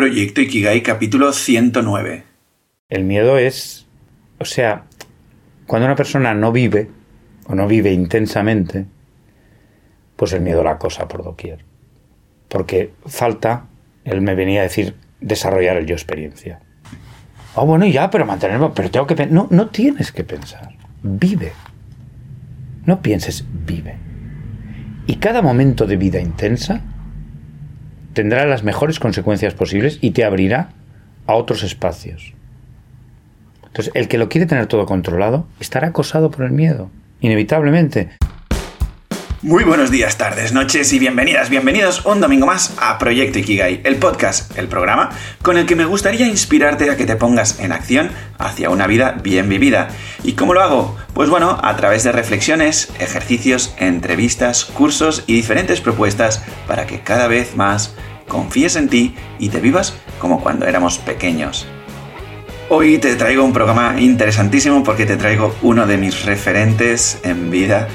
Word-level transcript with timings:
Proyecto 0.00 0.40
Ikigai 0.40 0.82
capítulo 0.82 1.30
109. 1.30 2.24
El 2.88 3.04
miedo 3.04 3.36
es, 3.36 3.86
o 4.38 4.46
sea, 4.46 4.84
cuando 5.66 5.84
una 5.84 5.94
persona 5.94 6.32
no 6.32 6.52
vive 6.52 6.88
o 7.44 7.54
no 7.54 7.66
vive 7.66 7.92
intensamente, 7.92 8.86
pues 10.16 10.32
el 10.32 10.40
miedo 10.40 10.64
la 10.64 10.78
cosa 10.78 11.06
por 11.06 11.22
doquier. 11.22 11.66
Porque 12.48 12.94
falta, 13.04 13.66
él 14.04 14.22
me 14.22 14.34
venía 14.34 14.60
a 14.60 14.62
decir, 14.62 14.94
desarrollar 15.20 15.76
el 15.76 15.84
yo 15.84 15.96
experiencia. 15.96 16.60
Oh, 17.54 17.66
bueno, 17.66 17.84
ya, 17.84 18.08
pero 18.08 18.24
mantenerlo, 18.24 18.72
pero 18.72 18.90
tengo 18.90 19.06
que 19.06 19.26
No, 19.26 19.48
no 19.50 19.68
tienes 19.68 20.12
que 20.12 20.24
pensar. 20.24 20.76
Vive. 21.02 21.52
No 22.86 23.02
pienses, 23.02 23.44
vive. 23.66 23.96
Y 25.06 25.16
cada 25.16 25.42
momento 25.42 25.86
de 25.86 25.98
vida 25.98 26.20
intensa 26.20 26.80
tendrá 28.12 28.46
las 28.46 28.62
mejores 28.62 28.98
consecuencias 28.98 29.54
posibles 29.54 29.98
y 30.00 30.10
te 30.10 30.24
abrirá 30.24 30.70
a 31.26 31.34
otros 31.34 31.62
espacios. 31.62 32.34
Entonces, 33.66 33.92
el 33.94 34.08
que 34.08 34.18
lo 34.18 34.28
quiere 34.28 34.46
tener 34.46 34.66
todo 34.66 34.84
controlado 34.84 35.46
estará 35.60 35.88
acosado 35.88 36.30
por 36.30 36.44
el 36.44 36.52
miedo, 36.52 36.90
inevitablemente. 37.20 38.10
Muy 39.42 39.64
buenos 39.64 39.90
días, 39.90 40.18
tardes, 40.18 40.52
noches 40.52 40.92
y 40.92 40.98
bienvenidas, 40.98 41.48
bienvenidos 41.48 42.04
un 42.04 42.20
domingo 42.20 42.44
más 42.44 42.74
a 42.78 42.98
Proyecto 42.98 43.38
Ikigai, 43.38 43.80
el 43.84 43.96
podcast, 43.96 44.54
el 44.58 44.68
programa 44.68 45.08
con 45.40 45.56
el 45.56 45.64
que 45.64 45.76
me 45.76 45.86
gustaría 45.86 46.26
inspirarte 46.26 46.90
a 46.90 46.96
que 46.98 47.06
te 47.06 47.16
pongas 47.16 47.58
en 47.58 47.72
acción 47.72 48.10
hacia 48.36 48.68
una 48.68 48.86
vida 48.86 49.12
bien 49.22 49.48
vivida. 49.48 49.88
¿Y 50.24 50.34
cómo 50.34 50.52
lo 50.52 50.60
hago? 50.60 50.94
Pues 51.14 51.30
bueno, 51.30 51.58
a 51.62 51.74
través 51.74 52.04
de 52.04 52.12
reflexiones, 52.12 52.92
ejercicios, 52.98 53.74
entrevistas, 53.78 54.66
cursos 54.66 55.24
y 55.26 55.32
diferentes 55.32 55.80
propuestas 55.80 56.44
para 56.66 56.86
que 56.86 57.00
cada 57.00 57.26
vez 57.26 57.56
más 57.56 57.94
confíes 58.28 58.76
en 58.76 58.90
ti 58.90 59.14
y 59.38 59.48
te 59.48 59.60
vivas 59.60 59.94
como 60.18 60.42
cuando 60.42 60.66
éramos 60.66 60.98
pequeños. 60.98 61.66
Hoy 62.68 62.98
te 62.98 63.16
traigo 63.16 63.42
un 63.42 63.54
programa 63.54 63.98
interesantísimo 63.98 64.84
porque 64.84 65.06
te 65.06 65.16
traigo 65.16 65.56
uno 65.62 65.86
de 65.86 65.96
mis 65.96 66.26
referentes 66.26 67.18
en 67.24 67.50
vida 67.50 67.88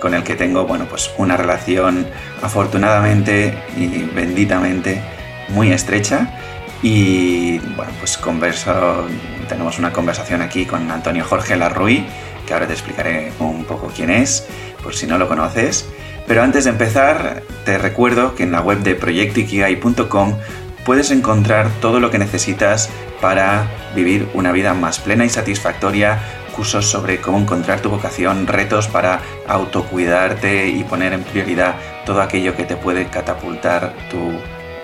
con 0.00 0.14
el 0.14 0.22
que 0.22 0.34
tengo 0.34 0.66
bueno, 0.66 0.86
pues 0.88 1.10
una 1.18 1.36
relación 1.36 2.06
afortunadamente 2.42 3.58
y 3.76 4.04
benditamente 4.14 5.00
muy 5.48 5.72
estrecha. 5.72 6.38
Y 6.82 7.58
bueno, 7.58 7.92
pues 7.98 8.16
converso, 8.16 9.06
tenemos 9.48 9.78
una 9.78 9.92
conversación 9.92 10.40
aquí 10.40 10.64
con 10.64 10.90
Antonio 10.90 11.24
Jorge 11.24 11.56
Larruy, 11.56 12.06
que 12.46 12.54
ahora 12.54 12.66
te 12.66 12.72
explicaré 12.72 13.32
un 13.38 13.64
poco 13.64 13.92
quién 13.94 14.10
es, 14.10 14.46
por 14.82 14.94
si 14.94 15.06
no 15.06 15.18
lo 15.18 15.28
conoces. 15.28 15.86
Pero 16.26 16.42
antes 16.42 16.64
de 16.64 16.70
empezar, 16.70 17.42
te 17.64 17.76
recuerdo 17.76 18.34
que 18.34 18.44
en 18.44 18.52
la 18.52 18.60
web 18.60 18.78
de 18.78 18.94
proyectoikigai.com 18.94 20.36
puedes 20.84 21.10
encontrar 21.10 21.68
todo 21.80 22.00
lo 22.00 22.10
que 22.10 22.18
necesitas 22.18 22.90
para 23.20 23.66
vivir 23.94 24.28
una 24.34 24.52
vida 24.52 24.74
más 24.74 24.98
plena 24.98 25.24
y 25.24 25.28
satisfactoria 25.28 26.18
cursos 26.50 26.90
sobre 26.90 27.20
cómo 27.20 27.38
encontrar 27.38 27.80
tu 27.80 27.90
vocación, 27.90 28.46
retos 28.46 28.88
para 28.88 29.20
autocuidarte 29.46 30.68
y 30.68 30.84
poner 30.84 31.12
en 31.12 31.22
prioridad 31.22 31.74
todo 32.04 32.20
aquello 32.20 32.56
que 32.56 32.64
te 32.64 32.76
puede 32.76 33.06
catapultar 33.06 33.94
tu 34.10 34.32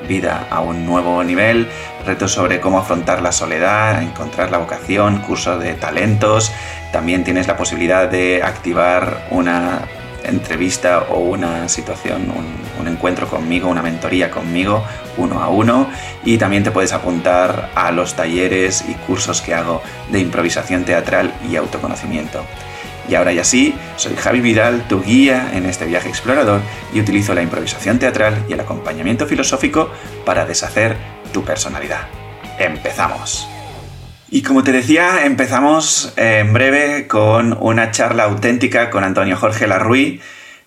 vida 0.06 0.46
a 0.50 0.60
un 0.60 0.86
nuevo 0.86 1.22
nivel, 1.24 1.68
retos 2.06 2.32
sobre 2.32 2.60
cómo 2.60 2.78
afrontar 2.78 3.20
la 3.22 3.32
soledad, 3.32 4.02
encontrar 4.02 4.50
la 4.50 4.58
vocación, 4.58 5.18
cursos 5.18 5.60
de 5.62 5.74
talentos, 5.74 6.52
también 6.92 7.24
tienes 7.24 7.46
la 7.46 7.56
posibilidad 7.56 8.08
de 8.08 8.42
activar 8.42 9.26
una 9.30 9.82
entrevista 10.28 11.06
o 11.10 11.18
una 11.18 11.68
situación, 11.68 12.30
un, 12.30 12.86
encuentro 12.86 13.26
conmigo, 13.26 13.68
una 13.68 13.82
mentoría 13.82 14.30
conmigo, 14.30 14.84
uno 15.16 15.42
a 15.42 15.48
uno. 15.48 15.88
Y 16.24 16.38
también 16.38 16.62
te 16.62 16.70
puedes 16.70 16.92
apuntar 16.92 17.70
a 17.74 17.90
los 17.90 18.14
talleres 18.14 18.84
y 18.88 18.94
cursos 18.94 19.42
que 19.42 19.54
hago 19.54 19.82
de 20.10 20.20
improvisación 20.20 20.84
teatral 20.84 21.34
y 21.50 21.56
autoconocimiento. 21.56 22.44
Y 23.08 23.14
ahora 23.14 23.32
ya 23.32 23.44
sí, 23.44 23.74
soy 23.96 24.16
Javi 24.16 24.40
Vidal, 24.40 24.86
tu 24.88 25.02
guía 25.02 25.50
en 25.52 25.66
este 25.66 25.84
viaje 25.84 26.08
explorador 26.08 26.60
y 26.92 27.00
utilizo 27.00 27.34
la 27.34 27.42
improvisación 27.42 27.98
teatral 27.98 28.44
y 28.48 28.52
el 28.52 28.60
acompañamiento 28.60 29.26
filosófico 29.26 29.90
para 30.24 30.44
deshacer 30.44 30.96
tu 31.32 31.44
personalidad. 31.44 32.08
¡Empezamos! 32.58 33.55
Y 34.28 34.42
como 34.42 34.64
te 34.64 34.72
decía, 34.72 35.24
empezamos 35.24 36.12
eh, 36.16 36.40
en 36.40 36.52
breve 36.52 37.06
con 37.06 37.56
una 37.60 37.92
charla 37.92 38.24
auténtica 38.24 38.90
con 38.90 39.04
Antonio 39.04 39.36
Jorge 39.36 39.68
Larruy, 39.68 40.20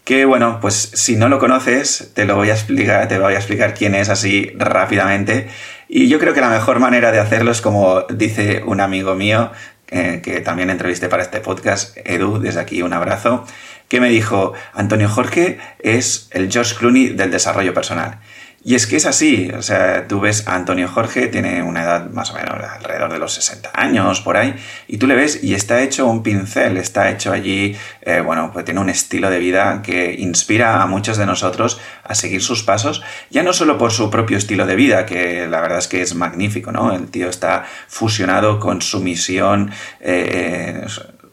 que 0.05 0.23
bueno, 0.23 0.59
pues 0.61 0.91
si 0.93 1.17
no 1.17 1.27
lo 1.27 1.39
conoces, 1.39 2.11
te 2.15 2.25
lo 2.25 2.35
voy 2.35 2.51
a 2.51 2.53
explicar, 2.53 3.07
te 3.09 3.19
voy 3.19 3.33
a 3.33 3.37
explicar 3.37 3.73
quién 3.73 3.95
es 3.95 4.07
así 4.07 4.51
rápidamente. 4.55 5.49
Y 5.89 6.07
yo 6.07 6.19
creo 6.19 6.33
que 6.33 6.39
la 6.39 6.49
mejor 6.49 6.79
manera 6.79 7.11
de 7.11 7.19
hacerlo 7.19 7.51
es 7.51 7.61
como 7.61 8.03
dice 8.03 8.63
un 8.65 8.79
amigo 8.79 9.15
mío, 9.15 9.51
eh, 9.89 10.21
que 10.23 10.39
también 10.39 10.69
entrevisté 10.69 11.09
para 11.09 11.23
este 11.23 11.41
podcast, 11.41 11.97
Edu, 12.05 12.39
desde 12.39 12.61
aquí 12.61 12.81
un 12.81 12.93
abrazo, 12.93 13.45
que 13.89 13.99
me 13.99 14.09
dijo, 14.09 14.53
Antonio 14.73 15.09
Jorge 15.09 15.59
es 15.79 16.29
el 16.31 16.49
George 16.49 16.75
Clooney 16.75 17.09
del 17.09 17.31
desarrollo 17.31 17.73
personal. 17.73 18.19
Y 18.61 18.75
es 18.75 18.87
que 18.87 18.97
es 18.97 19.05
así, 19.05 19.49
o 19.57 19.61
sea, 19.61 20.05
tú 20.07 20.19
ves 20.19 20.45
a 20.45 20.55
Antonio 20.55 20.89
Jorge, 20.89 21.27
tiene 21.27 21.63
una 21.63 21.83
edad 21.83 22.09
más 22.09 22.31
o 22.31 22.33
menos 22.33 22.55
alrededor 22.61 23.11
de 23.11 23.17
los 23.17 23.33
60 23.33 23.71
años, 23.73 24.19
por 24.19 24.35
ahí, 24.35 24.53
y 24.85 24.97
tú 24.97 25.07
le 25.07 25.15
ves 25.15 25.41
y 25.41 25.53
está 25.53 25.81
hecho 25.81 26.05
un 26.07 26.23
pincel, 26.23 26.75
está 26.75 27.09
hecho 27.09 27.31
allí, 27.31 27.77
eh, 28.01 28.19
bueno, 28.19 28.51
pues 28.51 28.65
tiene 28.65 28.81
un 28.81 28.89
estilo 28.89 29.29
de 29.29 29.39
vida 29.39 29.81
que 29.81 30.13
inspira 30.13 30.81
a 30.81 30.87
muchos 30.87 31.17
de 31.17 31.25
nosotros 31.25 31.79
a 32.03 32.15
seguir 32.15 32.41
sus 32.41 32.63
pasos, 32.63 33.01
ya 33.29 33.43
no 33.43 33.53
solo 33.53 33.77
por 33.77 33.91
su 33.93 34.09
propio 34.09 34.37
estilo 34.37 34.65
de 34.65 34.75
vida, 34.75 35.05
que 35.05 35.47
la 35.47 35.61
verdad 35.61 35.77
es 35.77 35.87
que 35.87 36.01
es 36.01 36.13
magnífico, 36.13 36.73
¿no? 36.73 36.91
El 36.93 37.07
tío 37.07 37.29
está 37.29 37.63
fusionado 37.87 38.59
con 38.59 38.81
su 38.81 38.99
misión, 38.99 39.71
eh, 40.01 40.85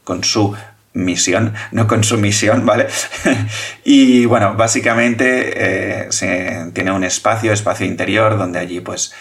con 0.04 0.22
su 0.22 0.54
misión, 0.96 1.54
no 1.72 1.86
con 1.86 2.02
su 2.02 2.18
misión, 2.18 2.64
¿vale? 2.64 2.88
y 3.84 4.24
bueno, 4.24 4.54
básicamente 4.54 6.06
eh, 6.06 6.70
tiene 6.72 6.90
un 6.90 7.04
espacio, 7.04 7.52
espacio 7.52 7.86
interior, 7.86 8.36
donde 8.36 8.58
allí 8.58 8.80
pues 8.80 9.14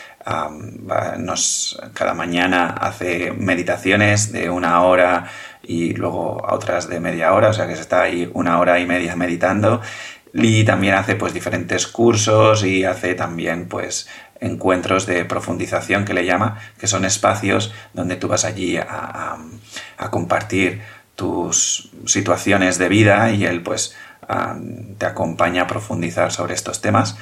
nos, 1.20 1.80
cada 1.94 2.14
mañana 2.16 2.70
hace 2.70 3.32
meditaciones 3.32 4.32
de 4.32 4.50
una 4.50 4.82
hora 4.82 5.30
y 5.62 5.94
luego 5.94 6.44
otras 6.50 6.90
de 6.90 7.00
media 7.00 7.34
hora, 7.34 7.50
o 7.50 7.54
sea 7.54 7.68
que 7.68 7.76
se 7.76 7.82
está 7.82 8.02
ahí 8.02 8.30
una 8.34 8.60
hora 8.60 8.80
y 8.80 8.86
media 8.88 9.16
meditando. 9.16 9.82
Y 10.34 10.66
también 10.66 10.96
hace 10.96 11.16
pues 11.16 11.34
diferentes 11.34 11.88
cursos 11.88 12.66
y 12.66 12.84
hace 12.84 13.14
también 13.16 13.68
pues 13.68 14.10
encuentros 14.42 15.06
de 15.06 15.24
profundización 15.24 16.04
que 16.04 16.14
le 16.14 16.26
llama, 16.26 16.60
que 16.78 16.88
son 16.88 17.06
espacios 17.06 17.74
donde 17.94 18.18
tú 18.18 18.28
vas 18.28 18.44
allí 18.44 18.78
a 18.78 19.38
compartir 20.10 20.82
tus 21.16 21.90
situaciones 22.06 22.78
de 22.78 22.90
vida 22.90 23.32
y 23.32 23.46
él 23.46 23.62
pues 23.64 23.96
ah, 24.28 24.58
te 24.98 25.06
acompaña 25.06 25.64
a 25.64 25.68
profundizar 25.68 26.32
sobre 26.32 26.54
estos 26.54 26.82
temas. 26.82 27.18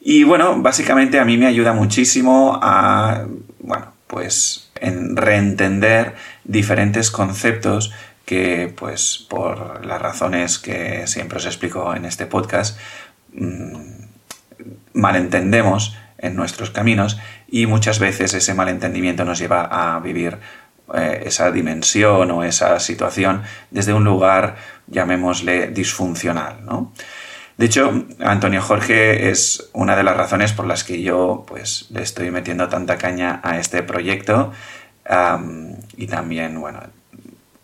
Y 0.00 0.24
bueno, 0.24 0.60
básicamente 0.60 1.18
a 1.18 1.24
mí 1.24 1.38
me 1.38 1.46
ayuda 1.46 1.72
muchísimo 1.72 2.58
a, 2.62 3.24
bueno, 3.60 3.92
pues 4.06 4.70
en 4.80 5.16
reentender 5.16 6.14
diferentes 6.44 7.10
conceptos 7.10 7.92
que 8.24 8.72
pues 8.74 9.26
por 9.28 9.84
las 9.84 10.00
razones 10.00 10.58
que 10.58 11.06
siempre 11.06 11.38
os 11.38 11.46
explico 11.46 11.94
en 11.94 12.04
este 12.04 12.26
podcast 12.26 12.78
mm, 13.32 13.74
malentendemos 14.94 15.96
en 16.18 16.36
nuestros 16.36 16.70
caminos 16.70 17.18
y 17.48 17.66
muchas 17.66 17.98
veces 17.98 18.34
ese 18.34 18.54
malentendimiento 18.54 19.24
nos 19.24 19.38
lleva 19.38 19.64
a 19.64 19.98
vivir 20.00 20.38
eh, 20.92 21.22
esa 21.24 21.50
dimensión 21.50 22.30
o 22.30 22.44
esa 22.44 22.78
situación 22.80 23.42
desde 23.70 23.94
un 23.94 24.04
lugar, 24.04 24.56
llamémosle, 24.86 25.68
disfuncional. 25.68 26.64
¿no? 26.64 26.92
De 27.56 27.66
hecho, 27.66 28.04
Antonio 28.20 28.60
Jorge 28.60 29.30
es 29.30 29.70
una 29.72 29.96
de 29.96 30.02
las 30.02 30.16
razones 30.16 30.52
por 30.52 30.66
las 30.66 30.84
que 30.84 31.00
yo 31.02 31.44
pues, 31.46 31.86
le 31.90 32.02
estoy 32.02 32.30
metiendo 32.30 32.68
tanta 32.68 32.98
caña 32.98 33.40
a 33.44 33.58
este 33.58 33.82
proyecto 33.82 34.52
y 35.96 36.06
también, 36.06 36.60
bueno, 36.60 36.80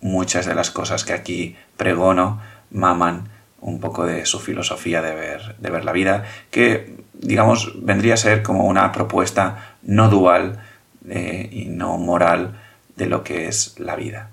muchas 0.00 0.46
de 0.46 0.54
las 0.54 0.70
cosas 0.70 1.04
que 1.04 1.12
aquí 1.12 1.56
pregono 1.76 2.40
maman 2.70 3.28
un 3.60 3.80
poco 3.80 4.06
de 4.06 4.24
su 4.26 4.38
filosofía 4.38 5.02
de 5.02 5.14
ver, 5.14 5.56
de 5.58 5.70
ver 5.70 5.84
la 5.84 5.92
vida, 5.92 6.24
que 6.50 6.96
digamos 7.12 7.72
vendría 7.84 8.14
a 8.14 8.16
ser 8.16 8.42
como 8.42 8.64
una 8.64 8.92
propuesta 8.92 9.76
no 9.82 10.08
dual 10.08 10.62
eh, 11.08 11.48
y 11.50 11.66
no 11.66 11.98
moral 11.98 12.58
de 13.00 13.06
lo 13.06 13.24
que 13.24 13.48
es 13.48 13.74
la 13.78 13.96
vida. 13.96 14.28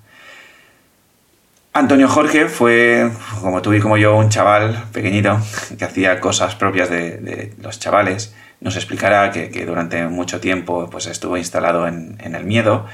Antonio 1.74 2.08
Jorge 2.10 2.48
fue, 2.50 3.10
como 3.42 3.62
tú 3.62 3.74
y 3.74 3.80
como 3.80 3.98
yo, 3.98 4.16
un 4.18 4.30
chaval 4.30 4.86
pequeñito 4.92 5.40
que 5.78 5.86
hacía 5.86 6.20
cosas 6.20 6.56
propias 6.56 6.90
de, 6.90 7.54
los 7.62 7.80
chavales. 7.80 8.36
Nos 8.60 8.76
explicará 8.76 9.32
que, 9.32 9.66
durante 9.66 10.06
mucho 10.08 10.40
tiempo 10.40 10.90
pues, 10.90 11.06
estuvo 11.08 11.38
instalado 11.38 11.88
en, 11.88 12.18
el 12.20 12.44
miedo 12.44 12.86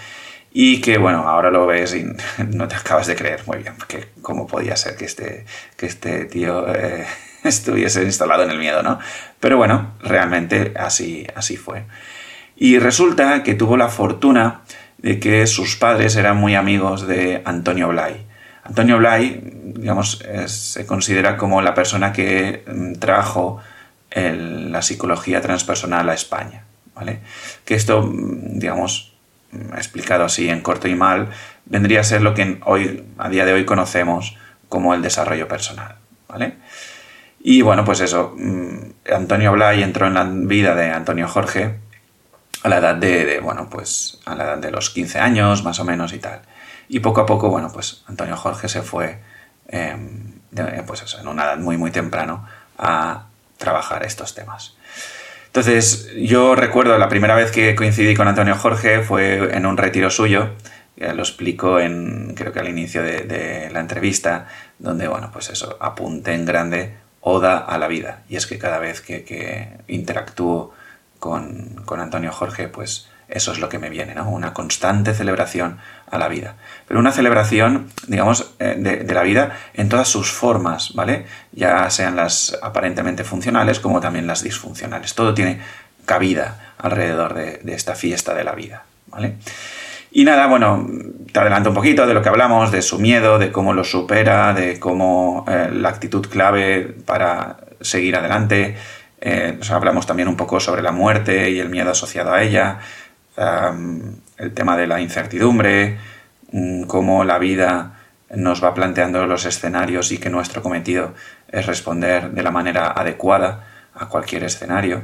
y 0.51 0.81
que, 0.81 0.99
bueno, 0.99 1.27
ahora 1.27 1.49
lo 1.49 1.65
ves 1.65 1.95
y 1.95 2.05
no 2.53 2.67
te 2.67 2.75
acabas 2.75 3.07
de 3.07 3.15
creer 3.15 3.41
muy 3.47 3.57
bien 3.59 3.73
que 3.87 4.09
cómo 4.21 4.45
podía 4.45 4.75
ser 4.75 4.95
que 4.95 5.05
este, 5.05 5.45
que 5.75 5.87
este 5.87 6.25
tío 6.25 6.67
eh, 6.75 7.07
estuviese 7.43 8.03
instalado 8.03 8.43
en 8.43 8.51
el 8.51 8.59
miedo, 8.59 8.83
¿no? 8.83 8.99
Pero 9.39 9.57
bueno, 9.57 9.93
realmente 10.01 10.73
así, 10.75 11.25
así 11.35 11.57
fue. 11.57 11.85
Y 12.57 12.77
resulta 12.79 13.41
que 13.43 13.55
tuvo 13.55 13.77
la 13.77 13.87
fortuna 13.87 14.61
de 15.03 15.19
que 15.19 15.45
sus 15.45 15.75
padres 15.75 16.15
eran 16.15 16.38
muy 16.38 16.55
amigos 16.55 17.05
de 17.05 17.41
Antonio 17.45 17.89
Blay. 17.89 18.25
Antonio 18.63 18.97
Blay, 18.97 19.41
digamos, 19.75 20.23
se 20.45 20.85
considera 20.85 21.35
como 21.35 21.61
la 21.61 21.73
persona 21.73 22.13
que 22.13 22.63
mm, 22.65 22.94
trajo 22.94 23.59
la 24.15 24.81
psicología 24.81 25.41
transpersonal 25.41 26.09
a 26.09 26.13
España. 26.13 26.63
¿vale? 26.95 27.19
Que 27.65 27.75
esto, 27.75 28.01
mm, 28.01 28.59
digamos, 28.59 29.13
mm, 29.51 29.73
explicado 29.75 30.23
así 30.23 30.50
en 30.50 30.61
corto 30.61 30.88
y 30.88 30.95
mal, 30.95 31.29
vendría 31.65 31.99
a 31.99 32.03
ser 32.03 32.21
lo 32.21 32.33
que 32.33 32.59
hoy, 32.65 33.03
a 33.17 33.27
día 33.29 33.44
de 33.45 33.53
hoy 33.53 33.65
conocemos 33.65 34.38
como 34.69 34.94
el 34.94 35.01
desarrollo 35.01 35.49
personal. 35.49 35.95
¿vale? 36.29 36.53
Y 37.41 37.61
bueno, 37.61 37.83
pues 37.83 37.99
eso, 37.99 38.38
Antonio 39.13 39.51
Blay 39.51 39.83
entró 39.83 40.07
en 40.07 40.13
la 40.13 40.23
vida 40.23 40.75
de 40.75 40.91
Antonio 40.91 41.27
Jorge 41.27 41.82
a 42.63 42.69
la 42.69 42.77
edad 42.77 42.95
de, 42.95 43.39
bueno, 43.42 43.69
pues 43.69 44.19
a 44.25 44.36
la 44.36 44.45
edad 44.45 44.57
de 44.57 44.71
los 44.71 44.89
15 44.89 45.19
años, 45.19 45.63
más 45.63 45.80
o 45.80 45.83
menos 45.86 46.13
y 46.13 46.19
tal. 46.19 46.42
Y 46.88 47.00
poco 47.00 47.21
a 47.21 47.25
poco, 47.25 47.50
bueno, 47.50 47.71
pues 47.71 48.04
Antonio 48.07 48.38
Jorge 48.38 48.69
se 48.69 48.81
fue, 48.81 49.19
em, 49.68 50.39
pues 50.88 51.15
en 51.19 51.27
una 51.27 51.44
edad 51.44 51.57
muy, 51.57 51.77
muy 51.77 51.92
temprano 51.92 52.48
a 52.77 53.25
trabajar 53.57 54.06
estos 54.06 54.33
temas. 54.33 54.75
Entonces, 55.48 56.10
yo 56.18 56.56
recuerdo 56.56 56.98
la 56.98 57.10
primera 57.10 57.36
vez 57.36 57.51
que 57.51 57.75
coincidí 57.75 58.15
con 58.15 58.27
Antonio 58.27 58.56
Jorge 58.56 59.01
fue 59.01 59.56
en 59.56 59.66
un 59.66 59.77
retiro 59.77 60.09
suyo, 60.09 60.50
lo 60.98 61.21
explico 61.21 61.80
en, 61.80 62.33
creo 62.36 62.54
que 62.54 62.59
al 62.59 62.69
inicio 62.69 63.04
de, 63.04 63.69
la 63.71 63.80
entrevista, 63.80 64.48
donde, 64.80 65.07
bueno, 65.07 65.30
pues 65.33 65.50
eso, 65.50 65.77
apunté 65.80 66.33
en 66.33 66.45
grande 66.45 66.95
Oda 67.25 67.59
a 67.59 67.77
la 67.77 67.88
vida. 67.88 68.24
Y 68.30 68.36
es 68.36 68.48
que 68.48 68.57
cada 68.57 68.80
vez 68.80 69.00
que, 69.00 69.24
que 69.24 69.69
interactúo 69.88 70.74
con, 71.23 72.01
Antonio 72.01 72.33
Jorge, 72.33 72.67
pues 72.67 73.07
eso 73.29 73.53
es 73.53 73.59
lo 73.59 73.69
que 73.69 73.79
me 73.79 73.89
viene, 73.89 74.13
¿no? 74.13 74.29
Una 74.29 74.53
constante 74.53 75.13
celebración 75.13 75.77
a 76.11 76.17
la 76.17 76.27
vida. 76.27 76.55
Pero 76.85 76.99
una 76.99 77.13
celebración, 77.13 77.87
digamos, 78.07 78.51
eh, 78.59 78.75
de, 78.77 79.13
la 79.13 79.23
vida 79.23 79.57
en 79.73 79.87
todas 79.87 80.09
sus 80.09 80.33
formas, 80.33 80.93
¿vale? 80.95 81.25
Ya 81.53 81.89
sean 81.89 82.17
las 82.17 82.57
aparentemente 82.61 83.23
funcionales 83.23 83.79
como 83.79 84.01
también 84.01 84.27
las 84.27 84.43
disfuncionales. 84.43 85.15
Todo 85.15 85.33
tiene 85.33 85.61
cabida 86.03 86.73
alrededor 86.77 87.35
de, 87.35 87.73
esta 87.73 87.95
fiesta 87.95 88.33
de 88.33 88.43
la 88.43 88.51
vida, 88.51 88.83
¿vale? 89.07 89.37
Y 90.11 90.25
nada, 90.25 90.47
bueno, 90.47 90.85
te 91.31 91.39
adelanto 91.39 91.69
un 91.69 91.75
poquito 91.75 92.05
de 92.05 92.13
lo 92.13 92.21
que 92.21 92.29
hablamos, 92.29 92.69
de 92.69 92.81
su 92.81 92.99
miedo, 92.99 93.39
de 93.39 93.53
cómo 93.53 93.73
lo 93.73 93.85
supera, 93.85 94.53
de 94.53 94.77
cómo 94.77 95.45
eh, 95.47 95.69
la 95.71 95.87
actitud 95.87 96.27
clave 96.27 96.81
para 97.05 97.59
seguir 97.79 98.17
adelante, 98.17 98.75
eh, 99.25 99.57
hablamos 99.69 100.05
también 100.05 100.27
un 100.27 100.35
poco 100.35 100.59
sobre 100.59 100.81
la 100.81 100.91
muerte 100.91 101.49
y 101.49 101.59
el 101.59 101.69
miedo 101.69 101.91
asociado 101.91 102.33
a 102.33 102.43
ella, 102.43 102.79
el 103.37 104.53
tema 104.53 104.75
de 104.75 104.85
la 104.85 104.99
incertidumbre, 104.99 105.97
mm, 106.51 106.83
cómo 106.83 107.23
la 107.23 107.39
vida 107.39 107.93
nos 108.35 108.61
va 108.61 108.73
planteando 108.73 109.25
los 109.25 109.45
escenarios 109.45 110.11
y 110.11 110.17
que 110.17 110.29
nuestro 110.29 110.61
cometido 110.61 111.13
es 111.47 111.65
responder 111.65 112.31
de 112.31 112.43
la 112.43 112.51
manera 112.51 112.91
adecuada 112.91 113.65
a 113.95 114.07
cualquier 114.09 114.43
escenario. 114.43 115.03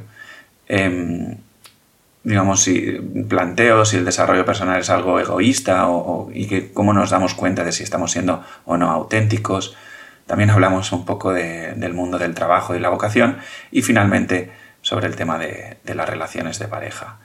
Em, 0.68 1.38
digamos, 2.24 2.62
si 2.62 2.92
planteo 3.30 3.86
si 3.86 3.98
el 3.98 4.06
desarrollo 4.06 4.44
personal 4.46 4.82
es 4.82 4.90
algo 4.90 5.18
egoísta 5.20 5.88
y 6.34 6.46
que 6.48 6.74
cómo 6.74 6.92
nos 6.94 7.12
damos 7.12 7.36
cuenta 7.36 7.64
de 7.64 7.72
si 7.72 7.84
estamos 7.84 8.12
siendo 8.12 8.44
o 8.66 8.76
no 8.76 8.92
auténticos. 8.92 9.78
También 10.30 10.52
hablamos 10.52 10.92
un 10.92 11.06
poco 11.06 11.34
del 11.34 11.94
mundo 11.96 12.20
del 12.20 12.36
trabajo 12.36 12.76
y 12.76 12.80
la 12.80 12.90
vocación 12.90 13.40
y 13.72 13.82
finalmente 13.82 14.52
sobre 14.84 15.08
el 15.08 15.16
tema 15.16 15.40
de, 15.40 15.78
las 15.84 16.08
relaciones 16.08 16.60
de 16.60 16.68
pareja. 16.68 17.18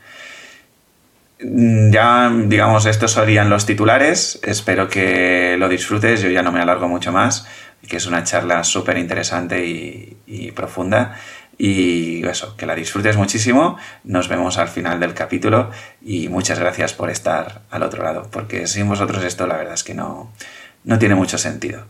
Mm, 1.38 1.90
ya, 1.90 2.32
digamos, 2.46 2.86
estos 2.86 3.12
serían 3.12 3.50
los 3.50 3.66
titulares. 3.66 4.40
Espero 4.42 4.88
que 4.88 5.56
lo 5.58 5.68
disfrutes. 5.68 6.22
Yo 6.22 6.30
ya 6.30 6.42
no 6.42 6.50
me 6.50 6.60
alargo 6.62 6.88
mucho 6.88 7.12
más, 7.12 7.46
que 7.86 7.98
es 7.98 8.06
una 8.06 8.24
charla 8.24 8.64
súper 8.64 8.96
interesante 8.96 9.66
y, 9.66 10.16
y, 10.26 10.52
profunda. 10.52 11.18
Y 11.58 12.26
eso, 12.26 12.56
que 12.56 12.64
la 12.64 12.74
disfrutes 12.74 13.18
muchísimo. 13.18 13.76
Nos 14.04 14.28
vemos 14.28 14.56
al 14.56 14.68
final 14.68 14.98
del 14.98 15.12
capítulo 15.12 15.70
y 16.00 16.30
muchas 16.30 16.58
gracias 16.58 16.94
por 16.94 17.10
estar 17.10 17.60
al 17.70 17.82
otro 17.82 18.02
lado, 18.02 18.30
porque 18.30 18.66
sin 18.66 18.88
vosotros 18.88 19.22
esto 19.24 19.46
la 19.46 19.58
verdad 19.58 19.74
es 19.74 19.84
que 19.84 19.92
no, 19.92 20.32
no 20.84 20.98
tiene 20.98 21.14
mucho 21.14 21.36
sentido. 21.36 21.84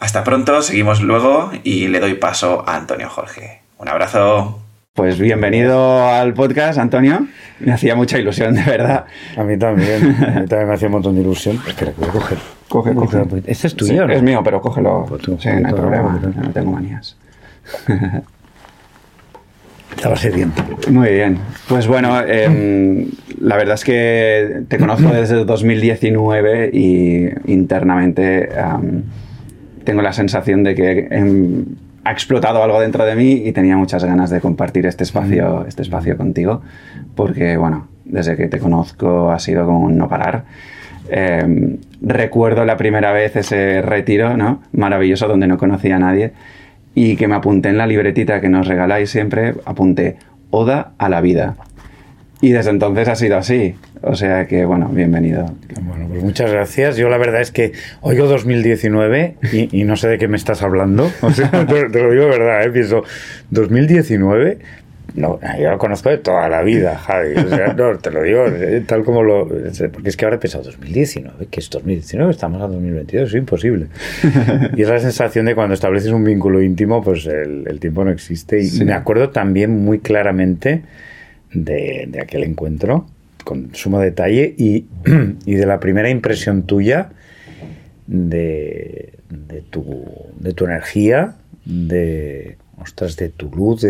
Hasta 0.00 0.24
pronto, 0.24 0.60
seguimos 0.62 1.00
luego 1.00 1.52
y 1.62 1.86
le 1.88 2.00
doy 2.00 2.14
paso 2.14 2.64
a 2.66 2.76
Antonio 2.76 3.08
Jorge. 3.08 3.60
Un 3.78 3.88
abrazo. 3.88 4.60
Pues 4.92 5.18
bienvenido 5.18 6.08
al 6.08 6.34
podcast, 6.34 6.78
Antonio. 6.78 7.26
Me 7.60 7.72
hacía 7.72 7.94
mucha 7.94 8.18
ilusión, 8.18 8.54
de 8.54 8.64
verdad. 8.64 9.04
A 9.36 9.44
mí 9.44 9.56
también. 9.56 10.16
A 10.20 10.40
mí 10.40 10.46
también 10.46 10.68
me 10.68 10.74
hacía 10.74 10.88
un 10.88 10.92
montón 10.92 11.14
de 11.14 11.20
ilusión. 11.20 11.60
Espera, 11.66 11.92
voy 11.96 12.08
a 12.08 12.12
coger. 12.12 12.38
Coge, 12.68 12.94
coge. 12.94 13.24
¿Este 13.46 13.68
es 13.68 13.76
tuyo? 13.76 14.08
Es 14.08 14.22
mío, 14.22 14.40
pero 14.44 14.60
cógelo. 14.60 15.06
Pues 15.08 15.22
sí, 15.22 15.48
no 15.60 15.68
hay 15.68 15.74
problema. 15.74 16.20
No 16.42 16.50
tengo 16.50 16.72
manías. 16.72 17.16
Estaba 19.96 20.16
sediento. 20.16 20.62
Muy 20.90 21.10
bien. 21.10 21.38
Pues 21.68 21.86
bueno, 21.86 22.20
em, 22.20 23.10
la 23.40 23.56
verdad 23.56 23.74
es 23.74 23.84
que 23.84 24.62
te 24.66 24.76
conozco 24.76 25.08
desde 25.10 25.44
2019 25.44 26.70
y 26.72 27.28
internamente 27.46 28.48
tengo 29.84 30.02
la 30.02 30.12
sensación 30.12 30.64
de 30.64 30.74
que 30.74 31.08
em, 31.10 31.64
ha 32.04 32.12
explotado 32.12 32.62
algo 32.62 32.80
dentro 32.80 33.04
de 33.04 33.14
mí 33.14 33.42
y 33.44 33.52
tenía 33.52 33.76
muchas 33.76 34.04
ganas 34.04 34.30
de 34.30 34.40
compartir 34.40 34.86
este 34.86 35.04
espacio, 35.04 35.64
este 35.66 35.82
espacio 35.82 36.16
contigo, 36.16 36.62
porque 37.14 37.56
bueno, 37.56 37.88
desde 38.04 38.36
que 38.36 38.48
te 38.48 38.58
conozco 38.58 39.30
ha 39.30 39.38
sido 39.38 39.64
como 39.64 39.80
un 39.80 39.96
no 39.96 40.08
parar. 40.08 40.44
Em, 41.08 41.78
recuerdo 42.00 42.64
la 42.64 42.76
primera 42.76 43.12
vez 43.12 43.36
ese 43.36 43.82
retiro, 43.82 44.36
¿no? 44.36 44.62
Maravilloso, 44.72 45.28
donde 45.28 45.46
no 45.46 45.58
conocía 45.58 45.96
a 45.96 45.98
nadie 45.98 46.32
y 46.94 47.16
que 47.16 47.28
me 47.28 47.34
apunté 47.34 47.70
en 47.70 47.78
la 47.78 47.86
libretita 47.86 48.40
que 48.40 48.48
nos 48.48 48.66
regaláis 48.66 49.10
siempre, 49.10 49.54
apunté 49.64 50.16
Oda 50.50 50.92
a 50.98 51.08
la 51.08 51.20
vida. 51.20 51.56
Y 52.40 52.52
desde 52.52 52.70
entonces 52.70 53.08
ha 53.08 53.14
sido 53.14 53.36
así. 53.36 53.74
O 54.02 54.14
sea 54.14 54.46
que, 54.46 54.64
bueno, 54.64 54.88
bienvenido. 54.88 55.46
Bueno, 55.82 56.06
pues 56.08 56.22
muchas 56.22 56.50
gracias. 56.50 56.96
Yo 56.96 57.08
la 57.08 57.16
verdad 57.16 57.40
es 57.40 57.50
que 57.50 57.72
oigo 58.02 58.26
2019 58.26 59.36
y, 59.72 59.84
no 59.84 59.96
sé 59.96 60.08
de 60.08 60.18
qué 60.18 60.28
me 60.28 60.36
estás 60.36 60.62
hablando. 60.62 61.10
O 61.22 61.30
sea, 61.30 61.50
te, 61.66 61.88
lo 61.88 62.10
digo 62.10 62.24
de 62.24 62.30
verdad, 62.30 62.64
¿eh? 62.64 62.70
pienso, 62.70 63.02
2019, 63.50 64.58
no, 65.14 65.38
yo 65.60 65.70
lo 65.70 65.78
conozco 65.78 66.10
de 66.10 66.18
toda 66.18 66.48
la 66.48 66.62
vida, 66.62 66.98
Javi. 66.98 67.34
O 67.36 67.48
sea, 67.48 67.72
no, 67.72 67.96
te 67.98 68.10
lo 68.10 68.22
digo 68.22 68.46
eh, 68.46 68.82
tal 68.86 69.04
como 69.04 69.22
lo... 69.22 69.48
Porque 69.48 70.08
es 70.08 70.16
que 70.16 70.24
ahora 70.24 70.36
he 70.36 70.40
pensado 70.40 70.64
2019, 70.64 71.46
que 71.46 71.60
es 71.60 71.70
2019, 71.70 72.30
estamos 72.32 72.60
a 72.60 72.66
2022, 72.66 73.28
es 73.28 73.34
imposible. 73.34 73.86
Y 74.76 74.82
es 74.82 74.88
la 74.88 74.98
sensación 74.98 75.46
de 75.46 75.54
cuando 75.54 75.74
estableces 75.74 76.10
un 76.10 76.24
vínculo 76.24 76.60
íntimo, 76.60 77.02
pues 77.02 77.26
el, 77.26 77.78
tiempo 77.80 78.04
no 78.04 78.10
existe. 78.10 78.60
Y 78.62 78.84
me 78.84 78.92
acuerdo 78.92 79.30
también 79.30 79.84
muy 79.84 80.00
claramente 80.00 80.82
de, 81.54 82.18
aquel 82.20 82.44
encuentro, 82.44 83.06
con 83.44 83.74
sumo 83.74 84.00
detalle, 84.00 84.54
y, 84.58 84.84
de 85.44 85.66
la 85.66 85.80
primera 85.80 86.10
impresión 86.10 86.64
tuya 86.64 87.10
de, 88.06 89.14
tu, 89.70 90.04
de 90.38 90.52
tu 90.52 90.64
energía, 90.66 91.36
de, 91.64 92.56
ostras, 92.80 93.16
de 93.16 93.28
tu 93.28 93.50
luz. 93.50 93.86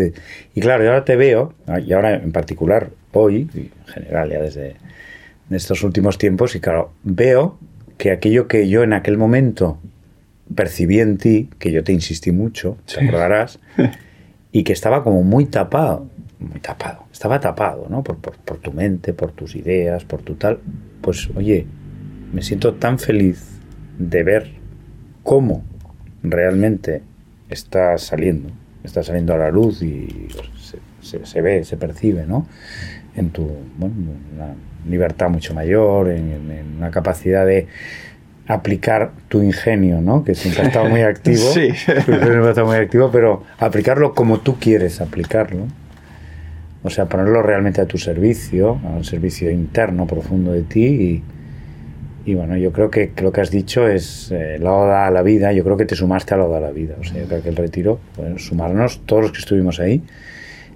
Y 0.53 0.61
claro, 0.61 0.83
yo 0.83 0.89
ahora 0.91 1.05
te 1.05 1.15
veo, 1.15 1.53
y 1.85 1.93
ahora 1.93 2.15
en 2.15 2.31
particular 2.31 2.89
hoy, 3.11 3.49
y 3.53 3.59
en 3.59 3.87
general 3.87 4.29
ya 4.29 4.41
desde 4.41 4.75
estos 5.49 5.83
últimos 5.83 6.17
tiempos, 6.17 6.55
y 6.55 6.59
claro, 6.59 6.91
veo 7.03 7.57
que 7.97 8.11
aquello 8.11 8.47
que 8.47 8.67
yo 8.67 8.83
en 8.83 8.93
aquel 8.93 9.17
momento 9.17 9.79
percibí 10.53 10.99
en 10.99 11.17
ti, 11.17 11.49
que 11.59 11.71
yo 11.71 11.83
te 11.83 11.91
insistí 11.91 12.31
mucho, 12.31 12.77
te 12.85 13.03
acordarás, 13.03 13.59
y 14.51 14.63
que 14.63 14.73
estaba 14.73 15.03
como 15.03 15.23
muy 15.23 15.45
tapado, 15.45 16.07
muy 16.39 16.59
tapado, 16.59 17.05
estaba 17.11 17.39
tapado, 17.39 17.87
¿no? 17.89 18.03
Por, 18.03 18.17
tu 18.57 18.71
mente, 18.71 19.13
por 19.13 19.31
tus 19.31 19.55
ideas, 19.55 20.03
por 20.03 20.21
tu 20.21 20.35
tal. 20.35 20.59
Pues 21.01 21.29
oye, 21.35 21.65
me 22.33 22.41
siento 22.41 22.73
tan 22.73 22.99
feliz 22.99 23.59
de 23.97 24.23
ver 24.23 24.51
cómo 25.23 25.63
realmente 26.23 27.03
está 27.49 27.97
saliendo, 27.97 28.49
está 28.83 29.03
saliendo 29.03 29.33
a 29.33 29.37
la 29.37 29.51
luz 29.51 29.81
y 29.81 30.27
se, 31.01 31.41
ve, 31.41 31.63
se 31.63 31.77
percibe, 31.77 32.25
¿no? 32.25 32.47
En 33.15 33.29
tu, 33.29 33.49
bueno, 33.77 33.95
una 34.35 34.55
libertad 34.89 35.29
mucho 35.29 35.53
mayor, 35.53 36.09
en, 36.09 36.75
una 36.77 36.91
capacidad 36.91 37.45
de 37.45 37.67
aplicar 38.47 39.11
tu 39.29 39.41
ingenio, 39.41 40.01
¿no? 40.01 40.23
Que 40.23 40.35
siempre 40.35 40.63
ha 40.63 40.67
estado 40.67 40.89
muy 40.89 41.01
activo. 41.03 41.51
sí. 41.53 41.69
ha 41.87 42.49
estado 42.49 42.65
muy 42.65 42.75
activo, 42.75 43.09
pero 43.11 43.43
aplicarlo 43.57 44.13
como 44.13 44.39
tú 44.39 44.57
quieres 44.59 44.99
aplicarlo 44.99 45.67
o 46.85 46.89
sea, 46.89 47.05
ponerlo 47.07 47.41
realmente 47.41 47.81
a 47.81 47.85
tu 47.85 47.97
servicio, 47.97 48.79
al 48.95 49.03
servicio 49.03 49.49
interno, 49.49 50.07
profundo 50.07 50.53
de 50.53 50.61
ti 50.61 51.23
y 52.25 52.33
bueno, 52.33 52.57
yo 52.57 52.71
creo 52.71 52.89
que 52.89 53.11
lo 53.21 53.31
que 53.31 53.41
has 53.41 53.51
dicho 53.51 53.87
es 53.87 54.31
eh, 54.31 54.57
la 54.59 54.71
oda 54.73 55.07
a 55.07 55.11
la 55.11 55.21
vida. 55.21 55.53
Yo 55.53 55.63
creo 55.63 55.77
que 55.77 55.85
te 55.85 55.95
sumaste 55.95 56.33
a 56.33 56.37
la 56.37 56.45
oda 56.45 56.57
a 56.57 56.61
la 56.61 56.71
vida. 56.71 56.95
O 56.99 57.03
sea, 57.03 57.21
yo 57.21 57.27
creo 57.27 57.43
que 57.43 57.49
el 57.49 57.55
retiro, 57.55 57.99
pues, 58.15 58.43
sumarnos, 58.43 59.01
todos 59.05 59.21
los 59.21 59.31
que 59.31 59.37
estuvimos 59.37 59.79
ahí, 59.79 60.01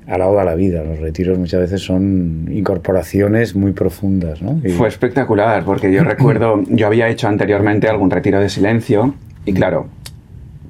a 0.07 0.19
la 0.19 0.27
oda 0.27 0.43
a 0.43 0.45
la 0.45 0.53
vida. 0.53 0.83
Los 0.83 0.99
retiros 0.99 1.39
muchas 1.39 1.61
veces 1.61 1.81
son 1.81 2.47
incorporaciones 2.51 3.55
muy 3.55 3.71
profundas. 3.71 4.43
¿no? 4.43 4.61
Fue 4.77 4.87
espectacular, 4.87 5.65
porque 5.65 5.91
yo 5.91 6.03
recuerdo, 6.03 6.63
yo 6.67 6.85
había 6.85 7.09
hecho 7.09 7.27
anteriormente 7.27 7.87
algún 7.87 8.11
retiro 8.11 8.39
de 8.39 8.49
silencio 8.49 9.15
y 9.45 9.53
claro, 9.53 9.87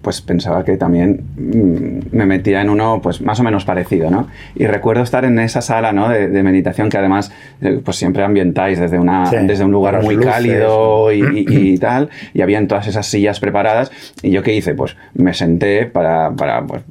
pues 0.02 0.22
pensaba 0.22 0.64
que 0.64 0.78
también 0.78 1.22
mm, 1.38 2.16
me 2.16 2.26
metía 2.26 2.62
en 2.62 2.70
uno 2.70 3.00
pues 3.02 3.22
más 3.22 3.40
o 3.40 3.44
menos 3.44 3.66
parecido, 3.66 4.10
¿no? 4.10 4.28
Y 4.56 4.66
recuerdo 4.66 5.04
estar 5.04 5.26
en 5.26 5.38
esa 5.40 5.62
sala, 5.62 5.92
¿no? 5.92 6.10
De, 6.10 6.40
meditación 6.40 6.90
que 6.90 6.98
además 6.98 7.32
eh, 7.62 7.82
pues 7.84 7.98
siempre 7.98 8.24
ambientáis 8.24 8.80
desde, 8.80 8.98
una, 8.98 9.30
desde 9.30 9.66
un 9.66 9.72
lugar 9.72 10.02
muy 10.02 10.18
cálido 10.18 11.12
y, 11.12 11.78
tal, 11.80 12.10
y 12.34 12.42
habían 12.42 12.68
todas 12.68 12.88
esas 12.88 13.08
sillas 13.08 13.40
preparadas 13.40 13.92
y 14.24 14.32
yo 14.32 14.42
qué 14.42 14.56
hice, 14.56 14.74
pues 14.74 14.96
me 15.14 15.34
senté 15.34 15.86
para, 15.86 16.32
para 16.32 16.66
pues, 16.66 16.84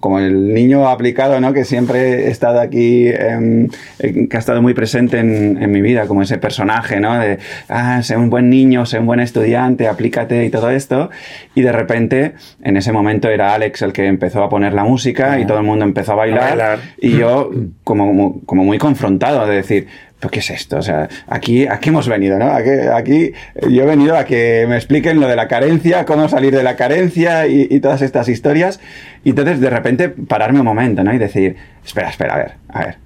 como 0.00 0.18
el 0.18 0.52
niño 0.52 0.88
aplicado, 0.88 1.40
¿no? 1.40 1.52
Que 1.52 1.64
siempre 1.64 2.26
he 2.26 2.30
estado 2.30 2.60
aquí, 2.60 3.08
em, 3.08 3.68
eh, 3.98 4.28
que 4.28 4.36
ha 4.36 4.40
estado 4.40 4.62
muy 4.62 4.74
presente 4.74 5.18
en, 5.18 5.70
mi 5.70 5.80
vida, 5.80 6.06
como 6.06 6.22
ese 6.22 6.38
personaje, 6.38 7.00
¿no? 7.00 7.18
De, 7.18 7.38
ah, 7.68 8.02
sé 8.02 8.16
un 8.16 8.30
buen 8.30 8.50
niño, 8.50 8.86
sé 8.86 8.98
un 8.98 9.06
buen 9.06 9.20
estudiante, 9.20 9.88
aplícate 9.88 10.44
y 10.44 10.50
todo 10.50 10.70
esto. 10.70 11.10
Y 11.54 11.62
de 11.62 11.72
repente, 11.72 12.34
en 12.62 12.76
ese 12.76 12.92
momento 12.92 13.28
era 13.28 13.54
Alex 13.54 13.82
el 13.82 13.92
que 13.92 14.06
empezó 14.06 14.42
a 14.42 14.48
poner 14.48 14.74
la 14.74 14.84
música 14.84 15.38
y 15.40 15.46
todo 15.46 15.58
el 15.58 15.64
mundo 15.64 15.84
empezó 15.84 16.12
a 16.12 16.16
bailar. 16.16 16.78
Y 16.98 17.16
yo, 17.16 17.50
como, 17.82 18.40
como 18.46 18.64
muy 18.64 18.78
confrontado, 18.78 19.46
de 19.46 19.56
decir, 19.56 19.88
¿qué 20.30 20.38
es 20.40 20.50
esto? 20.50 20.78
O 20.78 20.82
sea, 20.82 21.08
aquí, 21.26 21.66
aquí 21.66 21.90
hemos 21.90 22.08
venido, 22.08 22.38
¿no? 22.38 22.50
Aquí, 22.50 23.32
yo 23.68 23.82
he 23.82 23.86
venido 23.86 24.16
a 24.16 24.24
que 24.24 24.66
me 24.68 24.76
expliquen 24.76 25.20
lo 25.20 25.28
de 25.28 25.36
la 25.36 25.48
carencia, 25.48 26.04
cómo 26.04 26.28
salir 26.28 26.54
de 26.54 26.62
la 26.62 26.76
carencia 26.76 27.46
y, 27.46 27.80
todas 27.80 28.02
estas 28.02 28.28
historias. 28.28 28.80
Y 29.22 29.30
entonces, 29.30 29.60
de 29.60 29.70
repente, 29.70 30.08
pararme 30.08 30.60
un 30.60 30.66
momento, 30.66 31.04
¿no? 31.04 31.12
Y 31.12 31.18
decir, 31.18 31.56
espera, 31.84 32.08
espera, 32.08 32.34
a 32.34 32.38
ver, 32.38 32.52
a 32.68 32.78
ver. 32.80 32.96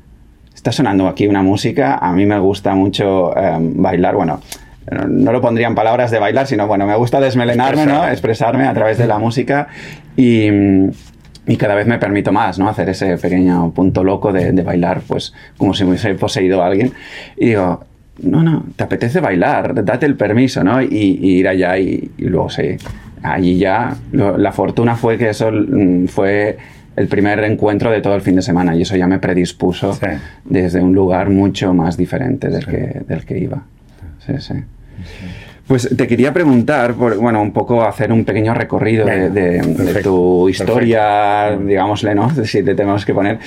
Está 0.54 0.72
sonando 0.72 1.06
aquí 1.06 1.26
una 1.26 1.42
música, 1.42 1.98
a 1.98 2.12
mí 2.12 2.26
me 2.26 2.38
gusta 2.38 2.74
mucho 2.74 3.36
em, 3.36 3.80
bailar, 3.80 4.16
bueno, 4.16 4.40
no, 5.08 5.32
lo 5.32 5.40
pondría 5.40 5.68
en 5.68 5.74
palabras 5.74 6.10
de 6.10 6.18
bailar, 6.18 6.46
sino, 6.46 6.66
bueno, 6.66 6.86
me 6.86 6.96
gusta 6.96 7.20
desmelenarme, 7.20 7.86
¿no? 7.86 8.08
Expresarme 8.08 8.66
a 8.66 8.74
través 8.74 8.98
de 8.98 9.06
la 9.06 9.18
música 9.18 9.68
y 10.16 10.48
y 11.48 11.56
cada 11.56 11.74
vez 11.74 11.86
me 11.86 11.98
permito 11.98 12.30
más, 12.30 12.58
¿no? 12.58 12.68
Hacer 12.68 12.90
ese 12.90 13.16
pequeño 13.16 13.72
punto 13.72 14.04
loco 14.04 14.32
de, 14.32 14.52
bailar, 14.62 15.00
pues 15.06 15.32
como 15.56 15.72
si 15.72 15.82
me 15.82 15.90
hubiese 15.90 16.14
poseído 16.14 16.62
a 16.62 16.66
alguien. 16.66 16.92
Y 17.38 17.46
digo, 17.46 17.84
no, 18.22 18.42
no, 18.42 18.66
te 18.76 18.84
apetece 18.84 19.20
bailar, 19.20 19.82
date 19.82 20.04
el 20.04 20.14
permiso, 20.14 20.62
¿no? 20.62 20.82
Y, 20.82 20.86
ir 20.86 21.48
allá 21.48 21.78
y, 21.78 22.10
luego 22.18 22.50
sí. 22.50 22.76
Allí 23.22 23.58
ya, 23.58 23.96
la 24.12 24.52
fortuna 24.52 24.94
fue 24.94 25.16
que 25.16 25.30
eso 25.30 25.50
mm, 25.50 26.06
fue 26.06 26.58
el 26.96 27.08
primer 27.08 27.42
encuentro 27.44 27.90
de 27.90 28.02
todo 28.02 28.14
el 28.14 28.20
fin 28.20 28.36
de 28.36 28.42
semana 28.42 28.76
y 28.76 28.82
eso 28.82 28.94
ya 28.96 29.06
me 29.06 29.18
predispuso 29.18 29.98
desde 30.44 30.82
un 30.82 30.94
lugar 30.94 31.30
mucho 31.30 31.72
más 31.72 31.96
diferente 31.96 32.48
del, 32.48 32.66
que, 32.66 33.02
del 33.08 33.24
que 33.24 33.38
iba. 33.38 33.62
sí. 34.26 34.34
sí. 34.38 34.54
Pues 35.68 35.94
te 35.94 36.06
quería 36.06 36.32
preguntar, 36.32 36.94
por, 36.94 37.18
bueno, 37.18 37.42
un 37.42 37.52
poco 37.52 37.84
hacer 37.84 38.10
un 38.10 38.24
pequeño 38.24 38.54
recorrido 38.54 39.04
de, 39.04 40.00
tu 40.02 40.48
historia, 40.48 41.56
digámosle, 41.56 42.14
¿no? 42.14 42.30
Si 42.44 42.62
te 42.62 42.74
tenemos 42.74 43.04
que 43.04 43.12
poner. 43.12 43.38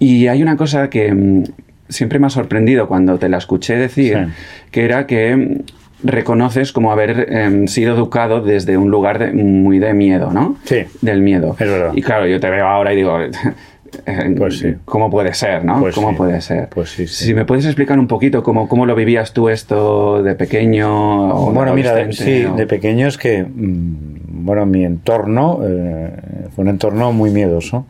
Y 0.00 0.26
hay 0.26 0.42
una 0.42 0.56
cosa 0.56 0.88
que 0.88 1.12
mm, 1.12 1.44
siempre 1.90 2.18
me 2.18 2.28
ha 2.28 2.30
sorprendido 2.30 2.88
cuando 2.88 3.18
te 3.18 3.28
la 3.28 3.36
escuché 3.36 3.76
decir, 3.76 4.28
que 4.70 4.86
era 4.86 5.06
que 5.06 5.36
mm, 5.36 6.06
reconoces 6.06 6.72
como 6.72 6.92
haber 6.92 7.30
em, 7.30 7.66
sido 7.66 7.94
educado 7.94 8.40
desde 8.40 8.78
un 8.78 8.90
lugar 8.90 9.34
muy 9.34 9.78
de 9.78 9.92
miedo, 9.92 10.32
¿no? 10.32 10.56
Sí. 10.64 10.84
Del 11.02 11.20
miedo. 11.20 11.56
Es 11.58 11.70
verdad. 11.70 11.92
Y 11.94 12.00
claro, 12.00 12.26
yo 12.26 12.40
te 12.40 12.48
veo 12.48 12.66
ahora 12.66 12.94
y 12.94 12.96
digo, 12.96 13.18
pues 14.38 14.58
sí. 14.58 14.74
¿Cómo 14.84 15.10
puede 15.10 15.34
ser, 15.34 15.64
no? 15.64 15.80
Pues 15.80 15.94
¿Cómo 15.94 16.16
puede 16.16 16.40
ser? 16.40 16.68
Pues 16.68 16.90
sí, 16.90 17.06
Si 17.06 17.34
me 17.34 17.44
puedes 17.44 17.64
explicar 17.64 17.98
un 17.98 18.06
poquito 18.06 18.42
cómo, 18.42 18.68
cómo 18.68 18.86
lo 18.86 18.94
vivías 18.94 19.32
tú 19.32 19.48
esto 19.48 20.22
de 20.22 20.34
pequeño. 20.34 21.34
O 21.34 21.52
bueno, 21.52 21.74
mira, 21.74 22.12
sí, 22.12 22.44
de 22.44 22.66
pequeño 22.66 23.06
es 23.06 23.18
que, 23.18 23.42
mm, 23.42 24.44
bueno, 24.44 24.66
mi 24.66 24.84
entorno 24.84 25.60
eh, 25.64 26.10
fue 26.54 26.62
un 26.62 26.70
entorno 26.70 27.12
muy 27.12 27.30
miedoso. 27.30 27.86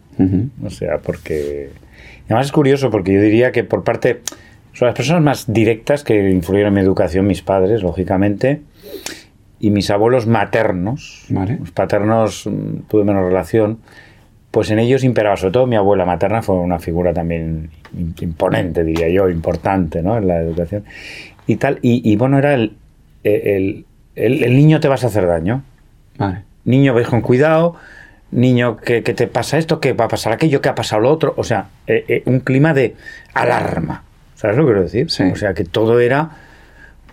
O 0.65 0.71
sea, 0.71 0.99
porque... 0.99 1.71
además 2.25 2.47
es 2.47 2.53
curioso 2.53 2.91
porque 2.91 3.13
yo 3.13 3.21
diría 3.21 3.53
que 3.53 3.65
por 3.65 3.85
parte... 3.85 4.23
Son 4.73 4.85
las 4.85 4.95
personas 4.95 5.23
más 5.23 5.45
directas 5.51 6.05
que 6.05 6.31
influyeron 6.31 6.69
en 6.69 6.75
mi 6.75 6.81
educación, 6.83 7.27
mis 7.27 7.41
padres, 7.41 7.83
lógicamente, 7.83 8.61
y 9.59 9.71
mis 9.71 9.89
abuelos 9.89 10.27
maternos. 10.27 11.25
Vale. 11.31 11.57
Los 11.59 11.71
paternos 11.71 12.47
mm, 12.47 12.81
tuve 12.89 13.05
menos 13.05 13.25
relación 13.25 13.79
pues 14.51 14.71
en 14.71 14.79
ellos 14.79 15.05
imperaba, 15.05 15.37
sobre 15.37 15.53
todo 15.53 15.67
mi 15.67 15.77
abuela 15.77 16.05
materna 16.05 16.43
fue 16.43 16.57
una 16.57 16.79
figura 16.79 17.13
también 17.13 17.71
imponente, 18.21 18.85
diría 18.85 19.09
yo, 19.09 19.29
importante 19.29 20.03
¿no? 20.03 20.17
en 20.17 20.27
la 20.27 20.39
educación. 20.39 20.85
Y 21.47 21.57
tal, 21.57 21.79
y, 21.83 22.17
bueno, 22.17 22.39
era 22.39 22.55
el, 22.55 22.77
el, 23.23 23.85
el, 24.17 24.57
niño 24.57 24.81
te 24.81 24.89
vas 24.89 25.05
a 25.05 25.09
hacer 25.09 25.27
daño. 25.27 25.63
Vale. 26.19 26.43
Niño, 26.65 26.95
ves 26.95 27.07
con 27.07 27.21
cuidado, 27.21 27.77
niño, 28.33 28.77
que, 28.79 29.03
te 29.03 29.27
pasa 29.29 29.59
esto, 29.59 29.79
que 29.81 29.93
va 29.93 30.07
a 30.07 30.09
pasar 30.09 30.33
aquello, 30.33 30.61
que 30.61 30.69
ha 30.69 30.75
pasado 30.75 31.03
lo 31.03 31.11
otro. 31.11 31.35
O 31.37 31.45
sea, 31.45 31.69
eh, 31.87 32.05
eh, 32.09 32.23
un 32.27 32.41
clima 32.41 32.75
de 32.75 32.97
alarma. 33.35 34.03
¿Sabes 34.35 34.57
lo 34.57 34.65
que 34.65 34.73
quiero 34.73 34.83
decir? 34.83 35.07
O 35.33 35.37
sea, 35.37 35.55
que 35.55 35.65
todo 35.65 36.01
era 36.01 36.31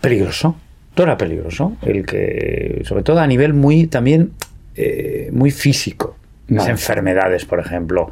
peligroso. 0.02 0.56
Todo 0.94 1.08
era 1.08 1.18
peligroso. 1.18 1.78
El 1.82 2.06
que, 2.06 2.82
sobre 2.86 3.04
todo 3.04 3.20
a 3.20 3.28
nivel 3.28 3.54
muy, 3.54 3.88
también, 3.88 4.32
eh, 4.76 5.30
muy 5.32 5.52
físico. 5.52 6.18
Las 6.48 6.68
enfermedades, 6.68 7.46
por 7.46 7.60
ejemplo, 7.60 8.12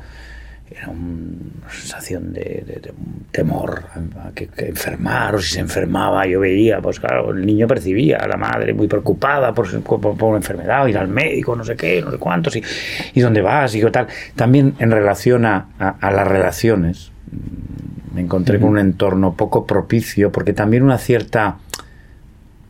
era 0.71 0.89
una 0.89 1.69
sensación 1.69 2.33
de, 2.33 2.93
temor 3.31 3.83
a 4.23 4.31
que, 4.31 4.49
enfermar 4.57 5.35
o 5.35 5.39
si 5.39 5.55
se 5.55 5.59
enfermaba 5.59 6.25
yo 6.25 6.39
veía 6.39 6.81
pues 6.81 6.99
claro 6.99 7.31
el 7.31 7.45
niño 7.45 7.67
percibía 7.67 8.17
a 8.17 8.27
la 8.27 8.37
madre 8.37 8.73
muy 8.73 8.87
preocupada 8.87 9.53
por, 9.53 9.81
por, 9.81 10.23
una 10.23 10.37
enfermedad 10.37 10.87
ir 10.87 10.97
al 10.97 11.07
médico 11.07 11.55
no 11.55 11.63
sé 11.63 11.75
qué 11.75 12.01
no 12.01 12.11
sé 12.11 12.17
cuántos 12.17 12.55
y, 12.55 12.63
y 13.13 13.21
dónde 13.21 13.41
vas 13.41 13.75
y 13.75 13.81
qué 13.81 13.91
tal. 13.91 14.07
También 14.35 14.75
en 14.79 14.91
relación 14.91 15.45
a, 15.45 15.67
las 16.01 16.27
relaciones 16.27 17.11
mm, 17.31 18.15
me 18.15 18.21
encontré 18.21 18.59
con 18.59 18.69
un 18.69 18.79
entorno 18.79 19.33
poco 19.33 19.65
propicio 19.65 20.31
porque 20.31 20.53
también 20.53 20.83
una 20.83 20.97
cierta 20.97 21.57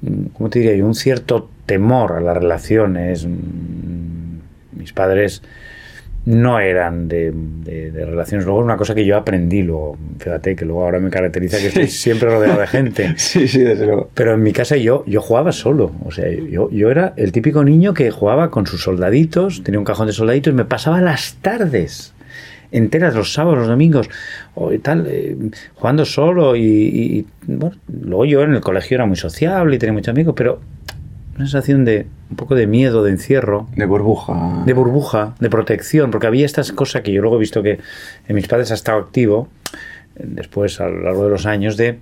mm, 0.01 0.25
¿cómo 0.34 0.50
te 0.50 0.60
diría 0.60 0.75
yo? 0.75 0.88
un 0.88 0.96
cierto 0.96 1.50
temor 1.68 2.13
a 2.13 2.20
las 2.20 2.38
relaciones 2.38 3.27
mm, 3.27 4.21
mis 4.82 4.94
padres 4.94 5.42
no 6.26 6.60
eran 6.60 7.08
de, 7.08 7.34
relaciones. 7.94 8.46
Luego, 8.46 8.62
una 8.62 8.78
cosa 8.78 8.94
que 8.94 9.06
yo 9.06 9.18
aprendí, 9.18 9.64
luego, 9.64 9.98
fíjate 10.20 10.56
que 10.56 10.66
luego 10.66 10.84
ahora 10.84 11.00
me 11.00 11.10
caracteriza 11.10 11.58
que 11.58 11.68
estoy 11.68 11.88
siempre 11.88 12.30
rodeado 12.30 12.60
de 12.60 12.68
gente. 12.68 13.14
sí, 13.18 13.48
sí, 13.48 13.60
desde 13.60 13.86
luego. 13.86 14.10
Pero 14.14 14.36
en 14.36 14.44
mi 14.44 14.54
casa 14.54 14.78
yo, 14.78 15.04
yo 15.08 15.22
jugaba 15.22 15.52
solo. 15.52 15.92
O 16.06 16.12
sea, 16.12 16.30
yo, 16.30 16.70
yo 16.70 16.92
era 16.92 17.14
el 17.18 17.32
típico 17.32 17.64
niño 17.64 17.94
que 17.94 18.12
jugaba 18.12 18.52
con 18.52 18.68
sus 18.68 18.84
soldaditos, 18.84 19.64
tenía 19.64 19.80
un 19.80 19.86
cajón 19.86 20.08
de 20.08 20.14
soldaditos 20.14 20.54
y 20.54 20.58
me 20.58 20.66
pasaba 20.66 21.02
las 21.02 21.38
tardes 21.42 22.14
enteras, 22.72 23.14
los 23.16 23.34
sábados, 23.34 23.60
los 23.60 23.68
domingos, 23.68 24.10
o 24.56 24.72
tal, 24.80 25.06
eh, 25.10 25.36
jugando 25.76 26.06
solo 26.06 26.56
y, 26.56 26.62
y, 26.62 27.28
bueno, 27.46 27.76
luego 27.88 28.24
yo 28.24 28.44
en 28.44 28.54
el 28.54 28.62
colegio 28.62 28.96
era 28.96 29.06
muy 29.06 29.18
sociable 29.18 29.76
y 29.76 29.80
tenía 29.80 29.92
muchos 29.92 30.14
amigos, 30.14 30.34
pero 30.38 30.62
una 31.36 31.46
sensación 31.46 31.86
de 31.86 32.08
un 32.30 32.36
poco 32.36 32.56
de 32.56 32.68
miedo, 32.68 33.04
de 33.04 33.12
encierro. 33.12 33.68
De 33.76 33.86
burbuja. 33.86 34.64
De 34.66 34.74
burbuja, 34.74 35.36
de 35.40 35.50
protección, 35.50 36.12
porque 36.12 36.28
había 36.28 36.46
estas 36.46 36.72
cosas 36.72 37.02
que 37.02 37.12
yo 37.12 37.22
luego 37.22 37.38
he 37.38 37.40
visto 37.40 37.64
que 37.64 37.80
en 38.28 38.36
mis 38.36 38.48
padres 38.48 38.72
ha 38.72 38.76
estado 38.76 39.00
activo, 39.00 39.48
después 40.16 40.80
a 40.80 40.88
lo 40.88 41.02
largo 41.04 41.24
de 41.26 41.30
los 41.30 41.46
años, 41.46 41.78
de 41.78 42.00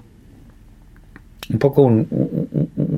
un 1.52 1.58
poco 1.58 1.92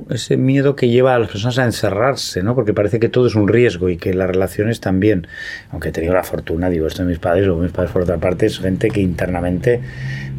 ese 0.09 0.35
miedo 0.35 0.75
que 0.75 0.89
lleva 0.89 1.15
a 1.15 1.19
las 1.19 1.29
personas 1.29 1.57
a 1.57 1.65
encerrarse, 1.65 2.43
¿no? 2.43 2.53
Porque 2.53 2.73
parece 2.73 2.99
que 2.99 3.07
todo 3.07 3.27
es 3.27 3.35
un 3.35 3.47
riesgo 3.47 3.89
y 3.89 3.97
que 3.97 4.13
las 4.13 4.27
relaciones 4.27 4.81
también, 4.81 5.27
aunque 5.69 5.89
he 5.89 5.91
tenido 5.91 6.13
la 6.13 6.23
fortuna, 6.23 6.69
digo, 6.69 6.85
esto 6.85 7.03
de 7.03 7.09
mis 7.09 7.19
padres, 7.19 7.47
o 7.47 7.55
mis 7.55 7.71
padres 7.71 7.91
por 7.91 8.01
otra 8.01 8.17
parte, 8.17 8.45
es 8.45 8.59
gente 8.59 8.89
que 8.89 9.01
internamente 9.01 9.79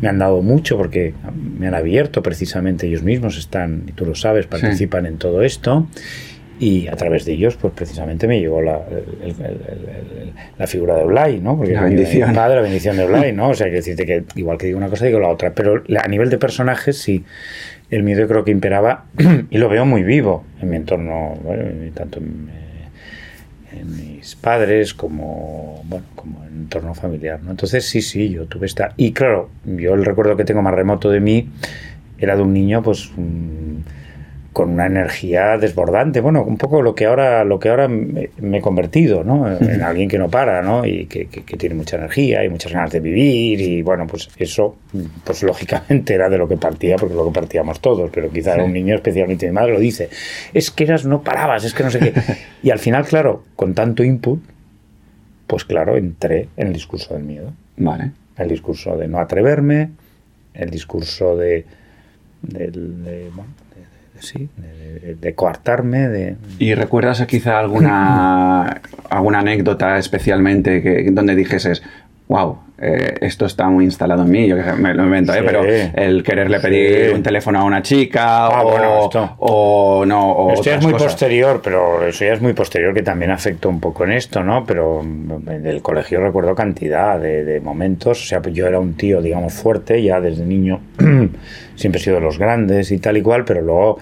me 0.00 0.09
han 0.09 0.19
dado 0.19 0.42
mucho 0.42 0.76
porque 0.76 1.14
me 1.59 1.69
han 1.69 1.75
abierto 1.75 2.23
precisamente 2.23 2.87
ellos 2.87 3.02
mismos, 3.02 3.38
están, 3.38 3.85
y 3.88 3.92
tú 3.92 4.04
lo 4.04 4.14
sabes, 4.14 4.47
participan 4.47 5.07
en 5.07 5.16
todo 5.16 5.42
esto 5.42 5.87
y 6.62 6.87
a 6.87 6.95
través 6.95 7.25
de 7.25 7.33
ellos, 7.33 7.57
pues 7.57 7.73
precisamente 7.75 8.28
me 8.28 8.38
llegó 8.38 8.62
la, 8.62 8.81
la 10.59 10.66
figura 10.69 10.95
de 10.95 11.04
Blay, 11.04 11.40
¿no? 11.40 11.57
Porque 11.57 11.73
la 11.73 11.83
bendición. 11.83 12.33
Padre, 12.33 12.57
la 12.57 12.62
bendición 12.62 12.97
de 12.97 13.04
Blay, 13.04 13.33
¿no? 13.33 13.49
O 13.52 13.54
sea, 13.54 13.66
que 13.66 13.75
decirte 13.75 14.07
que 14.07 14.23
igual 14.37 14.59
que 14.59 14.66
digo 14.66 14.78
una 14.78 14.88
cosa, 14.88 15.07
digo 15.07 15.19
la 15.19 15.28
otra. 15.28 15.54
Pero 15.54 15.83
a 15.99 16.07
nivel 16.07 16.31
de 16.31 16.38
personajes, 16.38 16.99
sí, 16.99 17.25
el 17.93 18.03
miedo 18.03 18.27
creo 18.27 18.43
que 18.43 18.51
imperaba 18.51 19.05
y 19.51 19.59
lo 19.59 19.69
veo 19.69 19.85
muy 19.85 20.03
vivo 20.03 20.45
en 20.61 20.71
mi 20.71 20.77
entorno, 20.77 21.39
tanto 21.95 22.19
en, 22.19 22.63
mis 23.85 24.37
padres 24.37 24.95
como, 24.95 25.83
bueno, 25.87 26.07
como 26.15 26.45
en 26.45 26.53
entorno 26.63 26.95
familiar. 26.95 27.41
Entonces, 27.49 27.85
sí, 27.85 28.01
sí, 28.01 28.31
yo 28.31 28.47
tuve 28.47 28.67
esta... 28.67 28.93
Y 28.97 29.13
claro, 29.13 29.51
yo 29.65 29.95
el 29.95 30.05
recuerdo 30.05 30.37
que 30.37 30.45
tengo 30.45 30.63
más 30.63 30.73
remoto 30.73 31.11
de 31.11 31.21
mí 31.21 31.49
era 32.19 32.37
de 32.37 32.43
un 32.43 32.53
niño, 32.53 32.83
pues 32.83 33.11
con 34.53 34.71
una 34.71 34.87
energía 34.87 35.57
desbordante. 35.57 36.21
Bueno, 36.21 36.45
un 36.45 36.59
poco 36.59 36.83
lo 36.83 36.95
que 36.95 37.07
ahora, 37.07 37.45
lo 37.45 37.59
que 37.59 37.71
ahora 37.71 37.89
me, 37.89 38.29
he 38.39 38.61
convertido, 38.61 39.25
¿no? 39.25 39.51
En 39.51 39.83
alguien 39.83 40.09
que 40.09 40.19
no 40.19 40.29
para, 40.29 40.63
¿no? 40.63 40.85
Y 40.85 41.07
que, 41.07 41.27
tiene 41.57 41.75
mucha 41.75 41.97
energía 41.97 42.45
y 42.45 42.49
muchas 42.49 42.73
ganas 42.73 42.91
de 42.93 43.01
vivir. 43.01 43.61
Y 43.61 43.83
bueno, 43.83 44.07
pues 44.07 44.29
eso, 44.37 44.77
pues 45.25 45.43
lógicamente 45.43 46.15
era 46.15 46.29
de 46.29 46.39
lo 46.39 46.47
que 46.47 46.57
partía, 46.57 46.97
porque 46.97 47.15
lo 47.15 47.27
que 47.27 47.33
partíamos 47.33 47.81
todos, 47.81 48.11
pero 48.13 48.31
quizá 48.31 48.57
un 48.63 48.73
niño 48.73 48.95
especialmente 48.95 49.47
mi 49.47 49.53
madre 49.53 49.73
lo 49.73 49.81
dice. 49.81 50.11
Es 50.53 50.71
que 50.71 50.85
eras, 50.85 51.07
no 51.07 51.23
parabas, 51.23 51.65
es 51.65 51.73
que 51.73 51.83
no 51.83 51.91
sé 51.91 51.99
qué. 51.99 52.13
Y 52.63 52.71
al 52.71 52.79
final, 52.79 53.05
claro, 53.05 53.43
con 53.57 53.75
tanto 53.75 54.05
input, 54.05 54.41
pues 55.47 55.65
claro, 55.65 55.97
entré 55.97 56.49
en 56.57 56.69
el 56.69 56.73
discurso 56.73 57.15
del 57.15 57.25
miedo. 57.25 57.53
Vale. 57.77 58.13
El 58.37 58.49
discurso 58.49 58.97
de 58.97 59.09
no 59.09 59.19
atreverme, 59.19 59.91
el 60.55 60.71
discurso 60.71 61.37
de, 61.37 61.67
de, 62.43 63.31
sí, 64.23 64.49
de, 65.21 65.35
coartarme. 65.35 66.09
De... 66.09 66.37
¿Y 66.59 66.75
recuerdas 66.75 67.25
quizá 67.26 67.59
alguna, 67.59 68.81
alguna 69.11 69.41
anécdota 69.41 69.99
especialmente 69.99 70.83
que, 70.83 71.11
donde 71.11 71.35
dijeses, 71.35 71.83
wow, 72.33 72.57
eh, 72.79 73.19
esto 73.21 73.45
está 73.45 73.69
muy 73.69 73.85
instalado 73.85 74.23
en 74.23 74.31
mí, 74.31 74.49
yo 74.49 74.57
me 74.57 74.95
lo 74.95 75.05
invento, 75.05 75.35
¿eh? 75.35 75.43
pero 75.45 75.62
el 75.62 76.23
quererle 76.23 76.61
pedir 76.61 77.15
un 77.15 77.23
teléfono 77.23 77.61
a 77.61 77.65
una 77.65 77.83
chica 77.83 78.47
ah, 78.47 78.62
o, 78.65 80.01
o, 80.01 80.07
no. 80.07 80.33
O 80.33 80.55
esto 80.55 80.71
es 80.71 80.83
muy 80.83 80.95
posterior, 80.95 81.61
pero 81.62 82.07
eso 82.07 82.25
ya 82.25 82.33
es 82.33 82.41
muy 82.41 82.55
posterior 82.55 82.95
que 82.95 83.03
también 83.03 83.31
afectó 83.31 83.69
un 83.69 83.81
poco 83.81 84.05
en 84.05 84.12
esto, 84.12 84.43
¿no? 84.43 84.65
Pero 84.65 85.03
del 85.05 85.83
colegio 85.83 86.23
recuerdo 86.23 86.55
cantidad 86.55 87.21
de, 87.21 87.45
de 87.45 87.61
momentos, 87.61 88.23
o 88.23 88.25
sea, 88.25 88.41
pues 88.41 88.55
yo 88.55 88.67
era 88.67 88.81
un 88.81 88.95
tío, 88.95 89.21
digamos, 89.21 89.53
fuerte, 89.53 90.03
ya 90.03 90.23
desde 90.23 90.47
niño 90.47 90.81
siempre 91.77 92.01
he 92.01 92.03
sido 92.03 92.17
de 92.17 92.23
los 92.23 92.39
grandes 92.39 92.91
y 92.93 92.99
tal 92.99 93.19
y 93.19 93.23
cual, 93.23 93.45
pero 93.45 93.61
luego 93.61 93.99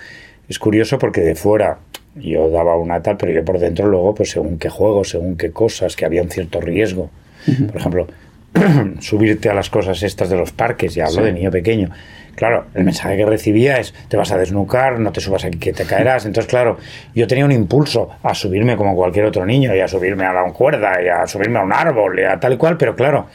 es 0.49 0.59
curioso 0.61 0.99
porque 0.99 1.23
de 1.23 1.35
fuera 1.35 1.79
yo 2.15 2.49
daba 2.49 2.77
una 2.77 3.03
tal, 3.03 3.17
pero 3.17 3.33
yo 3.33 3.45
por 3.45 3.59
dentro 3.59 3.89
luego, 3.89 4.15
pues 4.15 4.31
según 4.31 4.57
qué 4.57 4.69
juegos, 4.69 5.11
según 5.11 5.37
qué 5.37 5.51
cosas, 5.51 5.97
que 5.97 6.05
había 6.05 6.23
un 6.23 6.31
cierto 6.31 6.61
riesgo. 6.61 7.11
Por 7.47 7.77
ejemplo, 7.77 8.07
subirte 9.01 9.49
a 9.49 9.55
las 9.55 9.71
cosas 9.71 10.03
estas 10.03 10.31
de 10.31 10.37
los 10.37 10.53
parques, 10.53 10.95
ya 10.95 11.07
hablo 11.07 11.23
de 11.23 11.33
niño 11.33 11.51
pequeño. 11.51 11.91
Claro, 12.35 12.67
el 12.75 12.85
mensaje 12.85 13.17
que 13.17 13.27
recibía 13.27 13.79
es, 13.79 13.93
te 14.09 14.17
vas 14.17 14.33
a 14.33 14.39
desnucar, 14.39 14.99
no 14.99 15.13
te 15.13 15.21
subas 15.21 15.45
aquí 15.45 15.59
que 15.59 15.73
te 15.73 15.85
caerás. 15.85 16.25
Entonces, 16.25 16.49
claro, 16.49 16.79
yo 17.15 17.27
tenía 17.27 17.45
un 17.45 17.53
impulso 17.53 18.11
a 18.23 18.35
subirme 18.35 18.77
como 18.77 18.95
cualquier 18.95 19.27
otro 19.27 19.45
niño 19.45 19.75
y 19.75 19.81
a 19.81 19.89
subirme 19.89 20.25
a 20.25 20.33
la 20.33 20.45
cuerda 20.53 21.03
y 21.03 21.09
a 21.09 21.27
subirme 21.27 21.59
a 21.59 21.63
un 21.63 21.73
árbol 21.73 22.19
y 22.19 22.25
a 22.25 22.41
tal 22.41 22.55
y 22.55 22.57
cual, 22.57 22.77
pero 22.79 22.97
claro, 22.97 23.27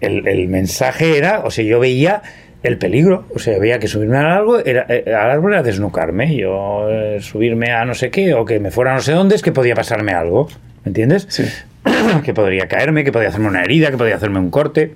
el, 0.00 0.26
el 0.28 0.48
mensaje 0.48 1.16
era, 1.16 1.40
o 1.44 1.50
sea, 1.50 1.64
yo 1.64 1.80
veía 1.80 2.22
el 2.66 2.78
peligro. 2.78 3.24
O 3.34 3.38
sea, 3.38 3.58
veía 3.58 3.78
que 3.78 3.88
subirme 3.88 4.18
al 4.18 4.26
árbol 4.26 4.62
era, 4.64 4.86
eh, 4.88 5.04
al 5.06 5.30
árbol 5.30 5.52
era 5.52 5.62
desnucarme. 5.62 6.36
Yo 6.36 6.88
eh, 6.90 7.18
subirme 7.20 7.72
a 7.72 7.84
no 7.84 7.94
sé 7.94 8.10
qué 8.10 8.34
o 8.34 8.44
que 8.44 8.58
me 8.58 8.70
fuera 8.70 8.94
no 8.94 9.00
sé 9.00 9.12
dónde 9.12 9.36
es 9.36 9.42
que 9.42 9.52
podía 9.52 9.74
pasarme 9.74 10.12
algo. 10.12 10.48
¿Me 10.86 10.90
entiendes? 10.90 11.26
Sí. 11.28 11.44
que 12.24 12.32
podría 12.32 12.66
caerme, 12.66 13.04
que 13.04 13.12
podía 13.12 13.28
hacerme 13.28 13.48
una 13.48 13.62
herida, 13.62 13.90
que 13.90 13.98
podía 13.98 14.16
hacerme 14.16 14.38
un 14.38 14.48
corte. 14.48 14.94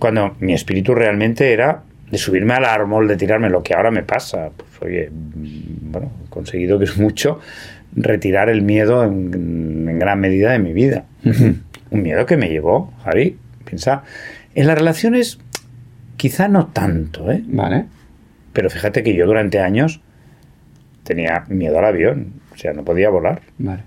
Cuando 0.00 0.34
mi 0.40 0.52
espíritu 0.52 0.96
realmente 0.96 1.52
era 1.52 1.82
de 2.10 2.18
subirme 2.18 2.54
al 2.54 2.64
árbol, 2.64 3.06
de 3.06 3.16
tirarme 3.16 3.50
lo 3.50 3.62
que 3.62 3.74
ahora 3.74 3.92
me 3.92 4.02
pasa. 4.02 4.50
Pues 4.56 4.82
oye, 4.82 5.10
mm, 5.10 5.92
bueno, 5.92 6.10
he 6.26 6.30
conseguido 6.30 6.80
que 6.80 6.86
es 6.86 6.96
mucho 6.96 7.38
retirar 7.94 8.48
el 8.48 8.62
miedo 8.62 9.04
en, 9.04 9.86
en 9.88 9.98
gran 10.00 10.18
medida 10.18 10.50
de 10.50 10.58
mi 10.58 10.72
vida. 10.72 11.04
Un 11.90 12.02
miedo 12.02 12.26
que 12.26 12.36
me 12.36 12.48
llevó, 12.48 12.92
Javi, 13.04 13.38
piensa, 13.64 14.02
en 14.54 14.66
las 14.66 14.76
relaciones 14.76 15.38
Quizá 16.18 16.48
no 16.48 16.66
tanto, 16.66 17.30
¿eh? 17.30 17.42
Vale. 17.46 17.86
Pero 18.52 18.68
fíjate 18.70 19.04
que 19.04 19.14
yo 19.14 19.24
durante 19.24 19.60
años 19.60 20.00
tenía 21.04 21.44
miedo 21.48 21.78
al 21.78 21.84
avión, 21.84 22.32
o 22.52 22.56
sea, 22.56 22.72
no 22.72 22.84
podía 22.84 23.08
volar. 23.08 23.40
Vale. 23.56 23.84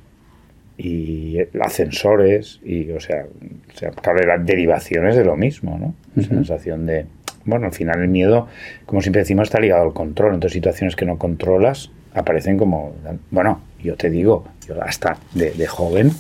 Y 0.84 1.38
ascensores, 1.62 2.60
y, 2.66 2.90
o 2.90 3.00
sea, 3.00 3.26
o 3.26 3.78
sea 3.78 3.92
claro, 3.92 4.20
eran 4.20 4.48
derivaciones 4.48 5.16
de 5.16 5.24
lo 5.24 5.38
mismo, 5.38 5.78
¿no? 5.78 5.94
Sensación 6.24 6.88
de. 6.88 7.06
Bueno, 7.46 7.68
al 7.68 7.74
final 7.74 8.02
el 8.02 8.08
miedo, 8.08 8.48
como 8.88 9.02
siempre 9.02 9.22
decimos, 9.22 9.50
está 9.50 9.60
ligado 9.60 9.84
al 9.84 9.94
control. 9.94 10.34
Entonces, 10.34 10.54
situaciones 10.54 10.96
que 10.96 11.06
no 11.06 11.20
controlas 11.20 11.92
aparecen 12.16 12.58
como. 12.58 12.96
Bueno, 13.30 13.62
yo 13.84 13.96
te 13.96 14.10
digo, 14.10 14.48
yo 14.68 14.82
hasta 14.82 15.18
de, 15.36 15.52
de 15.52 15.68
joven, 15.68 16.12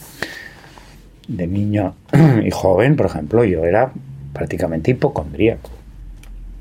de 1.28 1.48
niño 1.48 1.96
y 2.44 2.52
joven, 2.52 2.96
por 2.96 3.08
ejemplo, 3.08 3.44
yo 3.44 3.66
era 3.66 3.92
prácticamente 4.34 4.92
hipocondríaco. 4.92 5.72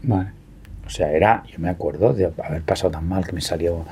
Vale. 0.03 0.31
O 0.87 0.91
sea, 0.91 1.13
era, 1.13 1.45
yo 1.47 1.59
me 1.59 1.69
acuerdo 1.69 2.13
de 2.13 2.33
haber 2.43 2.63
pasado 2.63 2.91
tan 2.91 3.07
mal 3.09 3.25
que 3.25 3.33
me 3.33 3.41
salió 3.41 3.85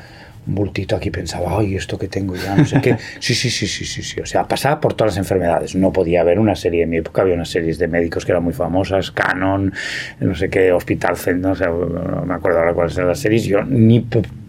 bultito 0.48 0.96
aquí, 0.96 1.10
pensaba, 1.10 1.58
ay, 1.58 1.76
esto 1.76 1.98
que 1.98 2.08
tengo 2.08 2.34
ya, 2.34 2.56
no 2.56 2.64
sé 2.64 2.80
qué. 2.80 2.96
Sí, 3.20 3.34
sí, 3.34 3.50
sí, 3.50 3.66
sí, 3.66 3.84
sí, 3.84 4.02
sí. 4.02 4.20
O 4.20 4.26
sea, 4.26 4.44
pasaba 4.44 4.80
por 4.80 4.94
todas 4.94 5.14
las 5.14 5.18
enfermedades. 5.18 5.74
No 5.74 5.92
podía 5.92 6.20
haber 6.22 6.38
una 6.38 6.54
serie, 6.54 6.84
en 6.84 6.90
mi 6.90 6.98
época 6.98 7.22
había 7.22 7.34
unas 7.34 7.48
series 7.48 7.78
de 7.78 7.88
médicos 7.88 8.24
que 8.24 8.32
eran 8.32 8.42
muy 8.42 8.52
famosas, 8.52 9.10
Canon, 9.10 9.72
no 10.20 10.34
sé 10.34 10.48
qué, 10.48 10.72
Hospital 10.72 11.16
Center, 11.16 11.48
no, 11.50 11.54
sé, 11.54 11.66
no 11.66 12.24
me 12.24 12.34
acuerdo 12.34 12.60
ahora 12.60 12.74
cuáles 12.74 12.96
eran 12.96 13.08
las 13.08 13.18
series. 13.18 13.44
Yo 13.44 13.62
ni 13.64 14.00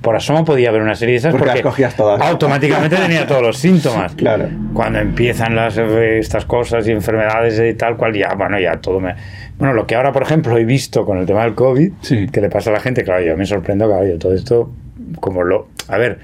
por 0.02 0.16
asomo 0.16 0.46
podía 0.46 0.72
ver 0.72 0.82
una 0.82 0.96
serie 0.96 1.14
de 1.14 1.20
esas 1.20 1.36
porque, 1.36 1.62
todas. 1.96 2.22
automáticamente 2.22 2.96
tenía 2.96 3.28
todos 3.28 3.42
los 3.42 3.58
síntomas. 3.58 4.16
Claro. 4.20 4.50
Cuando 4.74 5.00
empiezan 5.00 5.56
las, 5.56 5.78
estas 5.78 6.44
cosas 6.44 6.86
y 6.88 6.92
enfermedades 6.92 7.60
y 7.60 7.78
tal 7.78 7.96
cual, 7.96 8.14
ya, 8.14 8.34
bueno, 8.34 8.60
ya 8.60 8.74
todo 8.82 9.00
me 9.00 9.16
bueno, 9.60 9.74
lo 9.74 9.86
que 9.86 9.96
ahora, 9.96 10.14
por 10.14 10.24
ejemplo, 10.24 10.58
he 10.58 10.64
visto 10.64 11.06
con 11.06 11.18
el 11.18 11.26
tema 11.26 11.44
del 11.44 11.54
COVID, 11.54 11.92
que 12.32 12.42
le 12.42 12.50
pasa 12.50 12.70
a 12.70 12.74
la 12.74 12.80
gente, 12.80 13.04
claro, 13.04 13.26
yo 13.26 13.36
me 13.36 13.46
sorprendo, 13.46 13.88
claro, 13.88 14.08
yo 14.08 14.18
todo 14.18 14.34
esto, 14.34 14.72
como 15.20 15.44
lo... 15.44 15.68
A 15.88 15.98
ver, 15.98 16.20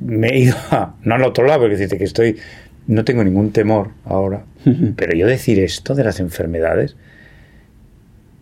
me 0.00 0.28
he 0.28 0.38
ido 0.38 0.56
a, 0.70 0.94
no 1.02 1.14
al 1.14 1.22
otro 1.24 1.46
lado, 1.46 1.60
porque 1.60 1.76
decirte 1.76 1.98
que 1.98 2.04
estoy... 2.04 2.36
No 2.86 3.04
tengo 3.04 3.22
ningún 3.22 3.52
temor 3.52 3.90
ahora, 4.06 4.44
pero 4.96 5.14
yo 5.14 5.26
decir 5.26 5.58
esto 5.58 5.94
de 5.94 6.04
las 6.04 6.20
enfermedades, 6.20 6.96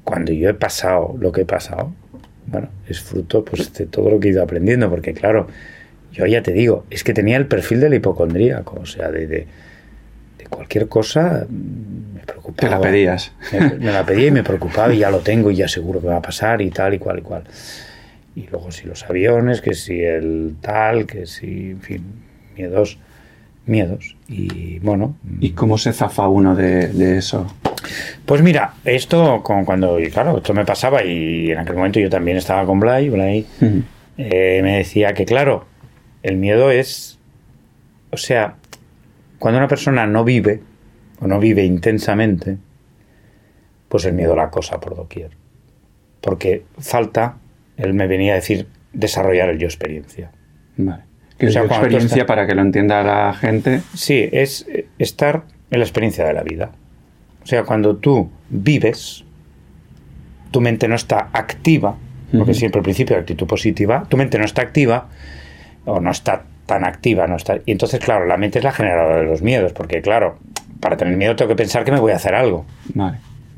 cuando 0.04 0.32
yo 0.32 0.48
he 0.48 0.54
pasado 0.54 1.16
lo 1.18 1.32
que 1.32 1.40
he 1.40 1.44
pasado, 1.44 1.92
bueno, 2.46 2.68
es 2.88 3.00
fruto 3.00 3.44
pues, 3.44 3.74
de 3.74 3.86
todo 3.86 4.08
lo 4.08 4.20
que 4.20 4.28
he 4.28 4.30
ido 4.30 4.44
aprendiendo, 4.44 4.88
porque 4.88 5.14
claro, 5.14 5.48
yo 6.12 6.26
ya 6.26 6.44
te 6.44 6.52
digo, 6.52 6.84
es 6.90 7.02
que 7.02 7.12
tenía 7.12 7.36
el 7.38 7.46
perfil 7.46 7.80
del 7.80 7.94
hipocondríaco, 7.94 8.78
o 8.82 8.86
sea, 8.86 9.10
de, 9.10 9.26
de 9.26 9.46
cualquier 10.48 10.86
cosa 10.86 11.48
te 12.54 12.68
la 12.68 12.80
pedías. 12.80 13.32
Me, 13.52 13.92
la 13.92 14.04
pedía 14.04 14.28
y 14.28 14.30
me 14.30 14.42
preocupaba 14.42 14.92
y 14.92 14.98
ya 14.98 15.10
lo 15.10 15.20
tengo 15.20 15.50
y 15.50 15.56
ya 15.56 15.68
seguro 15.68 16.00
que 16.00 16.06
va 16.06 16.16
a 16.16 16.22
pasar 16.22 16.62
y 16.62 16.70
tal 16.70 16.94
y 16.94 16.98
cual 16.98 17.18
y 17.18 17.22
cual. 17.22 17.44
Y 18.36 18.46
luego 18.48 18.70
si 18.70 18.86
los 18.86 19.02
aviones, 19.04 19.62
que 19.62 19.74
si 19.74 20.02
el 20.02 20.56
tal, 20.60 21.06
que 21.06 21.24
si, 21.26 21.70
en 21.70 21.80
fin, 21.80 22.04
miedos, 22.54 22.98
miedos. 23.64 24.16
Y 24.28 24.78
bueno. 24.80 25.16
¿Y 25.40 25.50
cómo 25.50 25.78
se 25.78 25.92
zafa 25.92 26.28
uno 26.28 26.54
de, 26.54 27.16
eso? 27.16 27.46
Pues 28.26 28.42
mira, 28.42 28.74
esto 28.84 29.42
con 29.42 29.64
cuando, 29.64 29.98
y 29.98 30.10
claro, 30.10 30.36
esto 30.36 30.52
me 30.52 30.66
pasaba 30.66 31.02
y 31.02 31.50
en 31.50 31.58
aquel 31.58 31.76
momento 31.76 31.98
yo 31.98 32.10
también 32.10 32.36
estaba 32.36 32.66
con 32.66 32.78
Blay, 32.78 33.08
Blay 33.08 33.46
eh, 34.18 34.60
me 34.62 34.78
decía 34.78 35.14
que 35.14 35.24
claro, 35.24 35.64
el 36.22 36.36
miedo 36.36 36.70
es, 36.70 37.18
o 38.10 38.16
sea, 38.16 38.56
cuando 39.38 39.58
una 39.58 39.68
persona 39.68 40.06
no 40.06 40.24
vive, 40.24 40.60
o 41.20 41.26
no 41.26 41.38
vive 41.38 41.64
intensamente, 41.64 42.58
pues 43.88 44.04
el 44.04 44.14
miedo 44.14 44.36
la 44.36 44.50
cosa 44.50 44.80
por 44.80 44.96
doquier. 44.96 45.30
Porque 46.20 46.64
falta, 46.78 47.36
él 47.76 47.94
me 47.94 48.06
venía 48.06 48.32
a 48.32 48.36
decir, 48.36 48.66
desarrollar 48.92 49.48
el 49.50 49.58
yo 49.58 49.66
experiencia. 49.66 50.30
Vale. 50.76 51.04
¿Qué 51.38 51.46
es 51.46 51.54
yo 51.54 51.64
experiencia 51.64 52.24
para 52.26 52.46
que 52.46 52.54
lo 52.54 52.62
entienda 52.62 53.02
la 53.02 53.34
gente? 53.34 53.82
Sí, 53.94 54.28
es 54.32 54.66
estar 54.98 55.44
en 55.70 55.80
la 55.80 55.84
experiencia 55.84 56.24
de 56.24 56.32
la 56.32 56.42
vida. 56.42 56.70
O 57.42 57.46
sea, 57.46 57.64
cuando 57.64 57.96
tú 57.96 58.30
vives, 58.48 59.24
tu 60.50 60.60
mente 60.60 60.88
no 60.88 60.94
está 60.94 61.28
activa, 61.32 61.96
porque 62.36 62.54
siempre 62.54 62.80
al 62.80 62.84
principio 62.84 63.16
de 63.16 63.20
actitud 63.20 63.46
positiva, 63.46 64.06
tu 64.08 64.16
mente 64.16 64.38
no 64.38 64.44
está 64.44 64.62
activa 64.62 65.08
o 65.84 66.00
no 66.00 66.10
está 66.10 66.44
tan 66.64 66.84
activa, 66.84 67.26
no 67.26 67.36
está. 67.36 67.58
Y 67.66 67.72
entonces, 67.72 68.00
claro, 68.00 68.26
la 68.26 68.36
mente 68.36 68.58
es 68.58 68.64
la 68.64 68.72
generadora 68.72 69.18
de 69.18 69.24
los 69.24 69.42
miedos, 69.42 69.72
porque 69.72 70.00
claro, 70.00 70.38
para 70.80 70.96
tener 70.96 71.16
miedo 71.16 71.36
tengo 71.36 71.50
que 71.50 71.56
pensar 71.56 71.84
que 71.84 71.92
me 71.92 72.00
voy 72.00 72.12
a 72.12 72.16
hacer 72.16 72.34
algo. 72.34 72.64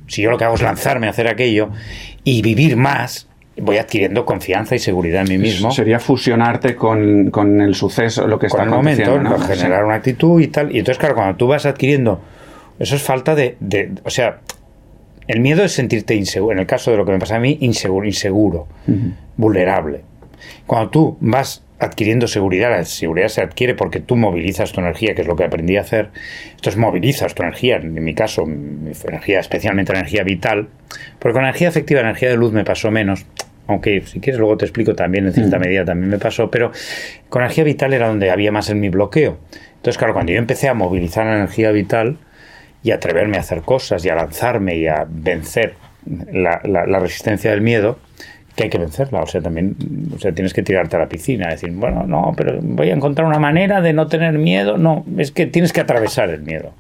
Si 0.07 0.23
yo 0.23 0.31
lo 0.31 0.39
que 0.39 0.45
hago 0.45 0.57
es 0.57 0.63
lanzarme 0.63 1.07
a 1.07 1.11
hacer 1.11 1.29
aquello 1.29 1.71
y 2.25 2.43
vivir 2.43 2.77
más, 2.77 3.28
voy 3.61 3.79
adquiriendo 3.79 4.25
confianza 4.25 4.75
y 4.75 4.79
seguridad 4.79 5.23
en 5.23 5.29
mí 5.29 5.39
mismo. 5.39 5.71
Sería 5.71 5.99
fusionarte 5.99 6.77
con, 6.77 7.61
el 7.61 7.75
suceso, 7.75 8.27
lo 8.27 8.39
que 8.39 8.47
está 8.47 8.59
con 8.59 8.69
el 8.69 8.75
momento, 8.75 9.39
generar 9.41 9.85
una 9.85 9.95
actitud 9.95 10.41
y 10.41 10.49
tal. 10.49 10.75
Y 10.75 10.79
entonces, 10.79 10.99
claro, 10.99 11.15
cuando 11.15 11.37
tú 11.37 11.47
vas 11.47 11.67
adquiriendo, 11.67 12.21
eso 12.79 12.97
es 12.97 13.03
falta 13.03 13.35
de, 13.35 13.57
o 14.05 14.11
sea, 14.11 14.41
el 15.27 15.41
miedo 15.41 15.65
es 15.65 15.73
sentirte 15.73 16.15
inseguro. 16.15 16.53
En 16.53 16.61
el 16.61 16.67
caso 16.67 16.91
de 16.91 16.97
lo 16.97 17.05
que 17.05 17.13
me 17.13 17.19
pasa 17.19 17.37
a 17.37 17.41
mí, 17.41 17.59
inseguro, 17.61 18.07
inseguro, 18.07 18.67
vulnerable. 19.37 20.03
Cuando 20.67 20.91
tú 20.91 21.17
vas 21.21 21.63
adquiriendo 21.79 22.27
seguridad. 22.27 22.71
La 22.71 22.85
seguridad 22.85 23.29
se 23.29 23.41
adquiere 23.41 23.75
porque 23.75 24.01
tú 24.01 24.17
movilizas 24.17 24.73
tu 24.73 24.81
energía, 24.81 25.15
que 25.15 25.23
es 25.23 25.29
lo 25.29 25.37
que 25.37 25.45
aprendí 25.45 25.77
a 25.77 25.83
hacer. 25.83 26.11
Entonces 26.51 26.77
movilizas 26.77 27.35
tu 27.35 27.43
energía, 27.43 27.77
en 27.77 28.03
mi 28.03 28.15
caso, 28.15 28.47
mi 28.47 28.93
energía, 29.07 29.41
especialmente 29.41 29.93
la 29.93 30.01
energía 30.01 30.25
vital, 30.25 30.69
porque 31.19 31.35
con 31.35 31.43
energía 31.43 31.69
afectiva, 31.69 32.01
energía 32.01 32.31
de 32.31 32.37
luz 32.37 32.53
me 32.53 32.65
pasó 32.65 32.91
menos. 32.91 33.27
Aunque 33.69 34.03
si 34.07 34.19
quieres 34.19 34.41
luego 34.41 34.57
te 34.57 34.65
explico 34.65 34.95
también, 34.95 35.27
en 35.27 35.33
cierta 35.33 35.59
medida 35.59 35.85
también 35.85 36.11
me 36.11 36.19
pasó, 36.19 36.51
pero 36.51 36.73
con 37.29 37.43
energía 37.43 37.65
vital 37.65 37.95
era 37.95 38.09
donde 38.09 38.31
había 38.31 38.51
más 38.51 38.71
en 38.71 38.81
mi 38.81 38.89
bloqueo. 38.89 39.39
Entonces, 39.77 39.99
claro, 39.99 40.15
cuando 40.15 40.33
yo 40.33 40.39
empecé 40.39 40.69
a 40.69 40.75
movilizar 40.75 41.27
la 41.27 41.37
energía 41.37 41.71
vital 41.71 42.17
y 42.83 42.91
a 42.91 42.97
atreverme 42.97 43.37
a 43.37 43.41
hacer 43.41 43.63
cosas 43.63 44.05
y 44.05 44.09
a 44.09 44.17
lanzarme 44.17 44.77
y 44.77 44.87
a 44.89 45.07
vencer 45.09 45.75
la, 46.33 46.61
la 46.65 46.99
resistencia 46.99 47.51
del 47.51 47.61
miedo, 47.61 47.99
que 48.59 48.65
hay 48.65 48.71
que 48.71 48.79
vencerla. 48.79 49.23
O 49.23 49.27
sea, 49.27 49.41
también 49.41 49.77
o 50.15 50.19
sea, 50.19 50.33
tienes 50.33 50.53
que 50.53 50.63
tirarte 50.63 50.97
a 50.97 50.99
la 50.99 51.09
piscina, 51.09 51.49
decir, 51.49 51.71
bueno, 51.71 52.05
no, 52.07 52.35
pero 52.37 52.59
voy 52.61 52.91
a 52.91 52.95
encontrar 52.95 53.27
una 53.27 53.39
manera 53.39 53.81
de 53.81 53.93
no 53.93 54.09
tener 54.09 54.37
miedo. 54.37 54.77
No, 54.77 55.07
es 55.17 55.31
que 55.31 55.47
tienes 55.47 55.73
que 55.73 55.81
atravesar 55.81 56.29
el 56.31 56.43
miedo. 56.43 56.73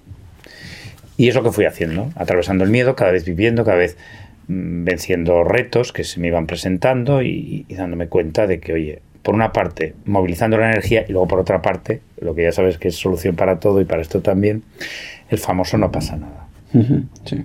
Y 1.17 1.29
es 1.29 1.37
lo 1.37 1.45
que 1.45 1.53
fui 1.53 1.67
haciendo, 1.67 2.11
atravesando 2.17 2.65
el 2.65 2.71
miedo, 2.71 2.97
cada 2.97 3.13
vez 3.13 3.25
viviendo, 3.25 3.65
cada 3.65 3.77
vez 3.77 3.97
mm, 3.97 4.28
venciendo 4.49 5.45
retos 5.45 5.93
que 5.93 6.05
se 6.05 6.21
me 6.21 6.29
iban 6.29 6.47
presentando 6.47 7.23
y, 7.23 7.67
y, 7.69 7.75
dándome 7.75 8.09
cuenta 8.09 8.47
de 8.47 8.61
que, 8.61 8.73
oye, 8.73 9.03
por 9.23 9.35
una 9.35 9.53
parte, 9.53 9.95
movilizando 10.07 10.57
la 10.57 10.71
energía 10.71 11.05
y 11.07 11.13
luego 11.13 11.29
por 11.29 11.39
otra 11.39 11.61
parte, 11.61 12.01
lo 12.21 12.35
que 12.35 12.45
ya 12.45 12.53
sabes 12.53 12.79
que 12.79 12.89
es 12.89 12.97
solución 12.97 13.37
para 13.37 13.61
todo 13.61 13.81
y 13.81 13.85
para 13.85 14.01
esto 14.01 14.23
también, 14.23 14.63
el 15.29 15.39
famoso 15.39 15.77
no 15.77 15.93
pasa 15.93 16.17
nada. 16.17 16.49
Sí. 17.25 17.45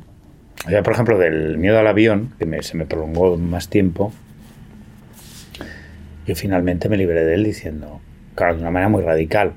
O 0.66 0.70
sea, 0.70 0.82
por 0.82 0.94
ejemplo, 0.94 1.18
del 1.18 1.58
miedo 1.58 1.78
al 1.78 1.88
avión, 1.88 2.34
que 2.40 2.46
me, 2.46 2.64
se 2.64 2.78
me 2.78 2.86
prolongó 2.86 3.38
más 3.38 3.68
tiempo, 3.68 4.14
yo 6.26 6.36
finalmente 6.36 6.88
me 6.88 6.96
libré 6.96 7.26
de 7.26 7.34
él 7.34 7.44
diciendo, 7.44 8.00
claro, 8.36 8.56
de 8.56 8.62
una 8.62 8.72
manera 8.72 8.90
muy 8.90 9.02
radical. 9.02 9.54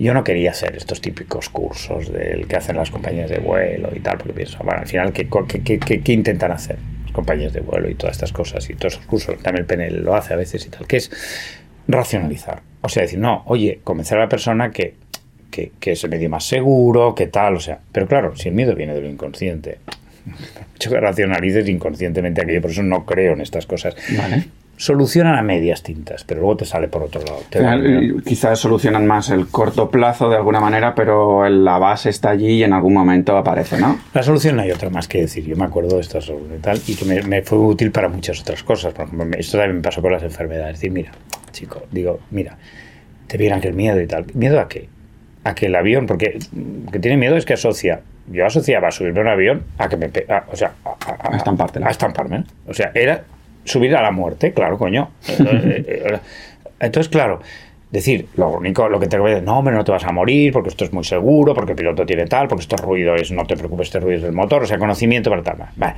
Yo 0.00 0.14
no 0.14 0.24
quería 0.24 0.52
hacer 0.52 0.74
estos 0.76 1.02
típicos 1.02 1.50
cursos 1.50 2.10
del 2.10 2.48
que 2.48 2.56
hacen 2.56 2.74
las 2.74 2.90
compañías 2.90 3.28
de 3.28 3.38
vuelo 3.38 3.90
y 3.94 4.00
tal, 4.00 4.16
porque 4.16 4.32
pienso, 4.32 4.56
bueno, 4.64 4.80
al 4.80 4.86
final, 4.86 5.12
¿qué, 5.12 5.28
qué, 5.46 5.78
qué, 5.78 6.00
qué 6.00 6.12
intentan 6.12 6.52
hacer 6.52 6.78
las 7.02 7.12
compañías 7.12 7.52
de 7.52 7.60
vuelo 7.60 7.90
y 7.90 7.94
todas 7.96 8.16
estas 8.16 8.32
cosas? 8.32 8.68
Y 8.70 8.74
todos 8.76 8.94
esos 8.94 9.04
cursos, 9.04 9.36
también 9.42 9.56
el 9.58 9.66
PNL 9.66 10.02
lo 10.02 10.14
hace 10.16 10.32
a 10.32 10.36
veces 10.38 10.64
y 10.64 10.70
tal, 10.70 10.86
que 10.86 10.96
es 10.96 11.10
racionalizar. 11.86 12.62
O 12.80 12.88
sea, 12.88 13.02
decir, 13.02 13.18
no, 13.18 13.42
oye, 13.44 13.80
convencer 13.84 14.16
a 14.16 14.22
la 14.22 14.28
persona 14.30 14.70
que, 14.70 14.94
que, 15.50 15.72
que 15.78 15.92
es 15.92 16.02
el 16.02 16.08
medio 16.08 16.30
más 16.30 16.44
seguro, 16.44 17.14
que 17.14 17.26
tal, 17.26 17.56
o 17.56 17.60
sea, 17.60 17.80
pero 17.92 18.08
claro, 18.08 18.34
si 18.36 18.48
el 18.48 18.54
miedo 18.54 18.74
viene 18.74 18.94
de 18.94 19.02
lo 19.02 19.08
inconsciente, 19.08 19.80
mucho 20.72 20.90
que 20.90 20.98
racionalices 20.98 21.68
inconscientemente 21.68 22.40
aquello, 22.40 22.62
por 22.62 22.70
eso 22.70 22.82
no 22.82 23.04
creo 23.04 23.34
en 23.34 23.42
estas 23.42 23.66
cosas. 23.66 23.94
Vale. 24.16 24.44
Solucionan 24.80 25.34
a 25.36 25.42
medias 25.42 25.82
tintas, 25.82 26.24
pero 26.24 26.40
luego 26.40 26.56
te 26.56 26.64
sale 26.64 26.88
por 26.88 27.02
otro 27.02 27.20
lado. 27.20 27.40
Quizás 28.24 28.58
solucionan 28.58 29.06
más 29.06 29.28
el 29.28 29.46
corto 29.48 29.90
plazo 29.90 30.30
de 30.30 30.36
alguna 30.36 30.58
manera, 30.58 30.94
pero 30.94 31.46
la 31.50 31.76
base 31.78 32.08
está 32.08 32.30
allí 32.30 32.48
y 32.54 32.64
en 32.64 32.72
algún 32.72 32.94
momento 32.94 33.36
aparece, 33.36 33.78
¿no? 33.78 33.98
La 34.14 34.22
solución 34.22 34.56
no 34.56 34.62
hay 34.62 34.70
otra 34.70 34.88
más 34.88 35.06
que 35.06 35.20
decir. 35.20 35.44
Yo 35.44 35.54
me 35.54 35.64
acuerdo 35.66 35.96
de 35.96 36.00
esta 36.00 36.22
solución 36.22 36.54
y 36.56 36.60
tal, 36.62 36.80
y 36.86 36.94
que 36.94 37.04
me, 37.04 37.20
me 37.24 37.42
fue 37.42 37.58
útil 37.58 37.90
para 37.92 38.08
muchas 38.08 38.40
otras 38.40 38.62
cosas. 38.62 38.94
Por 38.94 39.04
ejemplo, 39.04 39.38
esto 39.38 39.58
también 39.58 39.76
me 39.76 39.82
pasó 39.82 40.00
con 40.00 40.12
las 40.12 40.22
enfermedades. 40.22 40.76
decir, 40.76 40.90
mira, 40.90 41.10
chico, 41.52 41.82
digo, 41.92 42.20
mira, 42.30 42.56
te 43.26 43.36
viene 43.36 43.60
el 43.62 43.74
miedo 43.74 44.00
y 44.00 44.06
tal. 44.06 44.24
¿Miedo 44.32 44.58
a 44.60 44.66
qué? 44.68 44.88
A 45.44 45.54
que 45.54 45.66
el 45.66 45.74
avión, 45.74 46.06
porque 46.06 46.38
lo 46.86 46.90
que 46.90 46.98
tiene 47.00 47.18
miedo 47.18 47.36
es 47.36 47.44
que 47.44 47.52
asocia. 47.52 48.00
Yo 48.32 48.46
asociaba 48.46 48.88
a 48.88 48.90
subirme 48.92 49.18
a 49.18 49.22
un 49.24 49.28
avión 49.28 49.62
a 49.76 49.90
que 49.90 49.98
me. 49.98 50.06
a- 50.06 50.44
o 50.50 50.56
sea, 50.56 50.72
a, 50.86 50.90
a-. 50.90 51.36
A 51.86 51.90
estamparme. 51.90 52.44
O 52.66 52.72
sea, 52.72 52.92
era 52.94 53.24
subir 53.64 53.94
a 53.96 54.02
la 54.02 54.10
muerte, 54.10 54.52
claro, 54.52 54.78
coño. 54.78 55.10
Entonces, 56.80 57.08
claro. 57.08 57.40
Decir, 57.90 58.28
lo 58.36 58.50
único, 58.50 58.88
lo 58.88 59.00
que 59.00 59.08
te 59.08 59.18
voy 59.18 59.32
a 59.32 59.34
decir, 59.34 59.46
no, 59.46 59.58
hombre, 59.58 59.74
no 59.74 59.84
te 59.84 59.90
vas 59.90 60.04
a 60.04 60.12
morir, 60.12 60.52
porque 60.52 60.68
esto 60.68 60.84
es 60.84 60.92
muy 60.92 61.02
seguro, 61.02 61.54
porque 61.54 61.72
el 61.72 61.76
piloto 61.76 62.06
tiene 62.06 62.26
tal, 62.26 62.46
porque 62.46 62.62
esto 62.62 62.76
ruido 62.76 63.16
es, 63.16 63.32
no 63.32 63.44
te 63.44 63.56
preocupes, 63.56 63.88
este 63.88 63.98
ruido 63.98 64.18
es 64.18 64.22
del 64.22 64.32
motor, 64.32 64.62
o 64.62 64.66
sea, 64.66 64.78
conocimiento 64.78 65.28
para 65.28 65.42
tal. 65.42 65.56
Vale. 65.76 65.96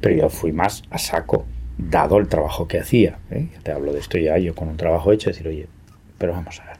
Pero 0.00 0.16
yo 0.16 0.28
fui 0.28 0.52
más 0.52 0.82
a 0.90 0.98
saco, 0.98 1.46
dado 1.78 2.18
el 2.18 2.28
trabajo 2.28 2.68
que 2.68 2.78
hacía. 2.78 3.18
¿eh? 3.30 3.48
Ya 3.54 3.60
te 3.60 3.72
hablo 3.72 3.92
de 3.92 4.00
esto 4.00 4.18
ya, 4.18 4.36
yo 4.36 4.54
con 4.54 4.68
un 4.68 4.76
trabajo 4.76 5.12
hecho, 5.12 5.30
decir, 5.30 5.48
oye, 5.48 5.66
pero 6.18 6.32
vamos 6.32 6.60
a 6.60 6.66
ver. 6.66 6.76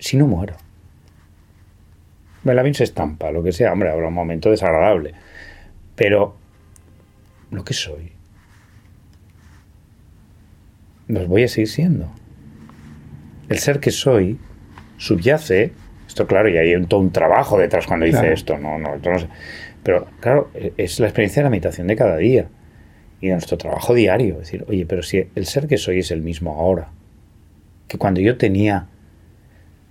Si 0.00 0.16
no 0.16 0.26
muero. 0.26 0.56
El 2.44 2.58
avión 2.58 2.74
se 2.74 2.84
estampa, 2.84 3.30
lo 3.30 3.42
que 3.42 3.52
sea, 3.52 3.72
hombre, 3.72 3.90
habrá 3.90 4.08
un 4.08 4.14
momento 4.14 4.50
desagradable. 4.50 5.14
Pero 5.94 6.36
lo 7.50 7.64
que 7.64 7.72
soy, 7.72 8.12
los 11.08 11.26
voy 11.28 11.44
a 11.44 11.48
seguir 11.48 11.68
siendo. 11.68 12.10
El 13.48 13.58
ser 13.58 13.80
que 13.80 13.90
soy 13.90 14.38
subyace, 14.96 15.72
esto 16.06 16.26
claro, 16.26 16.48
y 16.48 16.56
hay 16.56 16.74
un, 16.74 16.86
todo 16.86 17.00
un 17.00 17.10
trabajo 17.10 17.58
detrás 17.58 17.86
cuando 17.86 18.06
Claro. 18.06 18.32
esto, 18.32 18.58
no, 18.58 18.78
no, 18.78 18.94
esto 18.96 19.10
no 19.10 19.18
sé. 19.18 19.28
Pero 19.82 20.06
claro, 20.20 20.50
es 20.76 20.98
la 21.00 21.06
experiencia 21.06 21.40
de 21.42 21.44
la 21.44 21.50
meditación 21.50 21.86
de 21.86 21.96
cada 21.96 22.16
día 22.16 22.48
y 23.20 23.26
de 23.26 23.32
nuestro 23.32 23.58
trabajo 23.58 23.92
diario. 23.94 24.34
Es 24.34 24.40
decir, 24.50 24.64
oye, 24.68 24.86
pero 24.86 25.02
si 25.02 25.26
el 25.34 25.46
ser 25.46 25.66
que 25.66 25.76
soy 25.76 25.98
es 25.98 26.10
el 26.10 26.22
mismo 26.22 26.52
ahora, 26.54 26.88
que 27.86 27.98
cuando 27.98 28.20
yo 28.20 28.38
tenía, 28.38 28.86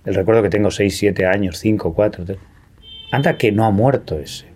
el 0.04 0.14
recuerdo 0.14 0.42
que 0.42 0.50
tengo 0.50 0.70
6, 0.70 0.96
7 0.96 1.26
años, 1.26 1.58
5, 1.58 1.94
4, 1.94 2.24
anda 3.12 3.36
que 3.36 3.52
no 3.52 3.64
ha 3.64 3.70
muerto 3.70 4.18
ese. 4.18 4.46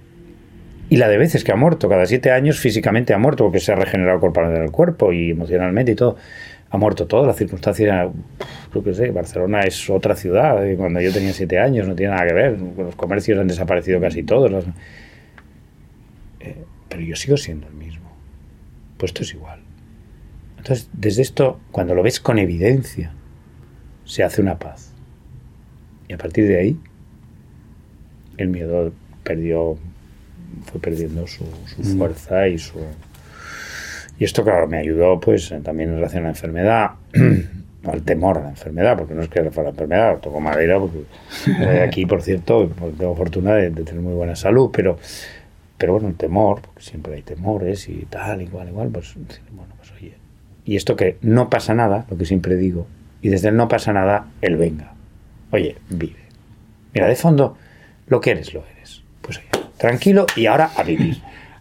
Y 0.91 0.97
la 0.97 1.09
de 1.09 1.19
veces 1.19 1.45
que 1.45 1.53
ha 1.53 1.57
muerto, 1.57 1.89
cada 1.89 2.07
7 2.07 2.31
años 2.31 2.59
físicamente 2.59 3.13
ha 3.13 3.19
muerto 3.19 3.45
porque 3.45 3.61
se 3.61 3.73
ha 3.73 3.77
regenerado 3.77 4.21
corporalmente 4.21 4.65
el 4.65 4.71
cuerpo 4.71 5.13
y 5.13 5.31
emocionalmente 5.31 5.93
y 5.93 5.95
todo. 5.95 6.17
Ha 6.71 6.77
muerto 6.77 7.07
todo, 7.07 7.27
la 7.27 7.33
circunstancia, 7.33 8.11
yo 8.75 8.85
qué 8.85 8.95
sé, 8.95 9.11
Barcelona 9.11 9.61
es 9.61 9.89
otra 9.91 10.15
ciudad. 10.15 10.65
y 10.65 10.77
Cuando 10.77 11.01
yo 11.01 11.13
tenía 11.13 11.33
7 11.33 11.59
años 11.59 11.87
no 11.87 11.95
tiene 11.95 12.15
nada 12.15 12.27
que 12.27 12.35
ver, 12.35 12.59
los 12.61 12.95
comercios 12.97 13.39
han 13.39 13.49
desaparecido 13.49 14.01
casi 14.01 14.23
todos. 14.23 14.65
Eh, 16.41 16.65
pero 16.89 17.03
yo 17.03 17.17
sigo 17.17 17.37
siendo 17.37 17.67
el 17.67 17.75
mismo. 17.75 18.11
Pues 18.97 19.11
esto 19.11 19.23
es 19.23 19.35
igual. 19.35 19.61
Entonces, 20.57 20.91
desde 20.93 21.23
esto, 21.23 21.61
cuando 21.71 21.95
lo 21.95 22.03
ves 22.03 22.21
con 22.21 22.39
evidencia, 22.39 23.13
se 24.05 24.25
hace 24.25 24.41
una 24.41 24.59
paz. 24.59 24.93
Y 26.09 26.15
a 26.15 26.19
partir 26.19 26.49
de 26.49 26.59
ahí, 26.59 26.81
el 28.39 28.49
miedo 28.49 28.93
perdió, 29.23 29.79
fue 30.71 30.81
perdiendo 30.81 31.27
su, 31.27 31.45
su 31.67 31.83
Mm. 31.83 31.99
fuerza 31.99 32.49
y 32.49 32.59
su... 32.59 32.79
Y 34.19 34.25
esto, 34.25 34.43
claro, 34.45 34.67
me 34.67 34.79
ayudó 34.79 35.21
pues 35.21 35.53
también 35.63 35.91
en 35.91 35.97
relación 35.97 36.23
a 36.23 36.25
la 36.25 36.31
enfermedad, 36.31 36.91
al 37.85 38.03
temor 38.03 38.39
a 38.39 38.43
la 38.43 38.49
enfermedad, 38.51 38.99
porque 38.99 39.15
no 39.15 39.23
es 39.23 39.29
que 39.29 39.43
fuera 39.51 39.65
la 39.65 39.71
enfermedad, 39.71 40.19
toco 40.19 40.41
madera, 40.41 40.79
porque 40.81 41.05
eh, 41.61 41.85
aquí, 41.87 42.05
por 42.05 42.23
cierto, 42.23 42.69
pues, 42.79 42.97
tengo 42.99 43.15
fortuna 43.15 43.55
de, 43.55 43.71
de 43.71 43.85
tener 43.85 44.01
muy 44.03 44.15
buena 44.15 44.35
salud, 44.35 44.71
pero, 44.73 44.99
pero 45.77 45.93
bueno, 45.93 46.09
el 46.09 46.17
temor, 46.17 46.61
porque 46.63 46.83
siempre 46.83 47.15
hay 47.15 47.23
temores 47.23 47.89
y 47.89 48.07
tal, 48.11 48.43
igual, 48.43 48.69
igual, 48.69 48.89
pues 48.89 49.15
bueno, 49.53 49.73
pues 49.79 49.93
oye. 49.93 50.15
Y 50.65 50.75
esto 50.77 50.97
que 50.97 51.17
no 51.23 51.49
pasa 51.49 51.73
nada, 51.75 52.05
lo 52.11 52.19
que 52.19 52.25
siempre 52.25 52.57
digo, 52.57 52.89
y 53.23 53.29
desde 53.29 53.49
el 53.51 53.57
no 53.57 53.69
pasa 53.69 53.93
nada, 53.93 54.27
el 54.43 54.57
venga. 54.57 54.95
Oye, 55.53 55.77
vive. 55.91 56.19
Mira, 56.93 57.07
de 57.07 57.15
fondo, 57.15 57.57
lo 58.09 58.21
que 58.21 58.33
eres, 58.33 58.53
lo 58.53 58.65
eres. 58.73 58.78
Tranquilo 59.79 60.27
y 60.37 60.47
ahora 60.47 60.71
a 60.77 60.83
vivir. 60.83 61.19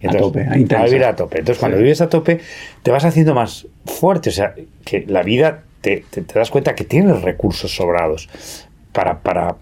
A 0.08 0.12
tope, 0.16 0.46
a 0.46 0.84
vivir 0.84 1.04
a 1.06 1.16
tope. 1.16 1.40
Entonces, 1.40 1.60
cuando 1.60 1.78
Sí. 1.78 1.84
vives 1.84 2.02
a 2.02 2.10
tope, 2.10 2.40
te 2.84 2.92
vas 2.92 3.04
haciendo 3.06 3.34
más 3.34 3.66
fuerte. 3.86 4.30
O 4.30 4.32
sea, 4.32 4.54
que 4.86 5.06
la 5.08 5.24
vida 5.24 5.64
te, 5.82 6.04
te- 6.10 6.22
te 6.22 6.38
das 6.38 6.52
cuenta 6.52 6.76
que 6.76 6.84
tienes 6.84 7.22
recursos 7.24 7.76
sobrados 7.76 8.30
para, 8.92 9.20
para, 9.20 9.56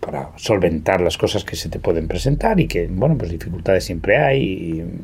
para 0.00 0.28
solventar 0.36 1.00
las 1.00 1.16
cosas 1.16 1.42
que 1.44 1.56
se 1.56 1.68
te 1.70 1.78
pueden 1.78 2.06
presentar 2.06 2.60
y 2.60 2.68
que, 2.68 2.86
bueno, 2.86 3.16
pues 3.16 3.30
dificultades 3.30 3.84
siempre 3.84 4.18
hay, 4.18 4.42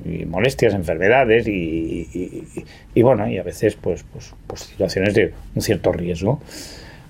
y, 0.04 0.20
y 0.22 0.26
molestias, 0.26 0.74
enfermedades 0.74 1.46
y, 1.48 1.50
y- 1.52 2.08
y- 2.54 2.64
y, 2.94 3.02
bueno, 3.02 3.26
y 3.28 3.38
a 3.38 3.42
veces 3.42 3.76
pues, 3.76 4.04
pues, 4.12 4.34
pues 4.46 4.60
situaciones 4.62 5.14
de 5.14 5.32
un 5.54 5.62
cierto 5.62 5.92
riesgo. 5.92 6.40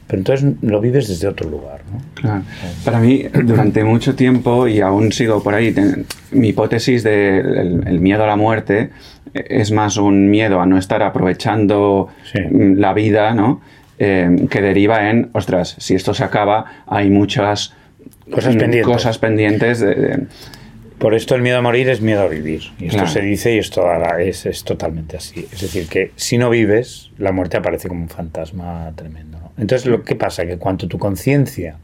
Pero 0.07 0.19
entonces 0.21 0.53
lo 0.61 0.81
vives 0.81 1.09
desde 1.09 1.29
otro 1.29 1.49
lugar, 1.49 1.81
¿no? 1.91 1.99
Claro. 2.15 2.43
Para 2.85 2.99
mí, 3.01 3.25
durante 3.45 3.85
mucho 3.85 4.15
tiempo, 4.15 4.69
y 4.69 4.81
aún 4.81 5.13
sigo 5.13 5.43
por 5.43 5.55
ahí, 5.55 5.73
ten- 5.73 6.05
mi 6.33 6.49
hipótesis 6.49 7.03
del 7.03 7.83
el 7.87 8.01
miedo 8.01 8.25
a 8.25 8.27
la 8.27 8.37
muerte 8.37 8.91
es 9.33 9.73
más 9.73 9.97
un 9.97 10.29
miedo 10.31 10.61
a 10.61 10.67
no 10.67 10.77
estar 10.79 11.03
aprovechando 11.03 12.09
Sí. 12.31 12.39
la 12.51 12.93
vida, 12.93 13.35
¿no? 13.35 13.61
Eh, 13.99 14.47
que 14.51 14.61
deriva 14.61 15.09
en, 15.09 15.31
ostras, 15.33 15.77
si 15.79 15.95
esto 15.95 16.13
se 16.15 16.25
acaba, 16.25 16.65
hay 16.87 17.11
muchas 17.11 17.73
Cosas 18.31 18.57
pendientes. 18.57 18.83
cosas 18.87 19.19
pendientes 19.19 19.81
de- 19.81 19.95
de- 19.95 20.27
Por 21.05 21.13
esto 21.15 21.35
el 21.35 21.43
miedo 21.43 21.59
a 21.59 21.61
morir 21.61 21.91
es 21.91 22.01
miedo 22.01 22.23
a 22.23 22.29
vivir. 22.29 22.63
Y 22.79 22.87
esto 22.87 22.97
Claro. 23.01 23.11
se 23.11 23.21
dice 23.21 23.55
y 23.55 23.59
esto 23.59 23.85
es, 24.19 24.47
es 24.47 24.65
totalmente 24.65 25.19
así. 25.19 25.47
Es 25.53 25.61
decir, 25.61 25.87
que 25.87 26.13
si 26.17 26.39
no 26.39 26.49
vives, 26.49 27.11
la 27.19 27.31
muerte 27.31 27.59
aparece 27.59 27.89
como 27.89 28.01
un 28.01 28.09
fantasma 28.09 28.91
tremendo. 28.97 29.39
¿no? 29.39 29.53
Entonces, 29.59 29.85
lo 29.85 30.03
que 30.03 30.17
pasa 30.17 30.47
que 30.47 30.57
cuanto 30.57 30.89
tu 30.89 30.99
conciencia 30.99 31.77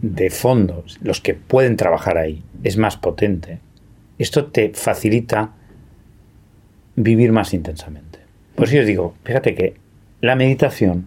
de 0.00 0.30
fondo, 0.30 0.86
los 1.02 1.20
que 1.20 1.34
pueden 1.34 1.76
trabajar 1.76 2.16
ahí, 2.16 2.42
es 2.64 2.78
más 2.78 2.96
potente, 2.96 3.58
esto 4.18 4.46
te 4.46 4.70
facilita 4.72 5.50
vivir 6.96 7.32
más 7.32 7.52
intensamente. 7.52 8.20
Por 8.54 8.68
eso 8.68 8.76
yo 8.76 8.86
digo, 8.86 9.14
fíjate 9.22 9.54
que 9.54 9.74
la 10.22 10.34
meditación 10.34 11.04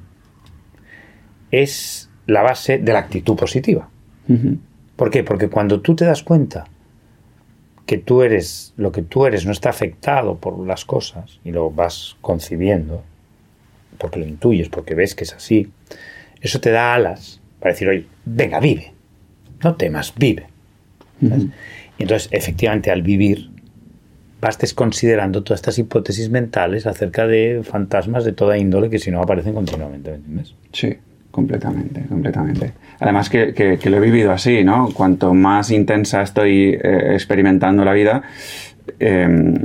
es 1.50 2.12
la 2.28 2.44
base 2.44 2.78
de 2.78 2.94
la 2.94 3.00
actitud 3.00 3.36
positiva. 3.36 3.90
¿Por 4.96 5.10
qué? 5.10 5.24
Porque 5.24 5.50
cuando 5.50 5.82
tú 5.82 5.96
te 5.96 6.06
das 6.06 6.22
cuenta 6.22 6.66
que 7.86 7.98
tú 7.98 8.22
eres, 8.22 8.74
lo 8.78 8.92
que 8.92 9.02
tú 9.02 9.26
eres 9.26 9.46
no 9.46 9.52
está 9.52 9.70
afectado 9.70 10.38
por 10.38 10.66
las 10.66 10.86
cosas 10.86 11.40
y 11.44 11.52
lo 11.52 11.70
vas 11.70 12.16
concibiendo, 12.22 13.04
porque 13.98 14.20
lo 14.20 14.26
intuyes, 14.26 14.70
porque 14.70 14.96
ves 14.96 15.16
que 15.16 15.26
es 15.26 15.34
así, 15.34 15.72
eso 16.42 16.60
te 16.60 16.72
da 16.72 16.94
alas 16.94 17.42
para 17.60 17.74
decir, 17.74 17.88
oye, 17.90 18.06
venga, 18.26 18.60
vive, 18.60 18.94
no 19.64 19.76
temas, 19.76 20.14
vive. 20.16 20.48
Y 21.22 22.04
entonces, 22.04 22.30
efectivamente, 22.32 22.92
al 22.92 23.02
vivir, 23.02 23.50
vas 24.42 24.58
considerando 24.74 25.44
todas 25.44 25.60
estas 25.60 25.80
hipótesis 25.80 26.30
mentales 26.30 26.86
acerca 26.86 27.28
de 27.28 27.62
fantasmas 27.64 28.26
de 28.26 28.34
toda 28.34 28.58
índole 28.58 28.90
que 28.90 29.00
si 29.00 29.10
no 29.10 29.22
aparecen 29.22 29.54
continuamente, 29.54 30.12
¿me 30.12 30.16
entiendes? 30.18 30.56
Sí, 30.74 30.98
completamente, 31.34 32.06
completamente. 32.08 32.74
Además 33.00 33.28
que, 33.28 33.56
que, 33.56 33.90
lo 33.90 33.98
he 33.98 34.00
vivido 34.00 34.32
así, 34.32 34.64
¿no? 34.64 34.90
Cuanto 34.94 35.34
más 35.34 35.72
intensa 35.72 36.22
estoy 36.22 36.80
eh, 36.80 37.14
experimentando 37.14 37.84
la 37.84 37.92
vida, 37.92 38.22
em, 39.00 39.56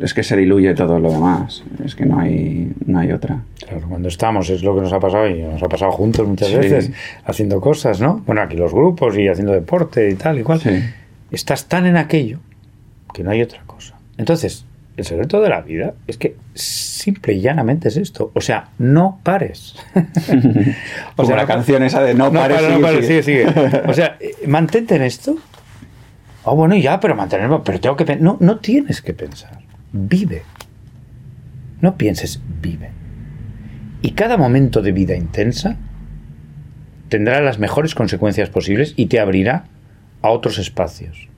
es 0.00 0.14
que 0.14 0.22
se 0.22 0.36
diluye 0.36 0.74
todo 0.74 1.00
lo 1.00 1.10
demás. 1.10 1.64
Es 1.84 1.96
que 1.96 2.06
no 2.06 2.20
hay, 2.20 2.72
no 2.86 3.00
hay 3.00 3.10
otra. 3.10 3.42
Claro, 3.66 3.88
cuando 3.88 4.06
estamos, 4.06 4.48
es 4.48 4.62
lo 4.62 4.76
que 4.76 4.82
nos 4.82 4.92
ha 4.92 5.00
pasado 5.00 5.28
y 5.28 5.42
nos 5.42 5.60
ha 5.60 5.68
pasado 5.68 5.90
juntos 5.90 6.28
muchas 6.28 6.54
veces, 6.54 6.92
haciendo 7.24 7.60
cosas, 7.60 8.00
¿no? 8.00 8.22
Bueno, 8.24 8.42
aquí 8.42 8.56
los 8.56 8.72
grupos 8.72 9.18
y 9.18 9.26
haciendo 9.26 9.54
deporte 9.54 10.08
y 10.08 10.14
tal 10.14 10.38
y 10.38 10.44
cual. 10.44 10.60
Sí. 10.60 10.84
Estás 11.32 11.66
tan 11.66 11.86
en 11.86 11.96
aquello 11.96 12.38
que 13.12 13.24
no 13.24 13.32
hay 13.32 13.42
otra 13.42 13.62
cosa. 13.66 13.98
Entonces, 14.18 14.65
el 14.96 15.04
secreto 15.04 15.40
de 15.40 15.48
la 15.50 15.60
vida 15.60 15.94
es 16.06 16.16
que 16.16 16.36
simple 16.54 17.34
y 17.34 17.40
llanamente 17.40 17.88
es 17.88 17.96
esto. 17.96 18.30
O 18.34 18.40
sea, 18.40 18.70
no 18.78 19.20
pares. 19.22 19.76
o 21.16 21.24
sea, 21.24 21.36
la 21.36 21.46
canción 21.46 21.82
esa 21.82 22.02
de 22.02 22.14
no, 22.14 22.32
pares, 22.32 22.62
no 22.70 22.80
pares, 22.80 23.06
sigue, 23.06 23.22
sigue. 23.22 23.46
O 23.86 23.92
sea, 23.92 24.16
eh, 24.20 24.34
mantente 24.46 24.96
en 24.96 25.02
esto. 25.02 25.36
Oh, 26.44 26.56
bueno, 26.56 26.76
ya, 26.76 26.98
pero 27.00 27.14
mantenerlo. 27.14 27.62
Pero 27.62 27.80
tengo 27.80 27.96
que 27.96 28.16
No, 28.16 28.38
no 28.40 28.58
tienes 28.58 29.02
que 29.02 29.12
pensar. 29.12 29.58
Vive. 29.92 30.42
No 31.80 31.96
pienses, 31.96 32.40
vive. 32.62 32.90
Y 34.00 34.12
cada 34.12 34.36
momento 34.36 34.80
de 34.80 34.92
vida 34.92 35.14
intensa 35.14 35.76
tendrá 37.08 37.40
las 37.40 37.58
mejores 37.58 37.94
consecuencias 37.94 38.48
posibles 38.48 38.94
y 38.96 39.06
te 39.06 39.20
abrirá 39.20 39.64
a 40.22 40.30
otros 40.30 40.58
espacios. 40.58 41.28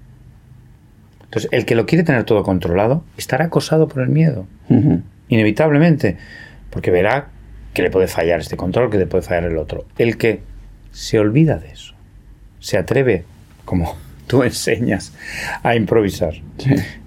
Entonces, 1.29 1.51
el 1.53 1.67
que 1.67 1.75
lo 1.75 1.85
quiere 1.85 2.05
tener 2.05 2.25
todo 2.25 2.43
controlado 2.43 3.05
estará 3.19 3.47
acosado 3.47 3.87
por 3.87 4.03
el 4.03 4.09
miedo, 4.09 4.47
inevitablemente, 5.29 6.17
porque 6.71 6.91
verá 6.91 7.29
que 7.75 7.83
le 7.83 7.91
puede 7.91 8.09
fallar 8.09 8.41
este 8.41 8.57
control, 8.57 8.91
que 8.91 8.97
le 8.97 9.07
puede 9.07 9.23
fallar 9.23 9.45
el 9.45 9.59
otro. 9.59 9.85
El 9.99 10.17
que 10.17 10.41
se 10.91 11.19
olvida 11.19 11.59
de 11.59 11.71
eso, 11.71 11.95
se 12.61 12.79
atreve, 12.79 13.25
como 13.67 13.95
tú 14.27 14.43
enseñas, 14.43 15.13
a 15.63 15.77
improvisar. 15.77 16.35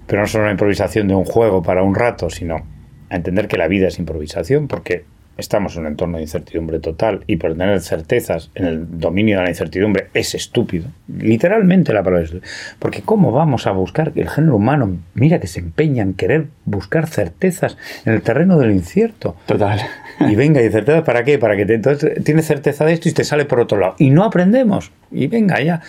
Pero 0.06 0.22
no 0.22 0.28
solo 0.28 0.44
la 0.44 0.52
improvisación 0.52 1.08
de 1.08 1.14
un 1.16 1.24
juego 1.24 1.62
para 1.62 1.82
un 1.82 1.94
rato, 1.94 2.30
sino 2.30 2.64
a 3.10 3.16
entender 3.16 3.48
que 3.48 3.56
la 3.56 3.66
vida 3.66 3.88
es 3.88 3.98
improvisación, 3.98 4.68
porque 4.68 5.04
estamos 5.36 5.74
en 5.76 5.82
un 5.82 5.86
entorno 5.88 6.18
de 6.18 6.24
incertidumbre 6.24 6.78
total 6.78 7.24
y 7.26 7.36
por 7.36 7.52
tener 7.52 7.80
certezas 7.80 8.50
en 8.54 8.66
el 8.66 8.98
dominio 8.98 9.38
de 9.38 9.44
la 9.44 9.50
incertidumbre 9.50 10.08
es 10.14 10.34
estúpido. 10.34 10.86
Literalmente 11.08 11.92
la 11.92 12.02
palabra 12.02 12.24
es 12.24 12.34
Porque 12.78 13.02
¿cómo 13.02 13.32
vamos 13.32 13.66
a 13.66 13.72
buscar 13.72 14.12
el 14.14 14.28
género 14.28 14.56
humano? 14.56 14.98
Mira 15.14 15.40
que 15.40 15.46
se 15.46 15.60
empeña 15.60 16.02
en 16.02 16.14
querer 16.14 16.46
buscar 16.64 17.06
certezas 17.06 17.76
en 18.04 18.12
el 18.12 18.22
terreno 18.22 18.58
del 18.58 18.72
incierto. 18.72 19.36
Total. 19.46 19.80
Y 20.20 20.34
venga, 20.34 20.62
¿y 20.62 20.70
certeza 20.70 21.04
para 21.04 21.24
qué? 21.24 21.38
Para 21.38 21.56
que 21.56 21.66
te, 21.66 21.74
entonces 21.74 22.22
tienes 22.24 22.46
certeza 22.46 22.84
de 22.84 22.92
esto 22.92 23.08
y 23.08 23.12
te 23.12 23.24
sale 23.24 23.44
por 23.44 23.60
otro 23.60 23.78
lado. 23.78 23.94
Y 23.98 24.10
no 24.10 24.24
aprendemos. 24.24 24.92
Y 25.10 25.26
venga, 25.26 25.60
ya. 25.60 25.80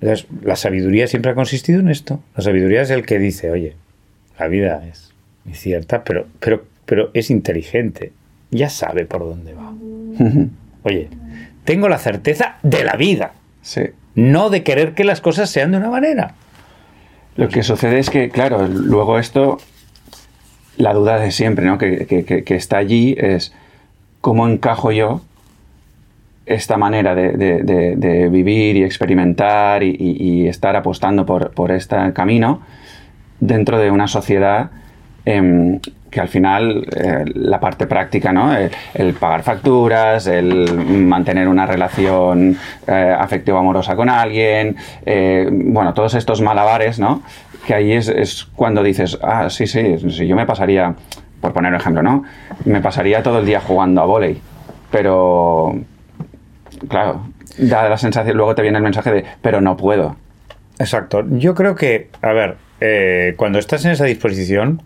la 0.00 0.56
sabiduría 0.56 1.06
siempre 1.06 1.30
ha 1.30 1.34
consistido 1.34 1.80
en 1.80 1.88
esto. 1.88 2.20
La 2.36 2.42
sabiduría 2.42 2.82
es 2.82 2.90
el 2.90 3.06
que 3.06 3.18
dice, 3.18 3.50
oye, 3.50 3.76
la 4.38 4.48
vida 4.48 4.84
es 4.86 5.12
incierta, 5.46 6.04
pero, 6.04 6.26
pero, 6.40 6.64
pero 6.84 7.10
es 7.14 7.30
inteligente 7.30 8.12
ya 8.50 8.68
sabe 8.68 9.04
por 9.04 9.20
dónde 9.20 9.54
va. 9.54 9.72
Oye, 10.82 11.08
tengo 11.64 11.88
la 11.88 11.98
certeza 11.98 12.56
de 12.62 12.84
la 12.84 12.94
vida. 12.94 13.32
Sí. 13.62 13.82
No 14.14 14.50
de 14.50 14.62
querer 14.62 14.94
que 14.94 15.04
las 15.04 15.20
cosas 15.20 15.50
sean 15.50 15.70
de 15.72 15.78
una 15.78 15.90
manera. 15.90 16.34
Lo 17.36 17.48
que 17.48 17.62
sucede 17.62 18.00
es 18.00 18.10
que, 18.10 18.30
claro, 18.30 18.66
luego 18.66 19.18
esto, 19.18 19.58
la 20.76 20.92
duda 20.92 21.18
de 21.18 21.30
siempre, 21.30 21.64
¿no? 21.66 21.78
Que, 21.78 22.44
está 22.48 22.78
allí 22.78 23.14
es 23.16 23.54
cómo 24.20 24.48
encajo 24.48 24.90
yo 24.90 25.20
esta 26.46 26.78
manera 26.78 27.14
de, 27.14 28.28
vivir 28.32 28.76
y 28.76 28.82
experimentar 28.82 29.82
y, 29.84 30.48
estar 30.48 30.74
apostando 30.74 31.26
por, 31.26 31.52
por, 31.52 31.70
este 31.70 31.96
camino 32.12 32.62
dentro 33.38 33.78
de 33.78 33.90
una 33.90 34.08
sociedad 34.08 34.70
em, 35.24 35.78
que 36.10 36.20
al 36.20 36.28
final 36.28 36.86
eh, 36.94 37.24
la 37.34 37.60
parte 37.60 37.86
práctica, 37.86 38.32
¿no? 38.32 38.54
El, 38.94 39.14
pagar 39.14 39.42
facturas, 39.42 40.26
el 40.26 40.72
mantener 40.74 41.48
una 41.48 41.66
relación 41.66 42.56
eh, 42.86 43.16
afectivo-amorosa 43.18 43.96
con 43.96 44.08
alguien, 44.08 44.76
eh, 45.04 45.48
bueno, 45.50 45.94
todos 45.94 46.14
estos 46.14 46.40
malabares, 46.40 46.98
¿no? 46.98 47.22
Que 47.66 47.74
ahí 47.74 47.92
es, 47.92 48.46
cuando 48.54 48.82
dices, 48.82 49.18
ah, 49.22 49.50
sí, 49.50 49.66
sí, 49.66 49.98
sí, 50.10 50.26
yo 50.26 50.36
me 50.36 50.46
pasaría, 50.46 50.94
por 51.40 51.52
poner 51.52 51.72
un 51.72 51.80
ejemplo, 51.80 52.02
¿no? 52.02 52.24
Me 52.64 52.80
pasaría 52.80 53.22
todo 53.22 53.40
el 53.40 53.46
día 53.46 53.60
jugando 53.60 54.00
a 54.00 54.04
volei, 54.04 54.40
pero, 54.90 55.78
claro, 56.88 57.26
da 57.58 57.88
la 57.88 57.98
sensación, 57.98 58.36
luego 58.36 58.54
te 58.54 58.62
viene 58.62 58.78
el 58.78 58.84
mensaje 58.84 59.12
de, 59.12 59.24
pero 59.42 59.60
no 59.60 59.76
puedo. 59.76 60.16
Exacto. 60.78 61.24
Yo 61.28 61.54
creo 61.54 61.74
que, 61.74 62.08
a 62.22 62.32
ver, 62.32 62.56
cuando 63.36 63.58
estás 63.58 63.84
en 63.84 63.90
esa 63.90 64.04
disposición, 64.04 64.80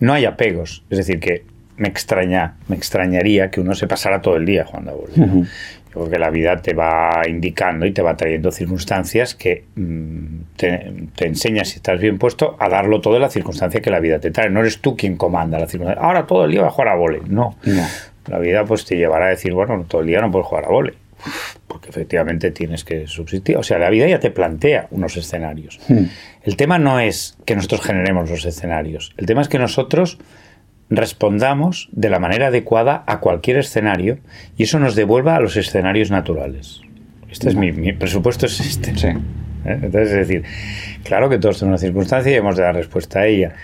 no 0.00 0.12
hay 0.12 0.24
apegos. 0.24 0.84
Es 0.90 0.98
decir, 0.98 1.20
que 1.20 1.44
me 1.76 1.88
extraña, 1.88 2.56
me 2.68 2.76
extrañaría 2.76 3.50
que 3.50 3.60
uno 3.60 3.74
se 3.74 3.86
pasara 3.86 4.20
todo 4.20 4.36
el 4.36 4.46
día 4.46 4.64
jugando 4.64 4.90
a 4.90 4.94
bowling. 4.94 5.44
Yo 5.44 5.92
creo 5.92 6.10
que 6.10 6.18
la 6.18 6.30
vida 6.30 6.60
te 6.60 6.74
va 6.74 7.22
indicando 7.26 7.86
y 7.86 7.92
te 7.92 8.02
va 8.02 8.16
trayendo 8.16 8.50
circunstancias 8.50 9.34
que 9.34 9.64
mm, 9.74 10.56
te, 10.56 10.92
te 11.14 11.26
enseñas, 11.26 11.68
si 11.68 11.76
estás 11.76 11.98
bien 11.98 12.18
puesto, 12.18 12.56
a 12.58 12.68
darlo 12.68 13.00
todo 13.00 13.16
en 13.16 13.22
la 13.22 13.30
circunstancia 13.30 13.80
que 13.80 13.90
la 13.90 14.00
vida 14.00 14.18
te 14.18 14.30
trae. 14.30 14.50
No 14.50 14.60
eres 14.60 14.80
tú 14.80 14.96
quien 14.96 15.16
comanda 15.16 15.58
la 15.58 15.66
circunstancia. 15.66 16.04
Ahora 16.04 16.26
todo 16.26 16.44
el 16.44 16.50
día 16.50 16.60
voy 16.60 16.68
a 16.68 16.72
jugar 16.72 16.88
a 16.88 16.94
vole. 16.94 17.22
No. 17.26 17.56
La 18.26 18.38
vida 18.38 18.64
pues 18.64 18.84
te 18.84 18.96
llevará 18.96 19.26
a 19.26 19.30
decir, 19.30 19.54
bueno, 19.54 19.84
todo 19.88 20.02
el 20.02 20.08
día 20.08 20.20
no 20.20 20.30
puedes 20.30 20.46
jugar 20.46 20.66
a 20.66 20.68
vole 20.68 20.94
porque 21.66 21.90
efectivamente 21.90 22.50
tienes 22.50 22.84
que 22.84 23.06
subsistir. 23.06 23.56
O 23.56 23.62
sea, 23.62 23.78
la 23.78 23.90
vida 23.90 24.06
ya 24.06 24.20
te 24.20 24.30
plantea 24.30 24.88
unos 24.90 25.16
escenarios. 25.16 25.80
Hmm. 25.88 26.04
El 26.42 26.56
tema 26.56 26.78
no 26.78 27.00
es 27.00 27.36
que 27.44 27.54
nosotros 27.54 27.82
generemos 27.82 28.30
los 28.30 28.44
escenarios, 28.44 29.12
el 29.16 29.26
tema 29.26 29.42
es 29.42 29.48
que 29.48 29.58
nosotros 29.58 30.18
respondamos 30.90 31.90
de 31.92 32.08
la 32.08 32.18
manera 32.18 32.46
adecuada 32.46 33.04
a 33.06 33.20
cualquier 33.20 33.58
escenario 33.58 34.18
y 34.56 34.62
eso 34.62 34.78
nos 34.78 34.94
devuelva 34.94 35.36
a 35.36 35.40
los 35.40 35.56
escenarios 35.56 36.10
naturales. 36.10 36.80
Este 37.30 37.50
es 37.50 37.54
mi, 37.56 37.92
presupuesto 37.92 38.46
es 38.46 38.58
este. 38.60 38.96
Sí. 38.96 39.08
¿Eh? 39.08 39.18
Entonces, 39.64 40.12
es 40.12 40.28
decir, 40.28 40.44
claro 41.04 41.28
que 41.28 41.38
todos 41.38 41.58
tenemos 41.58 41.80
una 41.80 41.86
circunstancia 41.86 42.32
y 42.32 42.36
hemos 42.36 42.56
de 42.56 42.62
dar 42.62 42.74
respuesta 42.74 43.20
a 43.20 43.26
ella. 43.26 43.54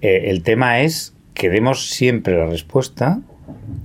Eh, 0.00 0.30
el 0.30 0.42
tema 0.42 0.80
es 0.80 1.14
que 1.34 1.50
demos 1.50 1.90
siempre 1.90 2.38
la 2.38 2.46
respuesta 2.46 3.20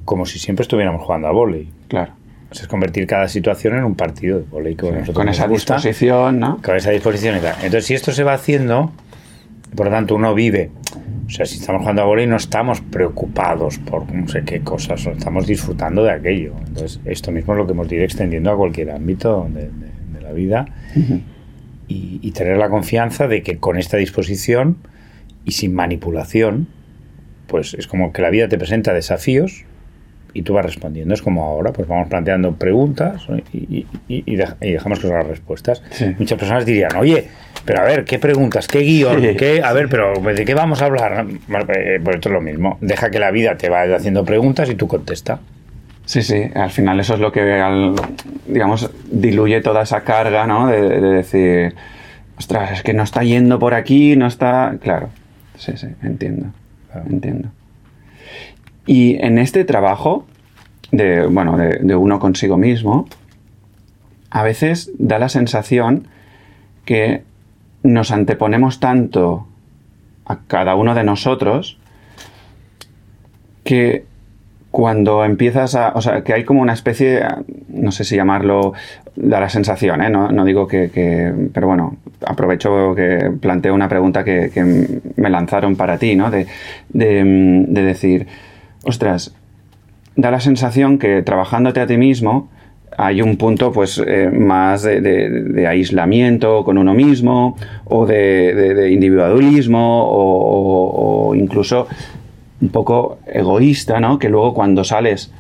como 0.06 0.26
si 0.26 0.40
siempre 0.40 0.64
estuviéramos 0.64 1.02
jugando 1.02 1.28
a 1.28 1.32
volei. 1.32 1.68
Claro 1.90 2.14
es 2.64 2.68
convertir 2.68 3.08
cada 3.08 3.28
situación 3.28 3.78
en 3.78 3.84
un 3.84 3.96
partido 3.96 4.40
de 4.40 4.46
volei 4.46 4.76
con 4.76 5.30
esa 5.30 5.48
disposición, 5.48 6.40
¿no? 6.40 6.62
Con 6.62 6.76
esa 6.76 6.92
disposición 6.92 7.38
y 7.38 7.40
tal. 7.40 7.56
Entonces, 7.56 7.86
si 7.86 7.94
esto 7.94 8.12
se 8.12 8.24
va 8.24 8.34
haciendo, 8.34 8.92
por 9.76 9.88
lo 9.88 9.92
tanto, 9.92 10.16
uno 10.16 10.34
vive. 10.34 10.72
O 11.28 11.30
sea, 11.30 11.46
si 11.46 11.58
estamos 11.58 11.82
jugando 11.82 12.04
a 12.04 12.06
volei, 12.06 12.28
no 12.28 12.36
estamos 12.36 12.82
preocupados 12.82 13.80
por 13.80 14.12
no 14.12 14.28
sé 14.28 14.44
qué 14.44 14.62
cosas, 14.62 15.06
estamos 15.06 15.48
disfrutando 15.48 16.04
de 16.04 16.12
aquello. 16.12 16.54
Entonces, 16.68 17.00
esto 17.06 17.32
mismo 17.32 17.54
es 17.54 17.58
lo 17.60 17.66
que 17.66 17.74
hemos 17.74 17.92
ido 17.92 18.04
extendiendo 18.04 18.52
a 18.52 18.58
cualquier 18.58 18.92
ámbito 18.92 19.48
de, 19.50 19.70
la 20.22 20.32
vida 20.32 20.66
y, 21.88 22.20
y 22.22 22.32
tener 22.32 22.58
la 22.58 22.70
confianza 22.70 23.28
de 23.28 23.44
que 23.44 23.58
con 23.58 23.78
esta 23.78 23.98
disposición 23.98 24.78
y 25.46 25.52
sin 25.52 25.76
manipulación, 25.76 26.68
pues 27.48 27.76
es 27.76 27.86
como 27.86 28.12
que 28.12 28.24
la 28.24 28.32
vida 28.32 28.48
te 28.48 28.58
presenta 28.58 28.92
desafíos 28.92 29.66
y 30.36 30.42
tú 30.42 30.54
vas 30.54 30.66
respondiendo. 30.66 31.14
Es 31.14 31.22
como 31.22 31.46
ahora, 31.46 31.72
pues 31.72 31.88
vamos 31.88 32.10
planteando 32.10 32.52
preguntas 32.56 33.26
y, 33.54 33.86
dejamos 34.60 35.00
que 35.00 35.08
son 35.08 35.18
las 35.18 35.26
respuestas. 35.26 35.82
Muchas 36.20 36.38
personas 36.38 36.66
dirían, 36.66 36.94
oye, 36.98 37.30
pero 37.64 37.80
a 37.80 37.86
ver, 37.86 38.04
¿qué 38.04 38.20
preguntas? 38.20 38.68
¿Qué 38.68 38.80
guion? 38.80 39.22
¿Qué? 39.38 39.62
A 39.64 39.72
ver, 39.72 39.88
pero 39.88 40.14
¿de 40.14 40.44
qué 40.44 40.54
vamos 40.54 40.82
a 40.82 40.86
hablar? 40.86 41.26
Eh, 41.26 42.02
pues 42.04 42.18
esto 42.18 42.30
es 42.30 42.34
lo 42.34 42.42
mismo. 42.42 42.78
Deja 42.82 43.10
que 43.10 43.18
la 43.18 43.32
vida 43.32 43.56
te 43.56 43.70
vaya 43.70 43.96
haciendo 43.96 44.26
preguntas 44.26 44.70
y 44.70 44.76
tú 44.76 44.90
contesta. 44.90 45.40
Sí, 46.04 46.22
sí, 46.22 46.52
al 46.54 46.70
final 46.70 47.00
eso 47.00 47.14
es 47.14 47.22
lo 47.22 47.32
que, 47.32 47.42
digamos, 48.46 48.92
diluye 49.10 49.62
toda 49.62 49.84
esa 49.84 50.02
carga, 50.02 50.46
¿no? 50.46 50.68
De, 50.68 51.00
decir, 51.00 51.76
ostras, 52.38 52.74
es 52.74 52.84
que 52.84 52.94
no 52.94 53.04
está 53.04 53.24
yendo 53.24 53.58
por 53.58 53.74
aquí, 53.74 54.18
no 54.18 54.28
está... 54.28 54.76
Claro, 54.82 55.10
sí, 55.58 55.72
sí, 55.78 55.88
entiendo, 56.04 56.48
entiendo. 57.10 57.50
Y 58.86 59.18
en 59.24 59.38
este 59.38 59.66
trabajo, 59.66 60.26
de, 60.92 61.26
bueno, 61.26 61.58
de, 61.58 61.96
uno 61.96 62.20
consigo 62.20 62.58
mismo, 62.58 63.08
a 64.30 64.44
veces 64.44 64.92
da 64.98 65.20
la 65.20 65.30
sensación 65.30 66.08
que 66.86 67.24
nos 67.84 68.12
anteponemos 68.12 68.80
tanto 68.80 69.48
a 70.26 70.40
cada 70.48 70.76
uno 70.76 70.96
de 70.96 71.04
nosotros 71.04 71.78
que 73.64 74.06
cuando 74.76 75.24
empiezas 75.24 75.74
a. 75.76 75.94
O 75.96 76.02
sea, 76.02 76.22
que 76.22 76.34
hay 76.34 76.44
como 76.44 76.62
una 76.62 76.74
especie, 76.74 77.24
no 77.70 77.94
sé 77.94 78.04
si 78.04 78.18
llamarlo, 78.18 78.74
da 79.16 79.40
la 79.40 79.48
sensación, 79.48 80.02
¿eh? 80.02 80.10
no, 80.10 80.44
digo 80.44 80.68
que, 80.68 80.90
Pero 81.54 81.68
bueno, 81.68 81.96
aprovecho 82.26 82.94
que 82.94 83.32
planteo 83.40 83.74
una 83.74 83.88
pregunta 83.88 84.26
que, 84.26 84.52
me 85.16 85.30
lanzaron 85.30 85.78
para 85.78 85.98
ti, 85.98 86.18
¿no? 86.18 86.30
De, 86.30 86.46
decir, 86.90 88.28
ostras, 88.86 89.36
da 90.16 90.32
la 90.32 90.40
sensación 90.40 90.98
que 90.98 91.22
trabajándote 91.22 91.82
a 91.82 91.88
ti 91.88 91.98
mismo 91.98 92.50
hay 92.98 93.22
un 93.22 93.36
punto 93.36 93.74
pues 93.74 94.02
eh, 94.06 94.30
más 94.32 94.84
de, 94.84 95.66
aislamiento 95.68 96.64
con 96.64 96.78
uno 96.78 96.94
mismo 96.94 97.58
o 97.84 98.06
de, 98.06 98.90
individualismo 98.92 100.06
o, 100.06 101.30
o 101.30 101.36
incluso 101.36 101.88
un 102.62 102.70
poco 102.70 103.20
egoísta, 103.28 104.00
¿no? 104.00 104.18
Que 104.18 104.30
luego 104.30 104.54
cuando 104.54 104.86
sales 104.86 105.34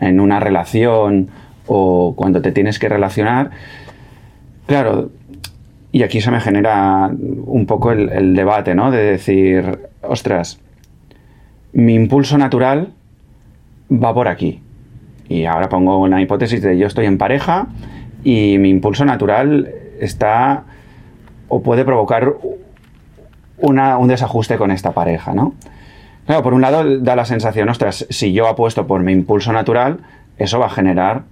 en 0.00 0.18
una 0.18 0.40
relación 0.40 1.28
o 1.66 2.14
cuando 2.16 2.40
te 2.40 2.52
tienes 2.52 2.78
que 2.78 2.88
relacionar, 2.88 3.50
claro, 4.66 5.10
y 5.94 6.02
aquí 6.02 6.20
se 6.20 6.32
me 6.32 6.40
genera 6.40 7.08
un 7.08 7.66
poco 7.66 7.92
el, 7.92 8.34
debate, 8.34 8.74
¿no? 8.74 8.90
De 8.90 9.02
decir, 9.02 9.78
ostras, 10.02 10.58
mi 11.74 11.94
impulso 11.94 12.38
natural 12.38 12.92
va 13.90 14.14
por 14.14 14.28
aquí. 14.28 14.62
Y 15.28 15.44
ahora 15.44 15.68
pongo 15.68 15.98
una 15.98 16.22
hipótesis 16.22 16.62
de 16.62 16.78
yo 16.78 16.86
estoy 16.86 17.06
en 17.06 17.18
pareja 17.18 17.66
y 18.22 18.56
mi 18.58 18.70
impulso 18.70 19.04
natural 19.04 19.70
está 20.00 20.64
o 21.48 21.62
puede 21.62 21.84
provocar 21.84 22.34
un 23.58 24.08
desajuste 24.08 24.56
con 24.56 24.70
esta 24.70 24.92
pareja, 24.92 25.34
¿no? 25.34 25.54
Claro, 26.26 26.42
por 26.42 26.54
un 26.54 26.62
lado 26.62 27.00
da 27.00 27.16
la 27.16 27.24
sensación, 27.24 27.68
ostras, 27.68 28.06
si 28.08 28.32
yo 28.32 28.48
apuesto 28.48 28.86
por 28.86 29.02
mi 29.02 29.12
impulso 29.12 29.52
natural, 29.52 30.00
eso 30.38 30.58
va 30.58 30.66
a 30.66 30.70
generar, 30.70 31.24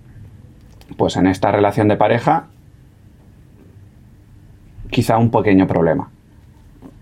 pues 0.96 1.16
en 1.16 1.26
esta 1.26 1.50
relación 1.50 1.88
de 1.88 1.96
pareja, 1.96 2.46
quizá 4.90 5.18
un 5.18 5.30
pequeño 5.30 5.66
problema 5.66 6.11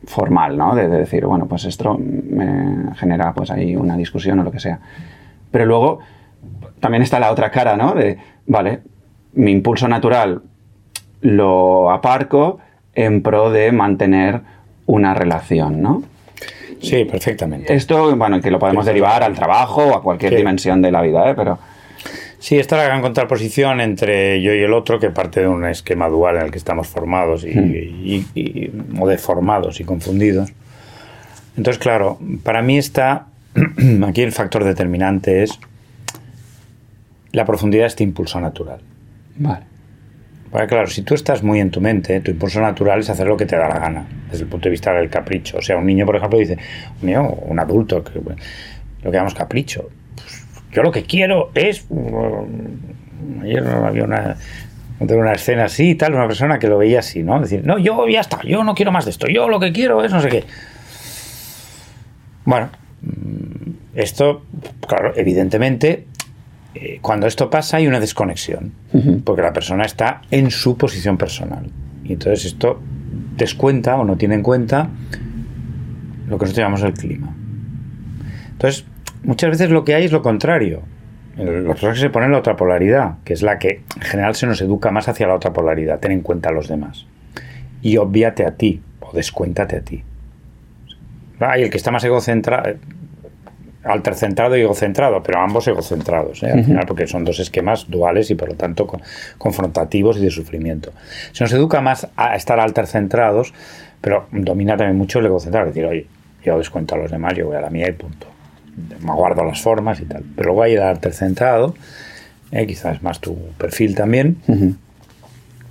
formal, 0.05 0.57
¿no? 0.57 0.75
De, 0.75 0.89
decir, 0.89 1.27
bueno, 1.27 1.47
pues 1.47 1.65
esto 1.65 1.99
me 1.99 2.95
genera 2.97 3.33
pues 3.35 3.51
ahí 3.51 3.77
una 3.77 3.97
discusión 3.97 4.39
o 4.41 4.45
lo 4.45 4.51
que 4.51 4.61
sea. 4.61 4.81
Pero 5.51 5.67
luego 5.67 6.01
también 6.81 7.03
está 7.03 7.19
la 7.19 7.31
otra 7.31 7.51
cara, 7.51 7.77
¿no? 7.77 7.95
De, 7.95 8.19
vale, 8.47 8.81
mi 9.35 9.51
impulso 9.53 9.89
natural 9.89 10.43
lo 11.21 11.91
aparco 11.91 12.59
en 12.95 13.23
pro 13.23 13.51
de 13.51 13.73
mantener 13.73 14.41
una 14.87 15.15
relación, 15.15 15.83
¿no? 15.83 16.03
Sí, 16.81 17.05
perfectamente. 17.05 17.75
Esto, 17.75 18.17
bueno, 18.17 18.41
que 18.41 18.51
lo 18.51 18.59
podemos 18.59 18.87
derivar 18.87 19.23
al 19.23 19.35
trabajo 19.35 19.83
o 19.83 19.97
a 19.97 20.03
cualquier 20.03 20.35
dimensión 20.35 20.81
de 20.81 20.91
la 20.91 21.03
vida, 21.03 21.31
¿eh? 21.31 21.35
Pero... 21.35 21.59
Sí, 22.40 22.59
esta 22.59 22.76
es 22.76 22.83
la 22.83 22.88
gran 22.88 23.03
contraposición 23.03 23.83
entre 23.83 24.40
yo 24.40 24.55
y 24.55 24.62
el 24.62 24.72
otro, 24.72 24.98
que 24.98 25.11
parte 25.11 25.40
de 25.40 25.48
un 25.48 25.66
esquema 25.66 26.09
dual 26.09 26.37
en 26.37 26.42
el 26.44 26.50
que 26.50 26.57
estamos 26.57 26.88
formados 26.88 27.44
y, 27.44 28.24
hmm. 28.35 29.00
o 29.00 29.07
deformados 29.07 29.79
y 29.79 29.85
confundidos. 29.85 30.50
Entonces, 31.59 31.79
claro, 31.79 32.18
para 32.42 32.62
mí 32.62 32.79
está, 32.79 33.26
aquí 34.07 34.22
el 34.22 34.33
factor 34.33 34.64
determinante 34.64 35.42
es 35.42 35.61
la 37.33 37.44
profundidad 37.44 37.83
de 37.83 37.88
este 37.88 38.05
impulso 38.05 38.40
natural. 38.40 38.81
Vale. 39.37 39.66
Porque 40.50 40.66
claro, 40.66 40.87
si 40.87 41.03
tú 41.03 41.14
estás 41.14 41.42
muy 41.42 41.61
en 41.61 41.70
tu 41.70 41.83
mente, 41.83 42.20
tu 42.20 42.31
impulso 42.31 42.59
natural 42.62 43.00
es 43.00 43.11
hacer 43.11 43.26
lo 43.26 43.37
que 43.37 43.44
te 43.44 43.55
da 43.55 43.68
la 43.68 43.79
gana, 43.79 44.07
desde 44.31 44.44
el 44.44 44.48
punto 44.48 44.64
de 44.64 44.70
vista 44.70 44.94
del 44.94 45.11
capricho. 45.11 45.59
O 45.59 45.62
sea, 45.62 45.76
un 45.76 45.85
niño, 45.85 46.07
por 46.07 46.16
ejemplo, 46.16 46.38
dice, 46.38 46.57
un 47.03 47.07
niño, 47.07 47.29
un 47.29 47.61
adulto, 47.61 48.03
que, 48.03 48.18
lo 48.18 48.24
que 49.11 49.11
llamamos 49.11 49.35
capricho. 49.35 49.90
Yo 50.73 50.83
lo 50.83 50.93
que 50.93 51.05
quiero 51.05 51.51
es... 51.55 51.87
Mm, 51.89 53.43
ayer 53.43 53.67
había 53.67 54.05
una, 54.05 54.37
una 55.01 55.33
escena 55.33 55.65
así 55.65 55.91
y 55.91 55.95
tal, 55.95 56.15
una 56.15 56.27
persona 56.27 56.59
que 56.59 56.69
lo 56.69 56.79
veía 56.79 57.01
así, 57.01 57.23
¿no? 57.23 57.41
Decir, 57.41 57.63
no, 57.65 57.79
yo 57.79 58.07
ya 58.09 58.21
está, 58.21 58.41
yo 58.43 58.65
no 58.65 58.75
quiero 58.75 58.93
más 58.93 59.05
de 59.05 59.13
esto, 59.13 59.27
yo 59.29 59.49
lo 59.49 59.59
que 59.61 59.73
quiero 59.73 60.05
es 60.05 60.13
no 60.13 60.21
sé 60.21 60.29
qué. 60.29 60.45
Bueno, 62.45 62.69
mm, 63.03 63.71
esto, 63.95 64.45
claro, 64.87 65.13
evidentemente 65.17 66.07
eh, 66.75 66.99
cuando 67.01 67.27
esto 67.27 67.51
pasa 67.51 67.79
hay 67.79 67.87
una 67.87 67.99
desconexión, 67.99 68.73
porque 69.25 69.43
la 69.43 69.53
persona 69.53 69.85
está 69.85 70.23
en 70.31 70.51
su 70.51 70.77
posición 70.77 71.17
personal. 71.17 71.69
Y 72.05 72.13
entonces 72.13 72.45
esto 72.47 72.81
descuenta 73.37 73.97
o 73.97 74.05
no 74.05 74.17
tiene 74.17 74.37
en 74.37 74.43
cuenta 74.43 74.89
lo 76.29 76.39
que 76.39 76.45
nosotros 76.45 76.57
llamamos 76.57 76.83
el 76.83 76.93
clima. 76.93 77.35
Entonces, 78.53 78.85
muchas 79.23 79.51
veces 79.51 79.71
lo 79.71 79.85
que 79.85 79.95
hay 79.95 80.05
es 80.05 80.13
lo 80.13 80.23
contrario. 80.23 80.83
Los 81.37 81.75
personas 81.75 81.99
se 81.99 82.11
ponen 82.11 82.33
la 82.33 82.39
otra 82.39 82.57
polaridad, 82.57 83.15
que 83.25 83.33
es 83.33 83.43
la 83.43 83.59
que 83.59 83.83
en 83.97 84.03
general 84.03 84.35
se 84.35 84.47
nos 84.47 84.61
educa 84.61 84.91
más 84.91 85.09
hacia 85.09 85.27
la 85.27 85.35
otra 85.35 85.53
polaridad, 85.53 85.99
ten 85.99 86.13
en 86.13 86.21
cuenta 86.21 86.51
a 86.51 86.53
los 86.53 86.69
demás. 86.69 87.07
Y 87.83 87.97
obviate 87.97 88.45
a 88.45 88.57
ti, 88.57 88.83
o 89.01 89.13
descuéntate 89.13 89.77
a 89.77 89.81
ti. 89.81 90.03
Hay 91.39 91.63
el 91.63 91.71
que 91.71 91.79
está 91.79 91.91
más 91.91 92.05
egocentrado, 92.05 92.75
altercentrado 93.85 94.57
y 94.57 94.61
egocentrado, 94.61 95.23
pero 95.23 95.41
ambos 95.41 95.67
egocentrados, 95.67 96.43
¿eh? 96.43 96.53
al 96.53 96.65
final, 96.65 96.85
porque 96.87 97.07
son 97.07 97.25
dos 97.25 97.41
esquemas 97.41 97.89
duales 97.89 98.31
y 98.31 98.35
por 98.35 98.49
lo 98.49 98.55
tanto 98.55 98.87
confrontativos 99.39 100.19
y 100.19 100.21
de 100.21 100.31
sufrimiento. 100.31 100.93
Se 101.33 101.45
nos 101.45 101.53
educa 101.53 101.81
más 101.81 102.09
a 102.17 102.37
estar 102.37 102.61
altercentrados, 102.61 103.55
pero 104.01 104.27
domina 104.33 104.77
también 104.77 104.99
mucho 104.99 105.21
el 105.21 105.27
egocentrado, 105.27 105.69
es 105.69 105.75
decir, 105.75 105.89
oye, 105.89 106.07
yo 106.45 106.59
descuento 106.59 106.95
a 106.95 106.99
los 106.99 107.11
demás, 107.11 107.35
yo 107.35 107.47
voy 107.47 107.57
a 107.57 107.61
la 107.61 107.71
mía 107.71 107.89
y 107.89 107.93
punto. 107.93 108.27
Me 109.01 109.12
guardo 109.12 109.45
las 109.45 109.61
formas 109.61 110.01
y 110.01 110.05
tal. 110.05 110.25
Pero 110.37 110.49
luego 110.49 110.62
hay 110.62 110.75
el 110.75 110.83
altercentrado, 110.83 111.75
¿eh? 112.53 112.66
quizás 112.66 113.03
más 113.03 113.21
tu 113.21 113.37
perfil 113.59 113.95
también. 113.95 114.37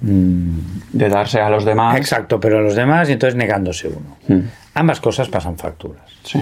Mm. 0.01 0.59
De 0.93 1.09
darse 1.09 1.39
a 1.39 1.49
los 1.49 1.65
demás. 1.65 1.97
Exacto, 1.97 2.39
pero 2.39 2.59
a 2.59 2.61
los 2.61 2.75
demás 2.75 3.09
y 3.09 3.13
entonces 3.13 3.35
negándose 3.35 3.89
uno. 3.89 4.43
Ambas 4.73 5.01
cosas 5.01 5.29
pasan 5.29 5.57
facturas. 5.57 6.03
Sí. 6.23 6.39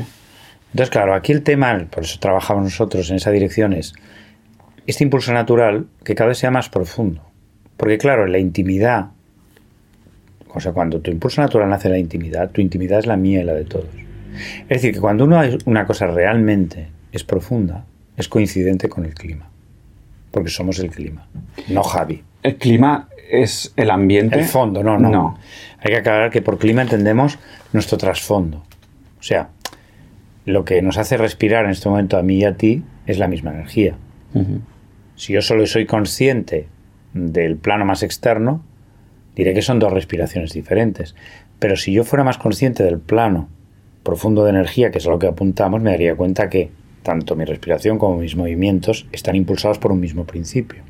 Entonces, 0.72 0.92
claro, 0.92 1.16
aquí 1.16 1.32
el 1.32 1.44
tema, 1.44 1.86
por 1.90 2.04
eso 2.04 2.20
trabajamos 2.20 2.64
nosotros 2.64 3.10
en 3.10 3.16
esa 3.16 3.32
dirección, 3.32 3.74
es 3.74 3.94
este 4.86 5.04
impulso 5.04 5.34
natural 5.34 5.88
que 6.04 6.16
cada 6.16 6.30
vez 6.30 6.38
sea 6.38 6.52
más 6.52 6.70
profundo. 6.70 7.22
Porque, 7.78 7.98
claro, 7.98 8.26
en 8.26 8.32
la 8.32 8.40
intimidad, 8.40 9.08
o 10.54 10.60
sea, 10.60 10.74
cuando 10.74 11.00
tu 11.00 11.12
impulso 11.12 11.42
natural 11.42 11.70
nace 11.70 11.88
en 11.88 11.94
la 11.94 12.00
intimidad, 12.00 12.50
tu 12.52 12.62
intimidad 12.62 13.00
es 13.00 13.06
la 13.06 13.18
mía 13.18 13.42
y 13.42 13.44
la 13.44 13.54
de 13.54 13.66
todos. 13.66 13.88
Es 14.64 14.82
decir, 14.82 14.94
que 14.94 15.00
cuando 15.00 15.26
uno 15.26 15.42
una 15.66 15.86
cosa 15.86 16.08
realmente 16.08 16.88
es 17.12 17.24
profunda, 17.24 17.86
es 18.16 18.28
coincidente 18.28 18.90
con 18.90 19.06
el 19.06 19.14
clima. 19.14 19.50
Porque 20.32 20.50
somos 20.50 20.80
el 20.80 20.90
clima, 20.90 21.28
no 21.70 21.84
Javi. 21.84 22.24
¿El 22.44 22.58
clima 22.58 23.10
es 23.30 23.74
el 23.76 23.90
ambiente? 23.90 24.40
El 24.40 24.46
fondo, 24.46 24.84
no, 24.84 24.98
no. 24.98 25.10
no. 25.10 25.40
Hay 25.80 25.92
que 25.92 25.98
aclarar 25.98 26.30
que 26.32 26.42
por 26.42 26.58
clima 26.58 26.82
entendemos 26.82 27.40
nuestro 27.74 27.98
trasfondo. 27.98 28.64
O 29.20 29.24
sea, 29.24 29.50
lo 30.46 30.64
que 30.64 30.82
nos 30.82 30.98
hace 30.98 31.18
respirar 31.18 31.66
en 31.66 31.72
este 31.72 31.90
momento 31.90 32.18
a 32.18 32.24
mí 32.24 32.38
y 32.38 32.46
a 32.46 32.56
ti 32.56 32.84
es 33.06 33.20
la 33.20 33.28
misma 33.28 33.52
energía. 33.52 33.96
Si 35.16 35.34
yo 35.34 35.42
solo 35.42 35.66
soy 35.66 35.86
consciente 35.86 36.68
del 37.14 37.58
plano 37.58 37.86
más 37.86 38.04
externo, 38.04 38.64
diré 39.36 39.54
que 39.54 39.62
son 39.62 39.80
dos 39.80 39.92
respiraciones 39.92 40.54
diferentes. 40.54 41.16
Pero 41.60 41.76
si 41.76 41.92
yo 41.92 42.04
fuera 42.04 42.24
más 42.24 42.38
consciente 42.38 42.84
del 42.84 43.00
plano 43.00 43.50
profundo 44.08 44.46
de 44.46 44.52
energía, 44.52 44.90
que 44.90 45.00
es 45.00 45.06
a 45.06 45.10
lo 45.10 45.20
que 45.20 45.28
apuntamos, 45.28 45.82
me 45.82 45.92
daría 45.92 46.16
cuenta 46.16 46.50
que 46.50 46.72
tanto 47.04 47.36
mi 47.36 47.44
respiración 47.44 48.00
como 48.00 48.20
mis 48.20 48.38
movimientos 48.38 49.06
están 49.12 49.36
impulsados 49.36 49.80
por 49.80 49.92
un 49.92 50.00
mismo 50.00 50.24
principio. 50.24 50.82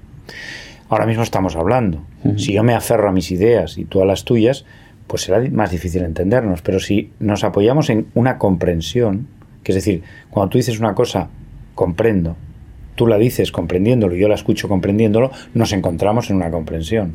Ahora 0.87 1.07
mismo 1.07 1.23
estamos 1.23 1.55
hablando. 1.55 2.03
Si 2.37 2.53
yo 2.53 2.61
me 2.61 2.75
aferro 2.75 3.09
a 3.09 3.11
mis 3.11 3.31
ideas 3.31 3.79
y 3.79 3.85
tú 3.85 4.03
a 4.03 4.05
las 4.05 4.23
tuyas, 4.23 4.65
pues 5.07 5.23
será 5.23 5.41
más 5.49 5.71
difícil 5.71 6.03
entendernos. 6.03 6.61
Pero 6.61 6.79
si 6.79 7.09
nos 7.19 7.43
apoyamos 7.43 7.89
en 7.89 8.05
una 8.13 8.37
comprensión, 8.37 9.25
es 9.65 9.73
decir, 9.73 10.03
cuando 10.29 10.51
tú 10.51 10.59
dices 10.59 10.79
una 10.79 10.93
cosa, 10.93 11.29
comprendo, 11.73 12.35
tú 12.97 13.07
la 13.07 13.17
dices 13.17 13.51
comprendiéndolo 13.51 14.15
y 14.15 14.19
yo 14.19 14.27
la 14.27 14.35
escucho 14.35 14.67
comprendiéndolo, 14.67 15.31
nos 15.53 15.71
encontramos 15.71 16.29
en 16.29 16.35
una 16.35 16.51
comprensión 16.51 17.13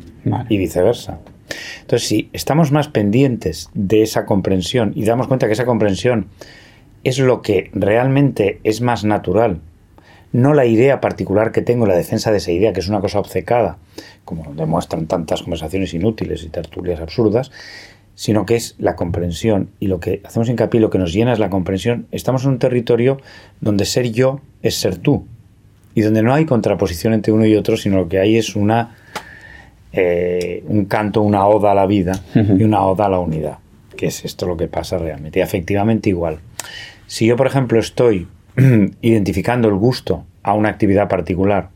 y 0.49 0.57
viceversa. 0.57 1.19
Entonces, 1.81 2.07
si 2.07 2.29
estamos 2.33 2.71
más 2.71 2.87
pendientes 2.87 3.69
de 3.73 4.01
esa 4.01 4.25
comprensión 4.25 4.93
y 4.95 5.03
damos 5.03 5.27
cuenta 5.27 5.45
que 5.45 5.53
esa 5.53 5.65
comprensión 5.65 6.27
es 7.03 7.19
lo 7.19 7.41
que 7.41 7.69
realmente 7.73 8.61
es 8.63 8.79
más 8.79 9.03
natural, 9.03 9.59
no 10.31 10.53
la 10.53 10.65
idea 10.65 11.01
particular 11.01 11.51
que 11.51 11.61
tengo, 11.61 11.85
la 11.85 11.95
defensa 11.95 12.31
de 12.31 12.37
esa 12.37 12.51
idea, 12.51 12.71
que 12.71 12.79
es 12.79 12.87
una 12.87 13.01
cosa 13.01 13.19
obcecada, 13.19 13.77
como 14.23 14.53
demuestran 14.55 15.05
tantas 15.05 15.43
conversaciones 15.43 15.93
inútiles 15.93 16.43
y 16.43 16.49
tertulias 16.49 17.01
absurdas, 17.01 17.51
sino 18.15 18.45
que 18.45 18.55
es 18.55 18.75
la 18.79 18.95
comprensión. 18.95 19.69
Y 19.81 19.87
lo 19.87 19.99
que 19.99 20.21
hacemos 20.23 20.47
hincapié, 20.47 20.79
lo 20.79 20.89
que 20.89 20.97
nos 20.97 21.13
llena 21.13 21.33
es 21.33 21.39
la 21.39 21.49
comprensión. 21.49 22.07
Estamos 22.11 22.45
en 22.45 22.51
un 22.51 22.59
territorio 22.59 23.17
donde 23.59 23.83
ser 23.83 24.11
yo 24.11 24.39
es 24.61 24.75
ser 24.75 24.97
tú. 24.97 25.27
Y 25.95 26.01
donde 26.01 26.23
no 26.23 26.33
hay 26.33 26.45
contraposición 26.45 27.13
entre 27.13 27.33
uno 27.33 27.45
y 27.45 27.55
otro, 27.55 27.77
sino 27.77 27.97
lo 27.97 28.09
que 28.09 28.19
hay 28.19 28.37
es 28.37 28.55
una 28.55 28.95
eh, 29.95 30.63
un 30.67 30.85
canto, 30.85 31.21
una 31.21 31.45
oda 31.45 31.71
a 31.71 31.75
la 31.75 31.85
vida 31.85 32.19
y 32.33 32.63
una 32.63 32.83
oda 32.83 33.05
a 33.05 33.09
la 33.09 33.19
unidad, 33.19 33.59
que 33.95 34.07
es 34.07 34.25
esto 34.25 34.47
lo 34.47 34.57
que 34.57 34.67
pasa 34.67 34.97
realmente. 34.97 35.37
Y 35.37 35.41
efectivamente 35.43 36.09
igual. 36.09 36.39
Si 37.05 37.27
yo, 37.27 37.35
por 37.35 37.45
ejemplo, 37.45 37.79
estoy 37.79 38.27
identificando 39.01 39.67
el 39.67 39.75
gusto 39.75 40.25
a 40.41 40.55
una 40.55 40.69
actividad 40.69 41.07
particular 41.07 41.69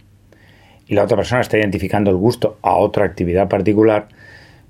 y 0.88 0.96
la 0.96 1.04
otra 1.04 1.16
persona 1.16 1.42
está 1.42 1.60
identificando 1.60 2.10
el 2.10 2.18
gusto 2.18 2.58
a 2.64 2.76
otra 2.76 3.06
actividad 3.06 3.50
particular, 3.50 4.08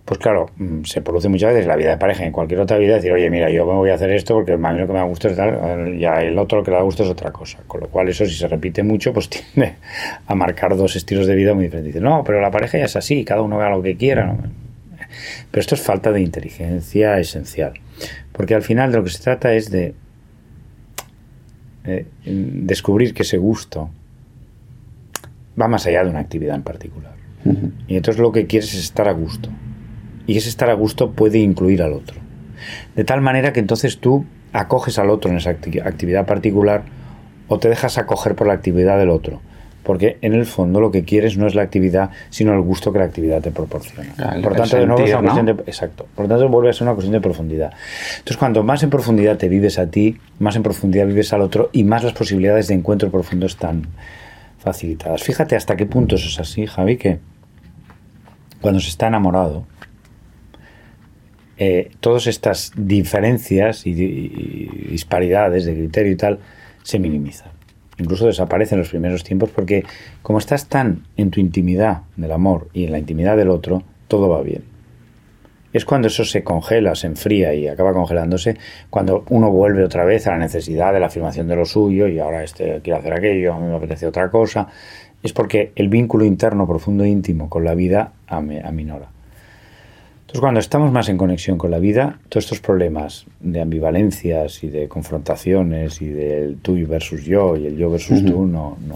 pues 0.08 0.22
claro, 0.22 0.50
mm, 0.56 0.84
se 0.86 1.02
produce 1.02 1.28
muchas 1.28 1.52
veces 1.52 1.68
la 1.68 1.76
vida 1.76 1.90
de 1.90 1.98
pareja, 1.98 2.26
en 2.26 2.32
cualquier 2.32 2.62
otra 2.62 2.78
vida, 2.78 2.96
decir, 2.96 3.12
oye, 3.12 3.30
mira, 3.30 3.50
yo 3.50 3.66
me 3.66 3.74
voy 3.74 3.90
a 3.90 3.96
hacer 3.96 4.10
esto 4.12 4.36
porque 4.36 4.54
a 4.54 4.58
mí 4.58 4.80
lo 4.80 4.88
que 4.88 4.94
me 4.94 5.04
gusta 5.04 5.28
es 5.28 5.36
tal, 5.36 6.00
ya 6.00 6.22
el 6.22 6.40
otro 6.40 6.60
lo 6.60 6.64
que 6.64 6.72
le 6.72 6.82
gusto 6.82 7.04
es 7.04 7.10
otra 7.10 7.34
cosa. 7.34 7.60
Con 7.68 7.82
lo 7.82 7.90
cual, 7.90 8.08
eso 8.08 8.26
si 8.26 8.34
se 8.34 8.48
repite 8.48 8.84
mucho, 8.84 9.12
pues 9.12 9.30
tiende 9.54 9.76
a 10.26 10.34
marcar 10.34 10.78
dos 10.78 10.96
estilos 10.96 11.28
de 11.28 11.36
vida 11.36 11.54
muy 11.54 11.66
diferentes. 11.66 11.94
Dice, 11.94 12.02
no, 12.02 12.24
pero 12.24 12.40
la 12.40 12.50
pareja 12.50 12.78
ya 12.78 12.86
es 12.86 12.96
así, 12.96 13.26
cada 13.26 13.42
uno 13.42 13.60
haga 13.60 13.72
lo 13.72 13.84
que 13.84 13.98
quiera. 13.98 14.34
Pero 15.52 15.60
esto 15.60 15.76
es 15.76 15.82
falta 15.82 16.14
de 16.14 16.22
inteligencia 16.22 17.20
esencial. 17.20 17.74
Porque 18.32 18.56
al 18.56 18.62
final 18.62 18.94
de 18.94 19.00
lo 19.00 19.04
que 19.04 19.10
se 19.10 19.22
trata 19.22 19.54
es 19.56 19.70
de 19.72 19.94
eh, 21.84 22.06
descubrir 22.24 23.14
que 23.14 23.24
ese 23.24 23.38
gusto 23.38 23.90
va 25.62 25.68
más 25.68 25.86
allá 25.86 26.06
de 26.06 26.12
una 26.12 26.20
actividad 26.20 26.56
en 26.56 26.64
particular. 26.64 27.18
Y 27.90 27.98
entonces 27.98 28.22
lo 28.22 28.32
que 28.32 28.48
quieres 28.48 28.74
es 28.74 28.80
estar 28.80 29.10
a 29.10 29.12
gusto 29.12 29.50
y 30.28 30.38
ese 30.38 30.50
estar 30.50 30.70
a 30.70 30.74
gusto 30.74 31.12
puede 31.12 31.40
incluir 31.40 31.82
al 31.82 31.94
otro. 31.94 32.20
De 32.96 33.04
tal 33.04 33.22
manera 33.22 33.54
que 33.54 33.60
entonces 33.60 33.98
tú 33.98 34.26
acoges 34.54 35.00
al 35.00 35.10
otro 35.10 35.32
en 35.32 35.38
esa 35.38 35.52
actividad 35.52 36.26
particular 36.26 36.84
o 37.48 37.60
te 37.60 37.70
dejas 37.70 37.98
acoger 37.98 38.36
por 38.36 38.48
la 38.48 38.54
actividad 38.54 38.98
del 38.98 39.10
otro. 39.10 39.42
Porque 39.84 40.18
en 40.22 40.34
el 40.34 40.46
fondo 40.46 40.82
lo 40.82 40.92
que 40.92 41.06
quieres 41.06 41.38
no 41.38 41.48
es 41.48 41.56
la 41.56 41.62
actividad, 41.62 42.10
sino 42.30 42.54
el 42.54 42.60
gusto 42.60 42.92
que 42.92 43.00
la 43.00 43.06
actividad 43.06 43.42
te 43.42 43.52
proporciona. 43.52 44.14
por 44.44 44.52
lo 44.52 44.58
tanto, 44.58 44.76
de 44.76 44.86
nuevo 44.86 45.02
es 45.02 45.14
una 45.14 45.22
cuestión 45.22 45.46
de, 45.46 45.52
exacto. 45.66 46.08
Por 46.14 46.28
tanto, 46.28 46.50
vuelve 46.50 46.72
a 46.72 46.74
ser 46.74 46.84
una 46.84 46.94
cuestión 46.94 47.14
de 47.14 47.22
profundidad. 47.22 47.72
Entonces, 48.18 48.36
cuanto 48.36 48.64
más 48.64 48.84
en 48.84 48.90
profundidad 48.90 49.38
te 49.38 49.48
vives 49.48 49.80
a 49.80 49.88
ti, 49.88 50.18
más 50.40 50.58
en 50.58 50.64
profundidad 50.64 51.08
vives 51.08 51.32
al 51.32 51.40
otro 51.40 51.70
y 51.72 51.86
más 51.86 52.04
las 52.04 52.12
posibilidades 52.12 52.68
de 52.68 52.74
encuentro 52.74 53.10
profundo 53.10 53.46
están 53.46 53.88
facilitadas. 54.60 55.24
Fíjate 55.24 55.56
hasta 55.56 55.78
qué 55.78 55.86
punto 55.86 56.16
eso 56.16 56.28
es 56.28 56.38
así, 56.38 56.66
Javi, 56.66 56.98
que 56.98 57.20
cuando 58.60 58.82
se 58.82 58.90
está 58.90 59.08
enamorado, 59.08 59.66
eh, 61.60 61.92
todas 62.00 62.28
estas 62.28 62.72
diferencias 62.76 63.88
y, 63.88 63.94
disparidades 64.92 65.66
de 65.66 65.74
criterio 65.74 66.12
y 66.12 66.16
tal 66.16 66.40
se 66.84 67.00
minimizan. 67.00 67.52
Incluso 67.98 68.28
desaparecen 68.28 68.76
en 68.76 68.82
los 68.82 68.90
primeros 68.90 69.24
tiempos 69.24 69.50
porque 69.50 69.84
como 70.22 70.38
estás 70.38 70.68
tan 70.68 71.04
en 71.18 71.32
tu 71.32 71.40
intimidad 71.40 72.02
del 72.16 72.32
amor 72.32 72.70
y 72.74 72.84
en 72.86 72.92
la 72.92 73.00
intimidad 73.00 73.36
del 73.36 73.50
otro, 73.50 73.82
todo 74.08 74.30
va 74.30 74.42
bien. 74.42 74.64
Es 75.74 75.84
cuando 75.84 76.08
eso 76.08 76.24
se 76.24 76.44
congela, 76.44 76.96
se 76.96 77.08
enfría 77.08 77.54
y 77.54 77.68
acaba 77.68 77.92
congelándose, 77.92 78.58
cuando 78.90 79.26
uno 79.30 79.52
vuelve 79.52 79.84
otra 79.84 80.06
vez 80.06 80.28
a 80.28 80.32
la 80.32 80.38
necesidad 80.38 80.94
de 80.94 81.00
la 81.00 81.08
afirmación 81.08 81.48
de 81.48 81.56
lo 81.56 81.66
suyo 81.66 82.08
y 82.08 82.20
ahora 82.20 82.44
este 82.44 82.82
quiere 82.82 83.00
hacer 83.00 83.14
aquello, 83.14 83.54
a 83.54 83.60
mí 83.60 83.68
me 83.68 83.76
apetece 83.76 84.06
otra 84.06 84.30
cosa. 84.30 84.68
Es 85.24 85.34
porque 85.34 85.72
el 85.76 85.90
vínculo 85.90 86.24
interno, 86.24 86.68
profundo 86.68 87.04
e 87.04 87.10
íntimo 87.10 87.50
con 87.50 87.66
la 87.66 87.74
vida 87.74 88.14
aminora. 88.28 89.17
Entonces, 90.28 90.42
cuando 90.42 90.60
estamos 90.60 90.92
más 90.92 91.08
en 91.08 91.18
conexión 91.18 91.58
con 91.58 91.72
la 91.72 91.80
vida, 91.80 92.20
todos 92.28 92.44
estos 92.44 92.60
problemas 92.60 93.26
de 93.40 93.62
ambivalencias 93.62 94.62
y 94.62 94.68
de 94.68 94.90
confrontaciones 94.90 96.02
y 96.02 96.10
del 96.10 96.58
tú 96.58 96.76
versus 96.86 97.24
yo 97.24 97.56
y 97.56 97.68
el 97.68 97.78
yo 97.78 97.90
versus 97.90 98.26
tú 98.26 98.46
no, 98.46 98.78
no, 98.86 98.96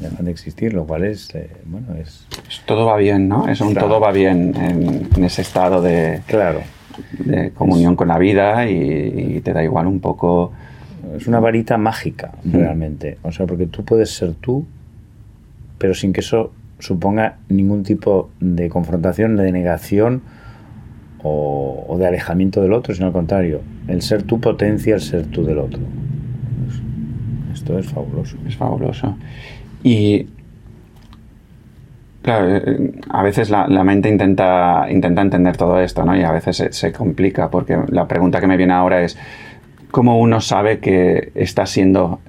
dejan 0.00 0.26
de 0.26 0.30
existir, 0.30 0.72
lo 0.72 0.86
cual 0.86 1.06
es, 1.06 1.34
eh, 1.34 1.50
bueno, 1.64 1.96
es... 2.00 2.24
Todo 2.66 2.86
va 2.86 2.96
bien, 2.98 3.26
¿no? 3.26 3.48
Es 3.48 3.60
un 3.60 3.74
todo 3.74 3.98
va 3.98 4.12
bien 4.12 4.54
en, 4.54 5.24
ese 5.24 5.42
estado 5.42 5.82
de, 5.82 6.20
claro. 6.26 6.60
de 7.18 7.50
comunión 7.50 7.96
con 7.96 8.06
la 8.06 8.18
vida 8.18 8.70
y, 8.70 9.40
te 9.40 9.52
da 9.52 9.64
igual 9.64 9.88
un 9.88 9.98
poco... 9.98 10.52
Es 11.16 11.26
una 11.26 11.40
varita 11.40 11.78
mágica, 11.78 12.30
realmente. 12.44 13.18
O 13.24 13.32
sea, 13.32 13.44
porque 13.44 13.66
tú 13.66 13.84
puedes 13.84 14.10
ser 14.10 14.34
tú, 14.34 14.64
pero 15.78 15.94
sin 15.94 16.12
que 16.12 16.20
eso 16.20 16.52
suponga 16.78 17.38
ningún 17.48 17.82
tipo 17.82 18.30
de 18.38 18.68
confrontación, 18.68 19.34
de 19.34 19.50
negación 19.50 20.22
o, 21.22 21.96
de 21.98 22.06
alejamiento 22.06 22.62
del 22.62 22.72
otro, 22.72 22.94
sino 22.94 23.06
al 23.06 23.12
contrario, 23.12 23.60
el 23.88 24.02
ser 24.02 24.22
tú 24.22 24.40
potencia 24.40 24.94
el 24.94 25.00
ser 25.00 25.26
tú 25.26 25.44
del 25.44 25.58
otro. 25.58 25.80
Esto 27.52 27.78
es 27.78 27.86
fabuloso. 27.86 28.36
Es 28.46 28.56
fabuloso. 28.56 29.16
Y 29.82 30.26
Claro, 32.22 32.54
eh, 32.54 32.92
a 33.08 33.22
veces 33.22 33.48
la, 33.48 33.66
mente 33.82 34.10
intenta, 34.10 34.86
intenta 34.90 35.22
entender 35.22 35.56
todo 35.56 35.80
esto, 35.80 36.04
¿no? 36.04 36.14
Y 36.14 36.22
a 36.22 36.32
veces 36.32 36.68
se, 36.70 36.92
complica, 36.92 37.50
porque 37.50 37.78
la 37.88 38.06
pregunta 38.06 38.40
que 38.40 38.46
me 38.46 38.58
viene 38.58 38.74
ahora 38.74 39.02
es, 39.02 39.16
¿cómo 39.90 40.18
uno 40.18 40.42
sabe 40.42 40.80
que 40.80 41.32
está 41.34 41.64
siendo 41.64 42.20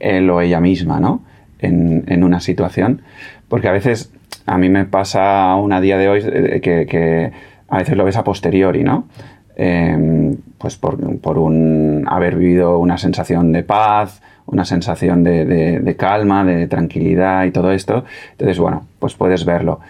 él 0.00 0.28
o 0.28 0.42
ella 0.42 0.60
misma, 0.60 1.00
¿no? 1.00 1.22
En, 1.60 2.04
en 2.08 2.24
una 2.24 2.40
situación. 2.40 3.00
Porque 3.48 3.68
a 3.68 3.72
veces, 3.72 4.12
a 4.44 4.58
mí 4.58 4.68
me 4.68 4.84
pasa 4.84 5.54
a 5.54 5.80
día 5.80 5.96
de 5.96 6.08
hoy 6.10 6.20
eh, 6.24 6.60
que 6.60 7.32
a 7.72 7.78
veces 7.78 7.96
lo 7.96 8.04
ves 8.04 8.16
a 8.18 8.22
posteriori, 8.22 8.84
¿no? 8.84 9.08
Em, 9.56 10.36
pues 10.58 10.76
por, 10.76 10.98
un 11.38 12.04
haber 12.06 12.36
vivido 12.36 12.78
una 12.78 12.98
sensación 12.98 13.50
de 13.50 13.62
paz, 13.62 14.20
una 14.44 14.66
sensación 14.66 15.24
de, 15.24 15.96
calma, 15.98 16.44
de 16.44 16.66
tranquilidad 16.66 17.44
y 17.44 17.50
todo 17.50 17.72
esto. 17.72 18.04
Entonces, 18.32 18.58
bueno, 18.58 18.86
pues 18.98 19.14
puedes 19.14 19.46
verlo. 19.46 19.80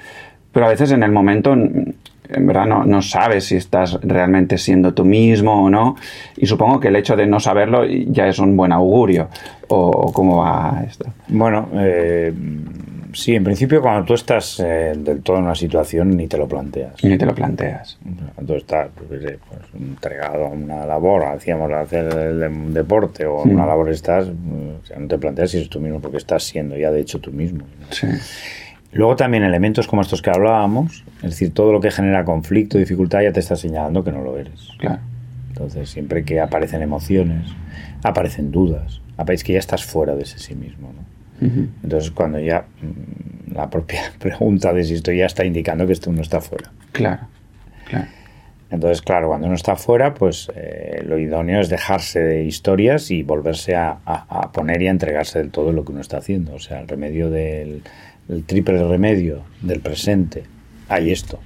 Pero 0.53 0.67
a 0.67 0.69
veces 0.69 0.93
en 0.93 1.03
el 1.03 1.11
momento, 1.11 1.55
en 1.55 1.97
verdad, 2.47 2.67
no, 2.67 2.85
no, 2.85 3.03
sabes 3.03 3.47
si 3.47 3.57
estás 3.57 3.99
realmente 4.01 4.59
siendo 4.59 4.95
tú 4.95 5.05
mismo 5.05 5.65
o 5.65 5.69
no. 5.69 5.97
Y 6.37 6.47
supongo 6.47 6.79
que 6.79 6.89
el 6.89 6.95
hecho 6.95 7.17
de 7.17 7.27
no 7.27 7.41
saberlo 7.41 7.85
ya 7.85 8.29
es 8.29 8.39
un 8.39 8.57
buen 8.57 8.71
augurio. 8.71 9.29
¿O, 9.75 10.13
cómo 10.13 10.39
va 10.39 10.85
esto? 10.87 11.07
Bueno, 11.29 11.69
eh, 11.75 12.33
Sí, 13.15 13.35
en 13.35 13.45
principio 13.45 13.83
cuando 13.83 14.05
tú 14.05 14.15
estás 14.15 14.59
eh, 14.61 14.95
del 14.97 15.23
todo 15.23 15.37
en 15.37 15.45
una 15.45 15.55
situación 15.55 16.17
ni 16.17 16.29
te 16.29 16.39
lo 16.39 16.49
planteas. 16.49 17.03
Ni 17.05 17.19
te 17.19 17.27
lo 17.27 17.35
planteas. 17.35 17.99
Tú 18.47 18.55
estás 18.55 18.89
pues, 19.09 19.39
entregado 19.75 20.47
a 20.47 20.49
una 20.49 20.87
labor, 20.87 21.25
hacíamos 21.25 21.71
hacer 21.73 22.07
el 22.13 22.73
deporte 22.73 23.27
o 23.27 23.45
en 23.45 23.55
una 23.55 23.67
labor 23.67 23.91
estás, 23.91 24.29
o 24.29 24.87
sea, 24.87 24.99
no 24.99 25.09
te 25.09 25.19
planteas 25.19 25.51
si 25.51 25.59
eres 25.59 25.69
tú 25.69 25.81
mismo 25.81 26.01
porque 26.01 26.17
estás 26.17 26.45
siendo 26.45 26.77
ya 26.77 26.91
de 26.91 27.01
hecho 27.01 27.21
tú 27.21 27.33
mismo. 27.33 27.65
Sí. 27.91 28.07
Luego 28.93 29.17
también 29.17 29.43
elementos 29.43 29.87
como 29.87 30.03
estos 30.03 30.21
que 30.23 30.31
hablábamos, 30.31 31.05
es 31.17 31.31
decir, 31.31 31.53
todo 31.53 31.73
lo 31.73 31.81
que 31.81 31.91
genera 31.91 32.25
conflicto, 32.25 32.79
dificultad 32.79 33.23
ya 33.23 33.33
te 33.33 33.41
está 33.41 33.57
señalando 33.57 34.05
que 34.05 34.13
no 34.13 34.23
lo 34.23 34.39
eres. 34.39 34.69
Claro. 34.79 35.01
Entonces, 35.49 35.91
siempre 35.91 36.25
que 36.25 36.41
aparecen 36.41 36.83
emociones, 36.83 37.47
aparecen 38.03 38.51
dudas, 38.51 39.02
aparece 39.23 39.45
que 39.45 39.53
ya 39.55 39.59
estás 39.59 39.85
fuera 39.85 40.15
de 40.15 40.23
ese 40.23 40.39
sí 40.39 40.55
mismo. 40.55 40.93
¿no? 40.93 41.13
Entonces, 41.83 42.11
cuando 42.11 42.39
ya 42.39 42.65
mm, 42.81 43.55
la 43.55 43.69
propia 43.69 44.03
pregunta 44.19 44.73
de 44.73 44.85
si 44.85 44.95
esto 44.95 45.13
ya 45.13 45.27
está 45.27 45.45
indicando 45.45 45.87
que 45.87 45.93
esto 45.93 46.11
uno 46.11 46.23
está 46.23 46.41
fuera. 46.41 46.71
Claro, 46.93 47.29
claro. 47.89 48.07
Entonces, 48.71 49.03
claro, 49.03 49.29
cuando 49.29 49.49
uno 49.49 49.57
está 49.57 49.77
fuera, 49.77 50.15
pues 50.15 50.51
eh, 50.57 51.03
lo 51.05 51.19
idóneo 51.19 51.61
es 51.61 51.69
dejarse 51.69 52.21
de 52.21 52.45
historias 52.45 53.11
y 53.11 53.23
volverse 53.23 53.77
a, 53.77 53.99
poner 54.55 54.81
y 54.81 54.87
a 54.87 54.91
entregarse 54.91 55.41
del 55.41 55.51
todo 55.51 55.73
lo 55.73 55.85
que 55.85 55.93
uno 55.93 56.01
está 56.01 56.17
haciendo. 56.17 56.55
O 56.55 56.59
sea, 56.59 56.81
el 56.81 56.89
remedio 56.89 57.29
del 57.29 57.83
el 58.31 58.45
triple 58.45 58.83
remedio 58.83 59.43
del 59.61 59.81
presente, 59.81 60.45
hay 60.89 61.11
esto. 61.11 61.39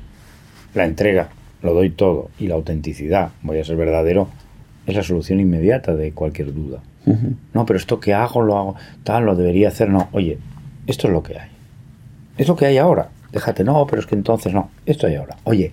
La 0.75 0.85
entrega, 0.85 1.31
lo 1.63 1.75
doy 1.75 1.91
todo, 1.91 2.31
y 2.39 2.47
la 2.47 2.55
autenticidad, 2.55 3.31
voy 3.43 3.59
a 3.59 3.65
ser 3.65 3.77
verdadero, 3.77 4.29
es 4.87 4.95
la 4.95 5.03
solución 5.03 5.41
inmediata 5.41 5.97
de 5.97 6.13
cualquier 6.13 6.55
duda. 6.55 6.81
No, 7.55 7.65
pero 7.65 7.79
esto 7.79 8.01
que 8.01 8.15
hago, 8.15 8.43
lo 8.43 8.59
hago, 8.59 8.75
tal, 9.05 9.25
lo 9.25 9.37
debería 9.37 9.69
hacer, 9.69 9.89
no. 9.89 10.09
Oye, 10.13 10.39
esto 10.87 11.07
es 11.07 11.13
lo 11.13 11.23
que 11.23 11.39
hay. 11.39 11.49
Es 12.37 12.49
lo 12.49 12.57
que 12.57 12.67
hay 12.67 12.79
ahora. 12.79 13.11
Déjate, 13.33 13.65
no, 13.65 13.87
pero 13.87 14.01
es 14.01 14.07
que 14.07 14.17
entonces 14.17 14.53
no. 14.53 14.71
Esto 14.87 15.07
hay 15.07 15.15
ahora. 15.15 15.37
Oye, 15.45 15.73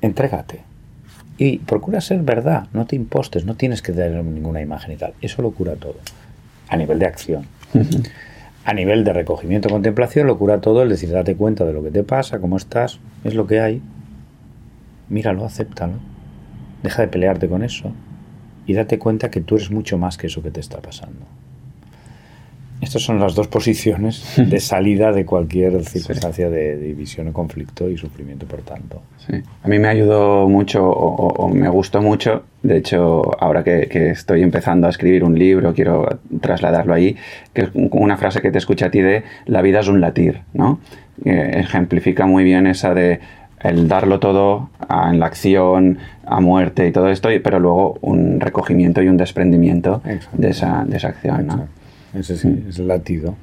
entrégate. 0.00 0.60
Y 1.36 1.58
procura 1.58 2.00
ser 2.00 2.22
verdad, 2.22 2.68
no 2.72 2.86
te 2.86 2.96
impostes, 2.96 3.44
no 3.44 3.54
tienes 3.54 3.82
que 3.82 3.92
tener 3.92 4.24
ninguna 4.24 4.60
imagen 4.60 4.92
y 4.92 4.96
tal. 4.96 5.14
Eso 5.20 5.42
lo 5.42 5.50
cura 5.50 5.74
todo. 5.74 5.96
A 6.68 6.76
nivel 6.76 6.98
de 6.98 7.06
acción. 7.06 7.46
A 8.64 8.72
nivel 8.72 9.04
de 9.04 9.12
recogimiento, 9.12 9.68
contemplación, 9.68 10.26
lo 10.26 10.38
cura 10.38 10.60
todo 10.60 10.82
el 10.82 10.88
decir, 10.88 11.10
date 11.10 11.36
cuenta 11.36 11.64
de 11.64 11.72
lo 11.72 11.82
que 11.82 11.90
te 11.90 12.02
pasa, 12.02 12.38
cómo 12.38 12.56
estás, 12.56 13.00
es 13.24 13.34
lo 13.34 13.46
que 13.46 13.60
hay. 13.60 13.82
Míralo, 15.08 15.44
acéptalo. 15.44 15.94
Deja 16.82 17.02
de 17.02 17.08
pelearte 17.08 17.48
con 17.48 17.62
eso 17.62 17.92
y 18.68 18.74
date 18.74 18.98
cuenta 18.98 19.30
que 19.30 19.40
tú 19.40 19.56
eres 19.56 19.70
mucho 19.70 19.98
más 19.98 20.16
que 20.16 20.28
eso 20.28 20.42
que 20.42 20.50
te 20.50 20.60
está 20.60 20.78
pasando. 20.78 21.26
Estas 22.82 23.02
son 23.02 23.18
las 23.18 23.34
dos 23.34 23.48
posiciones 23.48 24.34
de 24.36 24.60
salida 24.60 25.10
de 25.10 25.24
cualquier 25.24 25.82
circunstancia 25.84 26.50
de 26.50 26.76
división 26.76 27.28
o 27.28 27.32
conflicto 27.32 27.88
y 27.88 27.96
sufrimiento, 27.96 28.46
por 28.46 28.60
tanto. 28.60 29.02
Sí. 29.26 29.42
A 29.64 29.68
mí 29.68 29.78
me 29.78 29.88
ayudó 29.88 30.48
mucho 30.48 30.86
o, 30.86 31.48
me 31.48 31.68
gustó 31.70 32.02
mucho. 32.02 32.44
De 32.62 32.76
hecho, 32.76 33.22
ahora 33.42 33.64
que, 33.64 33.88
estoy 34.10 34.42
empezando 34.42 34.86
a 34.86 34.90
escribir 34.90 35.24
un 35.24 35.36
libro, 35.36 35.72
quiero 35.72 36.20
trasladarlo 36.40 36.92
ahí, 36.92 37.16
que 37.54 37.62
es 37.62 37.68
una 37.74 38.18
frase 38.18 38.42
que 38.42 38.50
te 38.50 38.58
escucha 38.58 38.86
a 38.86 38.90
ti 38.90 39.00
de 39.00 39.24
la 39.46 39.62
vida 39.62 39.80
es 39.80 39.88
un 39.88 40.00
latir, 40.00 40.42
¿no? 40.52 40.78
ejemplifica 41.24 42.26
muy 42.26 42.44
bien 42.44 42.68
esa 42.68 42.94
de 42.94 43.18
el 43.60 43.88
darlo 43.88 44.20
todo 44.20 44.70
en 44.88 45.18
la 45.18 45.26
acción, 45.26 45.98
a 46.28 46.40
muerte 46.40 46.86
y 46.86 46.92
todo 46.92 47.08
esto, 47.08 47.28
pero 47.42 47.58
luego 47.58 47.98
un 48.02 48.40
recogimiento 48.40 49.02
y 49.02 49.08
un 49.08 49.16
desprendimiento 49.16 50.02
de 50.32 50.50
esa, 50.50 50.84
de 50.84 50.96
esa 50.96 51.08
acción. 51.08 51.46
¿no? 51.46 51.68
Ese 52.14 52.36
sí, 52.36 52.48
mm. 52.48 52.68
es 52.68 52.78
el 52.78 52.88
latido. 52.88 53.34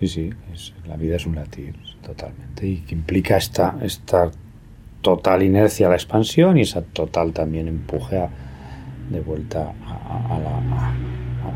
Sí, 0.00 0.08
sí, 0.08 0.30
la 0.86 0.96
vida 0.96 1.16
es 1.16 1.26
un 1.26 1.36
latir, 1.36 1.74
totalmente. 2.02 2.66
Y 2.66 2.78
que 2.78 2.94
implica 2.94 3.36
esta, 3.36 3.76
esta 3.80 4.30
total 5.00 5.42
inercia 5.42 5.86
a 5.86 5.90
la 5.90 5.96
expansión 5.96 6.58
y 6.58 6.62
esa 6.62 6.82
total 6.82 7.32
también 7.32 7.68
empuje 7.68 8.20
de 9.10 9.20
vuelta 9.20 9.72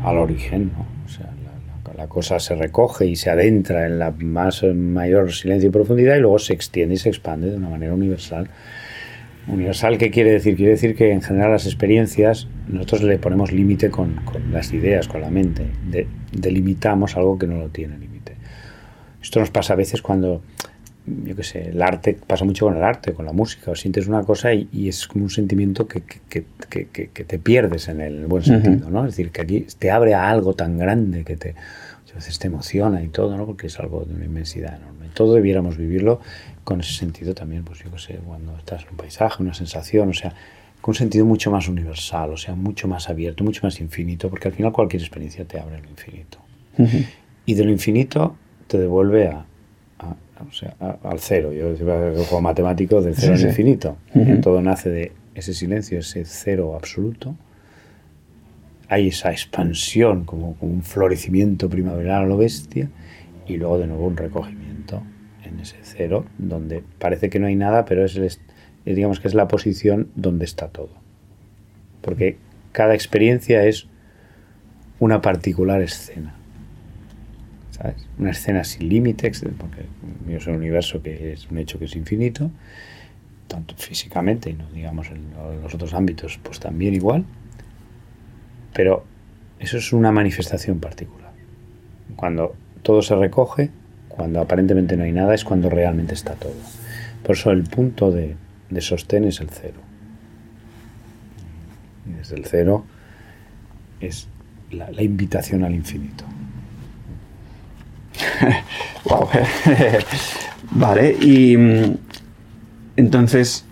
al 0.05 0.17
origen, 0.17 0.71
¿no? 0.75 0.85
O 1.05 1.09
sea, 1.09 1.25
la, 1.25 1.93
la, 1.93 2.07
cosa 2.07 2.39
se 2.39 2.55
recoge 2.55 3.05
y 3.07 3.15
se 3.15 3.29
adentra 3.29 3.85
en 3.87 3.99
la 3.99 4.11
más 4.11 4.63
mayor 4.63 5.33
silencio 5.33 5.69
y 5.69 5.71
profundidad 5.71 6.15
y 6.15 6.19
luego 6.21 6.39
se 6.39 6.53
extiende 6.53 6.95
y 6.95 6.97
se 6.97 7.09
expande 7.09 7.49
de 7.49 7.57
una 7.57 7.69
manera 7.69 7.93
universal 7.93 8.49
Universal, 9.49 9.97
¿qué 9.97 10.11
quiere 10.11 10.31
decir? 10.31 10.55
Quiere 10.55 10.71
decir 10.71 10.95
que 10.95 11.11
en 11.11 11.21
general 11.21 11.51
las 11.51 11.65
experiencias 11.65 12.47
nosotros 12.67 13.03
le 13.03 13.17
ponemos 13.17 13.51
límite 13.51 13.89
con, 13.89 14.21
las 14.51 14.73
ideas, 14.73 15.07
con 15.07 15.21
la 15.21 15.29
mente. 15.29 15.65
delimitamos 16.31 17.17
algo 17.17 17.37
que 17.37 17.47
no 17.47 17.57
lo 17.57 17.69
tiene 17.69 17.97
límite. 17.97 18.35
Esto 19.21 19.39
nos 19.39 19.49
pasa 19.49 19.73
a 19.73 19.75
veces 19.75 20.01
cuando, 20.01 20.41
yo 21.05 21.35
qué 21.35 21.43
sé, 21.43 21.69
el 21.69 21.81
arte, 21.81 22.17
pasa 22.25 22.45
mucho 22.45 22.67
con 22.67 22.77
el 22.77 22.83
arte, 22.83 23.13
con 23.13 23.25
la 23.25 23.33
música, 23.33 23.71
o 23.71 23.75
sientes 23.75 24.07
una 24.07 24.23
cosa 24.23 24.53
y, 24.53 24.87
es 24.87 25.07
como 25.07 25.25
un 25.25 25.29
sentimiento 25.29 25.87
que, 25.87 26.03
te 26.29 27.39
pierdes 27.39 27.87
en 27.89 28.01
el 28.01 28.27
buen 28.27 28.43
sentido, 28.43 28.89
¿no? 28.89 29.05
Es 29.05 29.15
decir, 29.15 29.31
que 29.31 29.41
aquí 29.41 29.65
te 29.77 29.91
abre 29.91 30.13
a 30.13 30.29
algo 30.29 30.53
tan 30.53 30.77
grande 30.77 31.23
que 31.23 31.35
te, 31.35 31.55
a 32.11 32.15
veces 32.15 32.39
te 32.39 32.47
emociona 32.47 33.03
y 33.03 33.07
todo, 33.07 33.35
¿no? 33.35 33.45
Porque 33.45 33.67
es 33.67 33.79
algo 33.79 34.05
de 34.05 34.13
una 34.13 34.25
inmensidad 34.25 34.77
enorme. 34.77 35.07
Todo 35.13 35.33
debiéramos 35.33 35.77
vivirlo 35.77 36.21
con 36.69 36.81
ese 36.81 36.93
sentido 36.93 37.33
también, 37.33 37.63
pues 37.63 37.79
yo 37.79 37.89
qué 37.89 37.97
sé, 37.97 38.19
cuando 38.23 38.55
estás 38.55 38.83
en 38.83 38.89
un 38.91 38.97
paisaje, 38.97 39.41
una 39.41 39.55
sensación, 39.55 40.09
o 40.09 40.13
sea, 40.13 40.35
con 40.81 40.91
un 40.91 40.95
sentido 40.95 41.25
mucho 41.25 41.49
más 41.49 41.67
universal, 41.67 42.31
o 42.31 42.37
sea, 42.37 42.53
mucho 42.53 42.87
más 42.87 43.09
abierto, 43.09 43.43
mucho 43.43 43.61
más 43.63 43.81
infinito, 43.81 44.29
porque 44.29 44.49
al 44.49 44.53
final 44.53 44.71
cualquier 44.71 45.01
experiencia 45.01 45.45
te 45.45 45.59
abre 45.59 45.81
lo 45.81 45.89
infinito. 45.89 46.37
Y 47.47 47.55
de 47.55 47.63
lo 47.63 47.71
infinito 47.71 48.35
te 48.67 48.77
devuelve 48.77 49.29
a, 49.29 49.45
o 50.47 50.51
sea, 50.51 50.75
al 51.01 51.19
cero. 51.19 51.51
Yo 51.53 51.71
decía, 51.71 52.05
el 52.05 52.17
juego 52.17 52.41
matemático 52.41 53.01
del 53.01 53.15
cero 53.15 53.33
al 53.33 53.41
infinito. 53.41 53.97
Todo 54.43 54.61
nace 54.61 54.91
de 54.91 55.11
ese 55.33 55.55
silencio, 55.55 55.97
ese 55.97 56.23
cero 56.23 56.75
absoluto. 56.75 57.35
Hay 58.89 59.07
esa 59.07 59.31
expansión, 59.31 60.23
como, 60.23 60.53
como 60.53 60.71
un 60.71 60.83
florecimiento 60.83 61.67
primaveral 61.67 62.25
a 62.25 62.27
lo 62.27 62.37
bestia, 62.37 62.91
y 63.47 63.57
luego 63.57 63.79
de 63.79 63.87
nuevo 63.87 64.05
un 64.05 64.17
recogimiento 64.17 65.01
cero, 65.99 66.25
donde 66.37 66.81
parece 66.97 67.29
que 67.29 67.39
no 67.39 67.47
hay 67.47 67.57
nada, 67.57 67.83
pero 67.83 68.05
es, 68.05 68.39
digamos 68.85 69.19
que 69.19 69.27
es 69.27 69.33
la 69.33 69.49
posición 69.49 70.07
donde 70.15 70.45
está 70.45 70.69
todo. 70.69 70.91
Porque 72.01 72.37
cada 72.71 72.93
experiencia 72.93 73.65
es 73.65 73.87
una 74.99 75.21
particular 75.21 75.81
escena. 75.81 76.35
¿Sabes? 77.71 78.07
Una 78.17 78.31
escena 78.31 78.63
sin 78.63 78.87
límites, 78.87 79.43
porque 79.57 79.87
es 80.33 80.47
un 80.47 80.55
universo 80.55 81.01
que 81.01 81.33
es 81.33 81.51
un 81.51 81.57
hecho 81.57 81.77
que 81.79 81.85
es 81.85 81.95
infinito, 81.97 82.49
tanto 83.49 83.75
físicamente 83.75 84.51
y 84.51 84.53
no 84.53 84.69
digamos 84.71 85.09
en 85.09 85.33
los 85.61 85.73
otros 85.73 85.93
ámbitos, 85.93 86.39
pues 86.41 86.61
también 86.61 86.93
igual. 86.93 87.25
Pero 88.73 89.03
eso 89.59 89.77
es 89.77 89.91
una 89.91 90.13
manifestación 90.13 90.79
particular. 90.79 91.33
Cuando 92.15 92.55
todo 92.83 93.01
se 93.01 93.15
recoge, 93.17 93.71
cuando 94.19 94.41
aparentemente 94.41 94.97
no 94.97 95.05
hay 95.05 95.13
nada 95.13 95.33
es 95.33 95.45
cuando 95.45 95.69
realmente 95.69 96.13
está 96.13 96.33
todo. 96.33 96.51
Por 97.23 97.37
eso 97.37 97.51
el 97.51 97.63
punto 97.63 98.11
de, 98.11 98.35
sostén 98.81 99.23
es 99.23 99.39
el 99.39 99.49
cero. 99.49 99.79
Y 102.05 102.17
desde 102.17 102.35
el 102.35 102.43
cero 102.43 102.83
es 104.01 104.27
la, 104.71 104.91
invitación 105.01 105.63
al 105.63 105.73
infinito. 105.73 106.25
vale, 110.71 111.15
y 111.21 111.55
mm, 111.55 111.97
entonces 112.97 113.63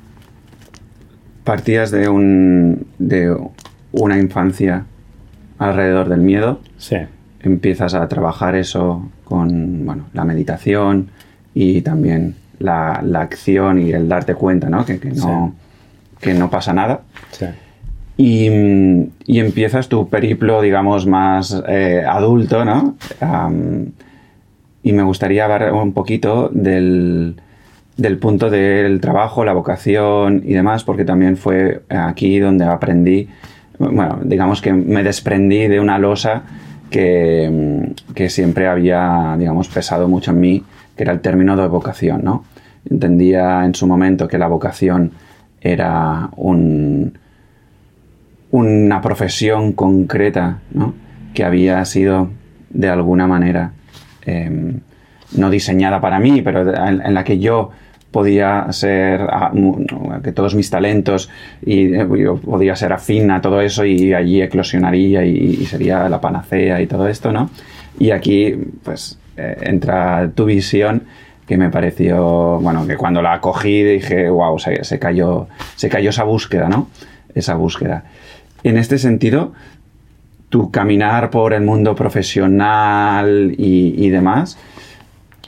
partías 1.43 1.91
de, 1.91 2.07
un, 2.07 2.87
de 2.99 3.37
una 3.91 4.17
infancia 4.17 4.85
alrededor 5.57 6.07
del 6.07 6.21
miedo. 6.21 6.61
Sí. 6.77 6.99
Empiezas 7.41 7.93
a 7.93 8.07
trabajar 8.07 8.55
eso 8.55 9.09
con 9.23 9.85
bueno, 9.85 10.05
la 10.13 10.23
meditación 10.23 11.09
y 11.53 11.81
también 11.81 12.35
la, 12.59 13.03
acción 13.15 13.79
y 13.79 13.91
el 13.91 14.07
darte 14.09 14.35
cuenta 14.35 14.69
¿no? 14.69 14.85
Que, 14.85 14.99
no, 15.15 15.53
que 16.19 16.33
no 16.33 16.49
pasa 16.49 16.73
nada. 16.73 17.01
Y, 18.17 18.47
empiezas 19.27 19.87
tu 19.89 20.09
periplo, 20.09 20.61
digamos, 20.61 21.05
más 21.05 21.61
eh, 21.67 22.03
adulto, 22.07 22.65
¿no? 22.65 22.95
y 24.83 24.93
me 24.93 25.03
gustaría 25.03 25.43
hablar 25.43 25.73
un 25.73 25.91
poquito 25.91 26.49
del, 26.53 27.35
del 27.97 28.17
punto 28.19 28.49
del 28.49 29.01
trabajo, 29.01 29.43
la 29.43 29.53
vocación 29.53 30.43
y 30.45 30.53
demás, 30.53 30.83
porque 30.83 31.03
también 31.03 31.35
fue 31.35 31.81
aquí 31.89 32.39
donde 32.39 32.65
aprendí, 32.65 33.27
bueno, 33.79 34.19
digamos 34.23 34.61
que 34.61 34.71
me 34.71 35.03
desprendí 35.03 35.67
de 35.67 35.79
una 35.79 35.99
losa 35.99 36.43
que, 36.89 37.93
siempre 38.29 38.67
había, 38.67 39.35
digamos, 39.37 39.67
pesado 39.67 40.07
mucho 40.07 40.31
en 40.31 40.39
mí, 40.39 40.63
que 40.95 41.03
era 41.03 41.13
el 41.13 41.21
término 41.21 41.55
de 41.55 41.67
vocación, 41.67 42.23
¿no? 42.23 42.45
Entendía 42.89 43.65
en 43.65 43.75
su 43.75 43.87
momento 43.87 44.27
que 44.27 44.37
la 44.37 44.47
vocación 44.47 45.11
era 45.61 46.29
un, 46.35 47.17
una 48.51 49.01
profesión 49.01 49.73
concreta, 49.73 50.59
¿no? 50.71 50.93
Que 51.33 51.43
había 51.43 51.83
sido 51.85 52.29
de 52.69 52.89
alguna 52.89 53.27
manera 53.27 53.71
em, 54.25 54.79
no 55.35 55.49
diseñada 55.49 55.99
para 56.01 56.19
mí, 56.19 56.41
pero 56.41 56.61
en 56.73 57.13
la 57.13 57.23
que 57.23 57.39
yo 57.39 57.71
podía 58.11 58.67
ser, 58.71 59.27
que 60.23 60.31
todos 60.31 60.55
mis 60.55 60.69
talentos 60.69 61.29
y 61.65 61.93
eh, 61.93 62.07
yo 62.17 62.37
podía 62.37 62.75
ser 62.75 62.93
afín 62.93 63.29
a 63.31 63.41
todo 63.41 63.61
eso 63.61 63.85
y 63.85 64.13
allí 64.13 64.41
eclosionaría 64.41 65.25
y, 65.25 65.65
sería 65.65 66.07
la 66.09 66.21
panacea 66.21 66.81
y 66.81 66.87
todo 66.87 67.07
esto, 67.07 67.31
¿no? 67.31 67.49
Y 67.99 68.11
aquí, 68.11 68.55
pues, 68.83 69.19
eh, 69.35 69.57
entra 69.63 70.31
tu 70.33 70.45
visión 70.45 71.03
que 71.45 71.57
me 71.57 71.69
pareció, 71.69 72.59
bueno, 72.59 72.85
que 72.87 72.97
cuando 72.97 73.21
la 73.21 73.39
cogí 73.39 73.83
dije, 73.83 74.29
wow, 74.29 74.57
se, 74.59 74.99
cayó, 74.99 75.47
se 75.75 75.89
cayó 75.89 76.09
esa 76.09 76.23
búsqueda, 76.23 76.69
¿no? 76.69 76.89
Esa 77.33 77.55
búsqueda. 77.55 78.03
En 78.63 78.77
este 78.77 78.97
sentido, 78.97 79.53
tu 80.49 80.71
caminar 80.71 81.29
por 81.29 81.53
el 81.53 81.61
mundo 81.61 81.95
profesional 81.95 83.53
y 83.57 84.09
demás, 84.09 84.57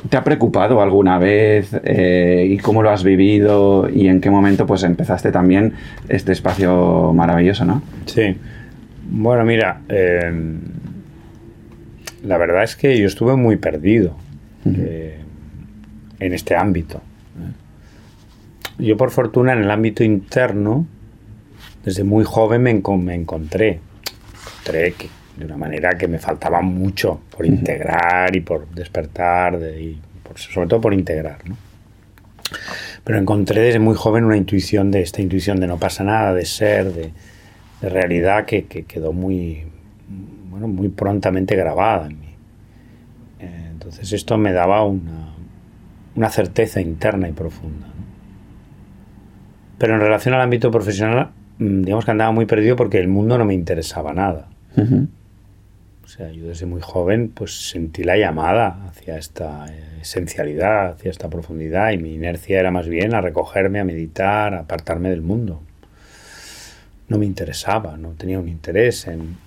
¿Te 0.08 0.16
ha 0.16 0.24
preocupado 0.24 0.82
alguna 0.82 1.20
vez 1.20 1.72
eh, 1.84 2.48
y 2.50 2.58
cómo 2.58 2.82
lo 2.82 2.90
has 2.90 3.04
vivido 3.04 3.90
y 3.90 4.08
en 4.08 4.22
qué 4.22 4.30
momento 4.30 4.66
pues 4.66 4.84
empezaste 4.84 5.32
también 5.32 5.74
este 6.08 6.32
espacio 6.32 7.12
maravilloso, 7.14 7.66
no? 7.66 7.82
Sí. 8.06 8.38
Bueno, 9.12 9.44
mira, 9.44 9.82
em, 9.90 10.60
la 12.24 12.38
verdad 12.38 12.64
es 12.64 12.78
que 12.78 12.98
yo 12.98 13.08
estuve 13.08 13.36
muy 13.36 13.58
perdido 13.58 14.16
eh, 14.66 15.20
en 16.20 16.34
este 16.34 16.56
ámbito. 16.56 17.02
Yo 18.78 18.96
por 18.96 19.12
fortuna 19.12 19.52
en 19.52 19.60
el 19.60 19.72
ámbito 19.72 20.06
interno, 20.06 20.86
desde 21.84 22.06
muy 22.06 22.24
joven 22.24 22.64
me, 22.64 22.74
me 22.74 23.16
encontré, 23.16 23.80
encontré 24.32 24.94
que 24.94 25.10
de 25.40 25.46
una 25.46 25.58
manera 25.58 25.98
que 25.98 26.08
me 26.08 26.20
faltaba 26.20 26.62
mucho 26.62 27.22
por 27.36 27.46
integrar 27.46 28.36
y 28.36 28.42
por 28.42 28.68
despertar, 28.70 29.58
y 29.80 29.98
sobre 30.36 30.68
todo 30.68 30.82
por 30.82 30.94
integrar. 30.94 31.40
¿no? 31.48 31.56
Pero 33.04 33.18
encontré 33.18 33.62
desde 33.62 33.80
muy 33.80 33.96
joven 33.96 34.26
una 34.26 34.38
intuición 34.38 34.92
de 34.92 35.02
esta 35.02 35.22
intuición 35.22 35.60
de 35.60 35.68
no 35.68 35.78
pasa 35.78 36.04
nada, 36.04 36.34
de 36.34 36.46
ser, 36.46 36.94
de, 36.94 37.12
realidad 37.82 38.46
que, 38.46 38.66
quedó 38.66 39.14
muy, 39.14 39.64
bueno, 40.50 40.68
muy 40.68 40.90
prontamente 40.90 41.56
grabada 41.56 42.08
en 42.08 42.20
mí. 42.20 42.36
Eh, 43.40 43.68
entonces 43.72 44.12
esto 44.12 44.38
me 44.38 44.52
daba 44.52 44.84
una, 44.84 45.34
una 46.16 46.30
certeza 46.30 46.82
interna 46.82 47.30
y 47.30 47.32
profunda. 47.32 47.88
Pero 49.78 49.96
en 49.96 50.02
relación 50.02 50.34
al 50.34 50.42
ámbito 50.42 50.70
profesional, 50.70 51.30
mm, 51.60 51.84
digamos 51.84 52.04
que 52.04 52.12
andaba 52.12 52.32
muy 52.34 52.46
perdido 52.46 52.76
porque 52.76 53.00
el 53.00 53.08
mundo 53.08 53.38
no 53.38 53.46
me 53.46 53.54
interesaba 53.54 54.14
nada. 54.14 54.50
Sea, 56.10 56.32
yo 56.32 56.48
desde 56.48 56.66
muy 56.66 56.82
joven 56.82 57.30
pues 57.30 57.70
sentí 57.70 58.04
la 58.04 58.18
llamada 58.18 58.86
hacia 58.88 59.18
esta 59.18 59.68
esencialidad, 60.02 60.94
hacia 60.94 61.12
esta 61.12 61.30
profundidad 61.30 61.92
y 61.92 61.98
mi 61.98 62.14
inercia 62.16 62.60
era 62.60 62.72
más 62.72 62.88
bien 62.88 63.14
a 63.14 63.22
recogerme, 63.22 63.80
a 63.80 63.84
meditar, 63.84 64.54
a 64.54 64.62
apartarme 64.62 65.10
del 65.10 65.22
mundo. 65.22 65.62
No 67.08 67.18
me 67.18 67.26
interesaba, 67.26 67.96
no 67.98 68.10
tenía 68.12 68.40
un 68.40 68.48
interés 68.48 69.08
en, 69.08 69.38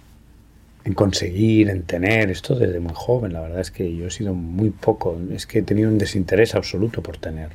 en 0.85 0.95
conseguir, 0.95 1.71
en 1.71 1.83
tener, 1.83 2.31
esto 2.31 2.55
desde 2.55 2.81
muy 2.81 2.93
joven. 2.95 3.33
La 3.33 3.41
verdad 3.41 3.61
es 3.61 3.71
que 3.71 3.95
yo 3.95 4.07
he 4.07 4.11
sido 4.11 4.35
muy 4.35 4.71
poco, 4.71 5.19
es 5.33 5.47
que 5.47 5.61
he 5.61 5.63
tenido 5.63 5.89
un 5.89 5.99
desinterés 5.99 6.55
absoluto 6.55 7.03
por 7.03 7.19
tener. 7.19 7.51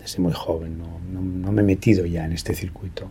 Desde 0.00 0.20
muy 0.20 0.32
joven, 0.32 0.78
no, 0.78 1.00
no, 1.20 1.52
me 1.52 1.62
he 1.62 1.64
metido 1.64 2.06
ya 2.06 2.24
en 2.24 2.32
este 2.32 2.54
circuito. 2.54 3.10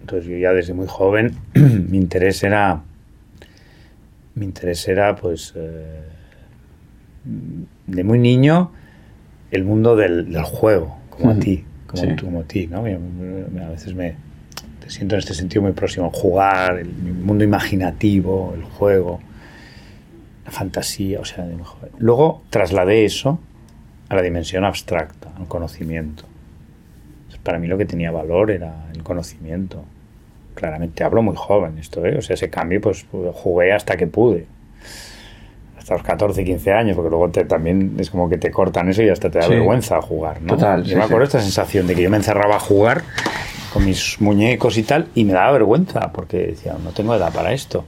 Entonces 0.00 0.28
yo 0.28 0.36
ya 0.36 0.52
desde 0.52 0.74
muy 0.74 0.86
joven 0.86 1.34
mi 1.54 1.96
interés 1.96 2.42
era, 2.42 2.82
mi 4.34 4.44
interés 4.44 4.86
era 4.88 5.14
pues 5.16 5.52
eh, 5.56 6.02
de 7.86 8.04
muy 8.04 8.18
niño 8.18 8.72
el 9.50 9.64
mundo 9.64 9.94
del, 9.94 10.36
juego, 10.42 10.98
como 11.10 11.30
a 11.30 11.34
ti, 11.38 11.64
como, 11.86 12.16
como 12.16 12.40
a 12.40 12.44
ti, 12.44 12.66
¿no? 12.66 12.78
A 12.78 13.68
veces 13.70 13.94
me, 13.94 14.16
siento 14.88 15.14
en 15.14 15.20
este 15.20 15.34
sentido 15.34 15.62
muy 15.62 15.72
próximo. 15.72 16.10
Jugar, 16.10 16.78
el 16.78 16.88
mundo 16.88 17.44
imaginativo, 17.44 18.52
el 18.56 18.64
juego, 18.64 19.20
la 20.44 20.50
fantasía, 20.50 21.20
o 21.20 21.24
sea, 21.24 21.46
luego 21.98 22.42
trasladé 22.50 23.04
eso 23.04 23.38
a 24.08 24.16
la 24.16 24.22
dimensión 24.22 24.64
abstracta, 24.64 25.30
al 25.38 25.46
conocimiento. 25.46 26.24
para 27.42 27.58
mí 27.58 27.68
lo 27.68 27.78
que 27.78 27.84
tenía 27.84 28.10
valor 28.10 28.50
era 28.50 28.86
el 28.92 29.02
conocimiento. 29.02 29.84
Claramente 30.54 31.04
hablo 31.04 31.22
muy 31.22 31.36
joven 31.36 31.78
esto, 31.78 32.04
¿eh? 32.04 32.16
O 32.18 32.22
sea, 32.22 32.34
ese 32.34 32.50
cambio 32.50 32.80
pues 32.80 33.06
jugué 33.34 33.72
hasta 33.72 33.96
que 33.96 34.06
pude. 34.06 34.46
Hasta 35.78 35.94
los 35.94 36.02
14, 36.02 36.44
15 36.44 36.72
años, 36.72 36.96
porque 36.96 37.10
luego 37.10 37.28
te, 37.30 37.44
también 37.44 37.96
es 37.98 38.08
como 38.08 38.28
que 38.28 38.38
te 38.38 38.50
cortan 38.50 38.88
eso 38.88 39.02
y 39.02 39.08
hasta 39.08 39.30
te 39.30 39.38
da 39.38 39.48
vergüenza 39.48 40.00
jugar, 40.00 40.40
¿no? 40.40 40.54
Total. 40.54 40.82
Yo 40.84 40.96
me 40.96 41.04
acuerdo 41.04 41.24
esta 41.24 41.40
sensación 41.40 41.86
de 41.86 41.94
que 41.94 42.02
yo 42.02 42.10
me 42.10 42.16
encerraba 42.16 42.56
a 42.56 42.60
jugar 42.60 43.02
con 43.74 43.84
mis 43.84 44.20
muñecos 44.20 44.78
y 44.78 44.84
tal, 44.84 45.08
y 45.16 45.24
me 45.24 45.32
daba 45.32 45.50
vergüenza 45.50 46.12
porque 46.12 46.38
decía, 46.38 46.76
no 46.82 46.92
tengo 46.92 47.14
edad 47.14 47.32
para 47.34 47.52
esto. 47.52 47.84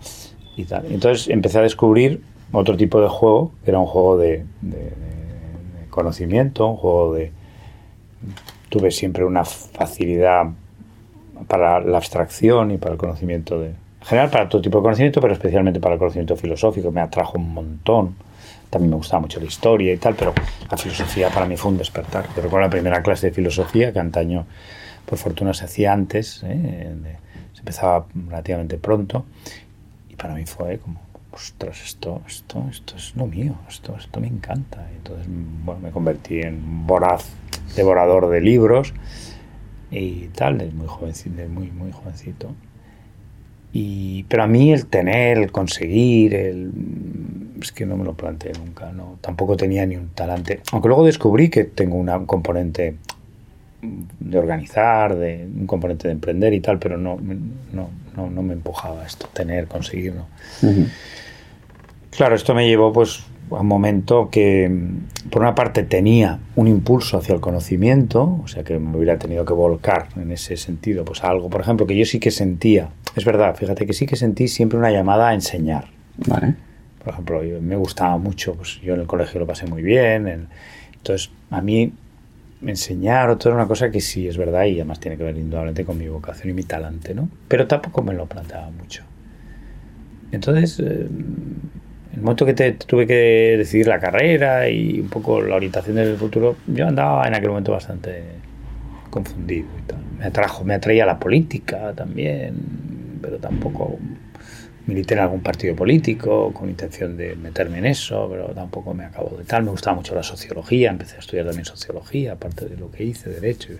Y 0.57 0.65
tal. 0.65 0.85
Entonces 0.91 1.29
empecé 1.29 1.61
a 1.61 1.63
descubrir 1.63 2.21
otro 2.53 2.77
tipo 2.77 3.01
de 3.01 3.09
juego, 3.09 3.53
que 3.65 3.71
era 3.71 3.79
un 3.79 3.87
juego 3.87 4.19
de, 4.19 4.45
conocimiento, 5.91 6.67
un 6.67 6.77
juego 6.77 7.15
de... 7.15 7.33
Tuve 8.69 8.91
siempre 8.91 9.25
una 9.25 9.45
facilidad 9.45 10.47
para 11.49 11.81
la 11.81 11.99
abstracción 11.99 12.71
y 12.71 12.79
para 12.79 12.93
el 12.93 12.99
conocimiento 12.99 13.61
de... 13.61 13.69
En 13.69 14.07
general 14.07 14.31
para 14.31 14.49
todo 14.49 14.63
tipo 14.63 14.79
de 14.79 14.83
conocimiento, 14.83 15.21
pero 15.21 15.33
especialmente 15.33 15.81
para 15.81 15.95
el 15.95 15.99
conocimiento 15.99 16.37
filosófico, 16.37 16.93
me 16.93 17.01
atrajo 17.01 17.39
un 17.39 17.53
montón. 17.53 18.15
También 18.71 18.91
me 18.91 18.97
gustaba 18.97 19.21
mucho 19.21 19.41
la 19.41 19.47
historia 19.47 19.93
y 19.93 19.97
tal, 19.97 20.15
pero 20.15 20.33
la 20.71 20.77
filosofía 20.77 21.31
para 21.31 21.47
mí 21.47 21.57
fue 21.57 21.73
un 21.73 21.79
despertar. 21.79 22.27
Yo 22.37 22.43
recuerdo 22.43 22.67
la 22.67 22.71
primera 22.71 23.03
clase 23.03 23.29
de 23.29 23.33
filosofía 23.33 23.93
que 23.93 23.99
antaño 23.99 24.47
por 25.07 25.19
fortuna 25.19 25.55
se 25.55 25.65
hacía 25.65 25.93
antes, 25.93 26.43
¿eh? 26.45 26.93
se 27.53 27.61
empezaba 27.61 28.07
relativamente 28.29 28.77
pronto, 28.77 29.25
y 30.11 30.17
para 30.17 30.35
mí 30.35 30.45
fue 30.47 30.79
como, 30.79 31.01
ostras, 31.33 31.81
esto, 31.85 32.23
esto, 32.27 32.65
esto 32.69 32.97
es 32.97 33.15
lo 33.15 33.27
mío, 33.27 33.55
esto, 33.69 33.95
esto 33.97 34.21
me 34.21 34.27
encanta. 34.27 34.85
Y 34.93 34.97
entonces, 34.97 35.27
bueno, 35.29 35.81
me 35.81 35.91
convertí 35.91 36.41
en 36.41 36.87
voraz, 36.87 37.25
devorador 37.77 38.29
de 38.29 38.41
libros 38.41 38.93
y 39.91 40.29
tal, 40.29 40.59
desde 40.59 40.73
muy 40.73 40.87
jovencito, 40.87 41.49
muy, 41.49 41.71
muy 41.71 41.93
jovencito. 41.93 42.55
Y, 43.73 44.25
pero 44.25 44.45
a 44.45 44.47
mí 44.47 44.73
el 44.73 44.87
tener, 44.87 45.39
el 45.39 45.53
conseguir, 45.53 46.35
el, 46.35 46.71
es 47.61 47.73
que 47.73 47.85
no 47.85 47.97
me 47.97 48.05
lo 48.05 48.15
planteé 48.15 48.53
nunca, 48.59 48.91
no, 48.93 49.19
tampoco 49.21 49.57
tenía 49.57 49.85
ni 49.87 49.97
un 49.97 50.09
talante. 50.09 50.61
Aunque 50.73 50.89
luego 50.89 51.05
descubrí 51.05 51.51
que 51.51 51.65
tengo 51.65 51.97
una, 51.97 52.17
un 52.17 52.27
componente 52.27 52.97
de 53.83 54.39
organizar, 54.39 55.15
de 55.17 55.45
un 55.45 55.67
componente 55.67 56.09
de 56.09 56.15
emprender 56.15 56.55
y 56.55 56.61
tal, 56.61 56.79
pero 56.79 56.97
no, 56.97 57.19
no, 57.73 57.91
no, 58.17 58.31
no 58.31 58.43
me 58.43 58.55
empujaba 58.55 59.05
esto, 59.05 59.29
tener, 59.33 59.67
conseguirlo. 59.67 60.27
Claro, 62.11 62.35
esto 62.35 62.55
me 62.55 62.67
llevó 62.67 62.93
pues 62.93 63.25
un 63.51 63.67
momento 63.67 64.29
que, 64.31 64.71
por 65.31 65.43
una 65.43 65.55
parte, 65.55 65.83
tenía 65.83 66.39
un 66.57 66.69
impulso 66.69 67.19
hacia 67.19 67.35
el 67.35 67.41
conocimiento, 67.41 68.41
o 68.43 68.49
sea 68.49 68.65
que 68.65 68.79
me 68.79 68.97
hubiera 68.97 69.19
tenido 69.19 69.45
que 69.45 69.53
volcar 69.53 70.09
en 70.17 70.33
ese 70.33 70.57
sentido, 70.57 71.05
pues 71.05 71.23
algo, 71.25 71.49
por 71.49 71.61
ejemplo, 71.61 71.87
que 71.87 71.97
yo 71.97 72.05
sí 72.05 72.19
que 72.19 72.31
sentía, 72.31 72.91
es 73.15 73.25
verdad, 73.25 73.55
fíjate 73.57 73.87
que 73.87 73.93
sí 73.93 74.07
que 74.07 74.17
sentí 74.17 74.49
siempre 74.49 74.79
una 74.79 74.91
llamada 74.91 75.29
a 75.29 75.35
enseñar. 75.35 75.87
Vale. 76.27 76.55
Por 77.03 77.13
ejemplo, 77.13 77.41
me 77.61 77.77
gustaba 77.77 78.19
mucho, 78.19 78.55
pues 78.55 78.81
yo 78.83 78.95
en 78.95 79.01
el 79.01 79.07
colegio 79.07 79.39
lo 79.39 79.47
pasé 79.47 79.67
muy 79.67 79.83
bien, 79.83 80.49
entonces 80.93 81.31
a 81.51 81.61
mí 81.61 81.93
enseñar 82.65 83.31
o 83.31 83.37
todo 83.37 83.51
era 83.51 83.59
una 83.59 83.69
cosa 83.69 83.91
que 83.91 84.01
sí 84.01 84.27
es 84.27 84.37
verdad 84.37 84.65
y 84.65 84.75
además 84.75 84.99
tiene 84.99 85.17
que 85.17 85.23
ver 85.23 85.37
indudablemente 85.37 85.85
con 85.85 85.99
mi 85.99 86.09
vocación 86.09 86.51
y 86.51 86.53
mi 86.53 86.65
talante, 86.65 87.15
¿no? 87.15 87.29
Pero 87.49 87.67
tampoco 87.67 88.03
me 88.03 88.15
lo 88.15 88.27
planteaba 88.27 88.71
mucho. 88.71 89.05
Entonces, 90.33 90.81
eh, 90.81 91.07
el 92.17 92.23
momento 92.23 92.47
que 92.47 92.55
te, 92.55 92.73
tuve 92.73 93.07
que 93.07 93.57
decidir 93.59 93.87
la 93.87 94.01
carrera 94.01 94.69
y 94.69 94.99
un 95.01 95.09
poco 95.09 95.41
la 95.43 95.55
orientación 95.55 95.97
del 95.97 96.17
futuro, 96.17 96.57
yo 96.67 96.87
andaba 96.87 97.27
en 97.29 97.35
aquel 97.35 97.51
momento 97.51 97.73
bastante 97.73 98.23
confundido 99.11 99.69
y 99.79 99.83
tal. 99.87 99.99
Me 100.19 100.25
atrajo, 100.25 100.65
me 100.65 100.75
atraía 100.75 101.05
la 101.05 101.19
política 101.19 101.93
también, 101.95 102.55
pero 103.21 103.37
tampoco 103.37 103.99
milité 104.87 105.15
en 105.15 105.21
algún 105.21 105.41
partido 105.41 105.77
político 105.77 106.53
con 106.55 106.71
intención 106.71 107.17
de 107.17 107.37
meterme 107.37 107.79
en 107.79 107.87
eso, 107.87 108.29
pero 108.31 108.47
tampoco 108.55 108.95
me 108.95 109.05
acabo 109.05 109.37
de 109.37 109.45
tal. 109.45 109.65
Me 109.65 109.71
gustaba 109.71 109.97
mucho 109.97 110.15
la 110.15 110.23
sociología, 110.23 110.91
empecé 110.91 111.17
a 111.17 111.19
estudiar 111.19 111.45
también 111.45 111.67
sociología, 111.67 112.33
aparte 112.33 112.67
de 112.67 112.77
lo 112.77 112.91
que 112.91 113.05
hice, 113.05 113.29
derecho. 113.29 113.75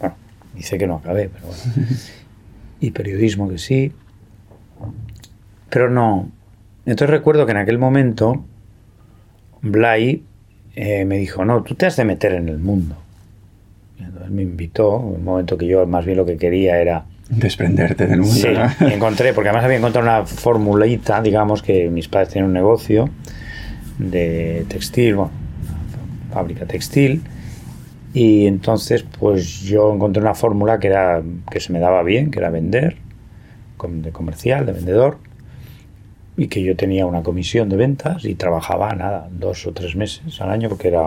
bueno, 0.00 0.16
hice 0.56 0.78
que 0.78 0.86
no 0.86 0.96
acabé, 0.96 1.28
pero 1.28 1.46
bueno. 1.46 1.62
Y 2.80 2.90
periodismo 2.90 3.48
que 3.48 3.58
sí. 3.58 3.92
Pero 5.70 5.88
no. 5.88 6.32
Entonces 6.84 7.10
recuerdo 7.10 7.46
que 7.46 7.52
en 7.52 7.58
aquel 7.58 7.78
momento 7.78 8.44
Blay 9.60 10.24
eh, 10.74 11.04
me 11.04 11.18
dijo, 11.18 11.44
no, 11.44 11.62
tú 11.62 11.74
te 11.74 11.86
has 11.86 11.96
de 11.96 12.04
meter 12.04 12.32
en 12.32 12.48
el 12.48 12.58
mundo. 12.58 12.96
Entonces 13.98 14.30
me 14.30 14.42
invitó, 14.42 14.96
en 14.96 15.16
un 15.16 15.24
momento 15.24 15.56
que 15.56 15.66
yo 15.66 15.86
más 15.86 16.04
bien 16.04 16.16
lo 16.18 16.26
que 16.26 16.36
quería 16.36 16.80
era 16.80 17.04
desprenderte 17.28 18.06
del 18.06 18.20
mundo. 18.20 18.34
Sí, 18.34 18.48
encontré, 18.80 19.32
porque 19.32 19.48
además 19.48 19.64
había 19.64 19.78
encontrado 19.78 20.08
una 20.08 20.26
formulita, 20.26 21.22
digamos, 21.22 21.62
que 21.62 21.88
mis 21.88 22.08
padres 22.08 22.30
tienen 22.30 22.48
un 22.48 22.54
negocio 22.54 23.08
de 23.98 24.64
textil, 24.68 25.14
bueno, 25.14 25.30
fábrica 26.32 26.66
textil, 26.66 27.22
y 28.14 28.46
entonces 28.46 29.04
pues 29.18 29.60
yo 29.60 29.94
encontré 29.94 30.20
una 30.20 30.34
fórmula 30.34 30.78
que 30.78 30.88
era 30.88 31.22
que 31.50 31.60
se 31.60 31.72
me 31.72 31.78
daba 31.78 32.02
bien, 32.02 32.30
que 32.30 32.38
era 32.40 32.50
vender, 32.50 32.96
de 33.88 34.12
comercial, 34.12 34.64
de 34.66 34.72
vendedor, 34.72 35.18
y 36.42 36.48
que 36.48 36.60
yo 36.60 36.74
tenía 36.74 37.06
una 37.06 37.22
comisión 37.22 37.68
de 37.68 37.76
ventas 37.76 38.24
y 38.24 38.34
trabajaba 38.34 38.92
nada, 38.96 39.28
dos 39.30 39.64
o 39.68 39.72
tres 39.72 39.94
meses 39.94 40.40
al 40.40 40.50
año, 40.50 40.68
porque 40.68 40.88
era 40.88 41.02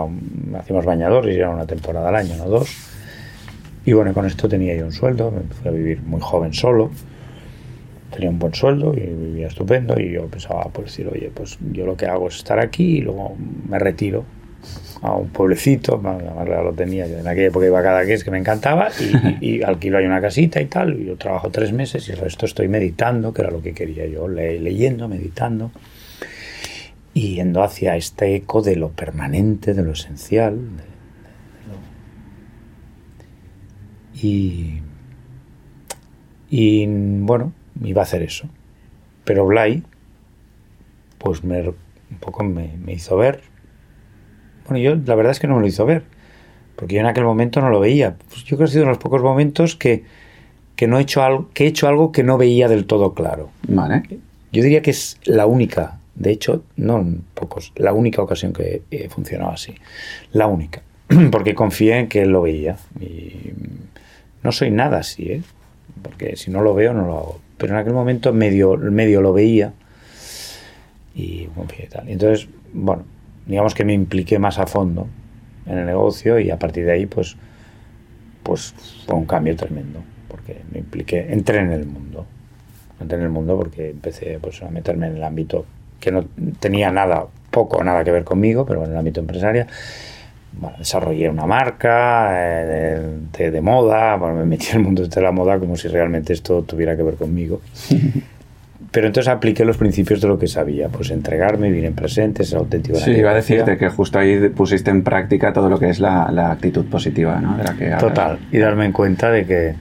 hacíamos 0.58 0.86
bañadores 0.86 1.36
y 1.36 1.38
era 1.38 1.50
una 1.50 1.66
temporada 1.66 2.08
al 2.08 2.16
año, 2.16 2.36
no 2.38 2.46
dos. 2.46 2.74
Y 3.84 3.92
bueno, 3.92 4.14
con 4.14 4.24
esto 4.24 4.48
tenía 4.48 4.74
yo 4.74 4.86
un 4.86 4.92
sueldo, 4.92 5.30
me 5.30 5.42
fui 5.42 5.68
a 5.68 5.72
vivir 5.72 6.00
muy 6.00 6.22
joven 6.22 6.54
solo, 6.54 6.90
tenía 8.10 8.30
un 8.30 8.38
buen 8.38 8.54
sueldo 8.54 8.94
y 8.94 9.00
vivía 9.00 9.48
estupendo 9.48 10.00
y 10.00 10.12
yo 10.12 10.26
pensaba, 10.26 10.70
pues 10.72 10.86
decir, 10.86 11.06
oye, 11.12 11.30
pues 11.34 11.58
yo 11.70 11.84
lo 11.84 11.98
que 11.98 12.06
hago 12.06 12.28
es 12.28 12.36
estar 12.36 12.58
aquí 12.58 12.96
y 12.96 13.00
luego 13.02 13.36
me 13.68 13.78
retiro 13.78 14.24
a 15.02 15.12
un 15.12 15.28
pueblecito, 15.28 16.00
lo 16.02 16.72
tenía, 16.72 17.06
yo 17.06 17.18
en 17.18 17.28
aquella 17.28 17.48
época 17.48 17.66
iba 17.66 17.82
cada 17.82 18.04
que 18.06 18.18
que 18.18 18.30
me 18.30 18.38
encantaba 18.38 18.88
y, 19.40 19.62
alquilo 19.62 19.98
ahí 19.98 20.06
una 20.06 20.20
casita 20.20 20.60
y 20.60 20.66
tal, 20.66 21.00
y 21.00 21.06
yo 21.06 21.16
trabajo 21.16 21.50
tres 21.50 21.72
meses 21.72 22.08
y 22.08 22.12
el 22.12 22.18
resto 22.18 22.46
estoy 22.46 22.68
meditando, 22.68 23.32
que 23.32 23.42
era 23.42 23.50
lo 23.50 23.62
que 23.62 23.72
quería 23.72 24.06
yo, 24.06 24.28
leyendo, 24.28 25.08
meditando, 25.08 25.70
y 27.14 27.36
yendo 27.36 27.62
hacia 27.62 27.96
este 27.96 28.34
eco 28.34 28.62
de 28.62 28.76
lo 28.76 28.90
permanente, 28.90 29.74
de 29.74 29.82
lo 29.82 29.92
esencial, 29.92 30.58
Y, 34.22 34.80
y 36.48 36.86
bueno, 36.86 37.52
iba 37.82 38.00
a 38.00 38.04
hacer 38.04 38.22
eso. 38.22 38.48
Pero 39.24 39.44
Blay, 39.44 39.82
pues 41.18 41.44
me, 41.44 41.68
un 41.68 42.18
poco 42.20 42.44
me, 42.44 42.70
hizo 42.88 43.16
ver. 43.16 43.42
Bueno, 44.68 44.82
yo 44.82 44.96
la 45.04 45.14
verdad 45.14 45.32
es 45.32 45.40
que 45.40 45.46
no 45.46 45.56
me 45.56 45.60
lo 45.60 45.66
hizo 45.66 45.86
ver, 45.86 46.02
porque 46.76 46.94
yo 46.94 47.00
en 47.00 47.06
aquel 47.06 47.24
momento 47.24 47.60
no 47.60 47.70
lo 47.70 47.80
veía. 47.80 48.16
Pues 48.28 48.44
yo 48.44 48.56
creo 48.56 48.58
que 48.58 48.64
ha 48.64 48.68
sido 48.68 48.82
uno 48.82 48.90
de 48.90 48.96
los 48.96 49.02
pocos 49.02 49.22
momentos 49.22 49.76
que, 49.76 50.04
no 50.86 50.98
he 50.98 51.02
hecho 51.02 51.22
algo, 51.22 51.48
que 51.54 51.64
he 51.64 51.66
hecho 51.66 51.88
algo 51.88 52.12
que 52.12 52.22
no 52.22 52.38
veía 52.38 52.68
del 52.68 52.86
todo 52.86 53.14
claro. 53.14 53.50
Vale. 53.68 54.02
Yo 54.52 54.62
diría 54.62 54.82
que 54.82 54.90
es 54.90 55.18
la 55.24 55.46
única, 55.46 55.98
de 56.14 56.30
hecho, 56.30 56.64
no 56.76 57.04
pocos, 57.34 57.72
la 57.76 57.92
única 57.92 58.22
ocasión 58.22 58.52
que 58.52 58.82
he 58.90 59.08
funcionado 59.08 59.52
así. 59.52 59.74
La 60.32 60.46
única. 60.46 60.82
Porque 61.30 61.54
confié 61.54 61.98
en 61.98 62.08
que 62.08 62.22
él 62.22 62.30
lo 62.30 62.42
veía. 62.42 62.76
Y 63.00 63.52
no 64.42 64.52
soy 64.52 64.70
nada 64.70 64.98
así, 64.98 65.30
¿eh? 65.30 65.42
porque 66.02 66.36
si 66.36 66.50
no 66.50 66.62
lo 66.62 66.74
veo 66.74 66.92
no 66.92 67.06
lo 67.06 67.16
hago. 67.18 67.40
pero 67.56 67.74
en 67.74 67.80
aquel 67.80 67.94
momento 67.94 68.32
medio, 68.32 68.76
medio 68.76 69.20
lo 69.20 69.32
veía 69.32 69.72
y, 71.14 71.48
y 71.48 71.86
tal. 71.90 72.08
Entonces, 72.08 72.48
bueno, 72.72 73.04
digamos 73.46 73.74
que 73.74 73.84
me 73.84 73.92
impliqué 73.92 74.38
más 74.38 74.58
a 74.58 74.66
fondo 74.66 75.06
en 75.66 75.78
el 75.78 75.86
negocio 75.86 76.38
y 76.38 76.50
a 76.50 76.58
partir 76.58 76.84
de 76.84 76.92
ahí 76.92 77.06
pues, 77.06 77.36
pues 78.42 78.74
fue 79.06 79.14
un 79.16 79.24
cambio 79.24 79.56
tremendo 79.56 80.00
porque 80.28 80.60
me 80.72 80.80
impliqué, 80.80 81.32
entré 81.32 81.58
en 81.58 81.72
el 81.72 81.86
mundo, 81.86 82.26
entré 83.00 83.18
en 83.18 83.24
el 83.24 83.30
mundo 83.30 83.56
porque 83.56 83.90
empecé 83.90 84.38
pues, 84.40 84.62
a 84.62 84.68
meterme 84.68 85.06
en 85.08 85.16
el 85.16 85.24
ámbito 85.24 85.64
que 86.00 86.12
no 86.12 86.24
tenía 86.60 86.90
nada, 86.90 87.26
poco 87.50 87.82
nada 87.82 88.04
que 88.04 88.10
ver 88.10 88.24
conmigo, 88.24 88.66
pero 88.66 88.84
en 88.84 88.90
el 88.92 88.96
ámbito 88.96 89.20
empresarial. 89.20 89.66
Desarrollé 90.78 91.28
una 91.28 91.44
marca 91.44 92.30
eh, 92.32 93.02
de, 93.36 93.50
de, 93.50 93.60
moda, 93.60 94.16
bueno, 94.16 94.36
me 94.36 94.46
metí 94.46 94.68
en 94.70 94.78
el 94.78 94.82
mundo 94.84 95.06
de 95.06 95.20
la 95.20 95.30
moda 95.30 95.58
como 95.58 95.76
si 95.76 95.88
realmente 95.88 96.32
esto 96.32 96.62
tuviera 96.62 96.96
que 96.96 97.02
ver 97.02 97.16
conmigo. 97.16 97.60
Pero 98.90 99.06
entonces 99.08 99.32
apliqué 99.32 99.64
los 99.64 99.76
principios 99.76 100.20
de 100.20 100.28
lo 100.28 100.38
que 100.38 100.46
sabía, 100.46 100.88
pues 100.88 101.10
entregarme, 101.10 101.68
vivir 101.68 101.84
en 101.84 101.94
presente, 101.94 102.44
ser 102.44 102.58
auténtico. 102.58 102.98
Sí, 102.98 103.10
iba 103.10 103.30
a 103.30 103.34
decirte 103.34 103.76
que 103.76 103.88
justo 103.88 104.18
ahí 104.18 104.48
pusiste 104.50 104.90
en 104.90 105.02
práctica 105.02 105.52
todo 105.52 105.68
lo 105.68 105.78
que 105.78 105.90
es 105.90 106.00
la, 106.00 106.30
la 106.30 106.50
actitud 106.50 106.84
positiva, 106.86 107.40
¿no? 107.40 107.56
De 107.56 107.64
la 107.64 107.74
que 107.74 107.90
Total, 107.90 108.38
y 108.52 108.58
darme 108.58 108.84
en 108.84 108.92
cuenta 108.92 109.30
de 109.30 109.44
que, 109.46 109.74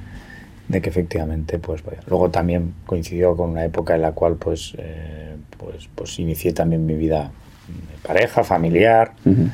de 0.67 0.81
que 0.81 0.89
efectivamente, 0.89 1.59
pues 1.59 1.83
vaya. 1.83 1.99
Luego 2.07 2.29
también 2.29 2.73
coincidió 2.85 3.35
con 3.35 3.51
una 3.51 3.63
época 3.63 3.95
en 3.95 4.01
la 4.01 4.11
cual 4.11 4.35
pues, 4.35 4.75
eh, 4.77 5.35
pues, 5.57 5.87
pues 5.93 6.19
inicié 6.19 6.53
también 6.53 6.85
mi 6.85 6.95
vida 6.95 7.31
de 7.67 8.07
pareja, 8.07 8.43
familiar. 8.43 9.13
Uh 9.23 9.29
-huh. 9.29 9.49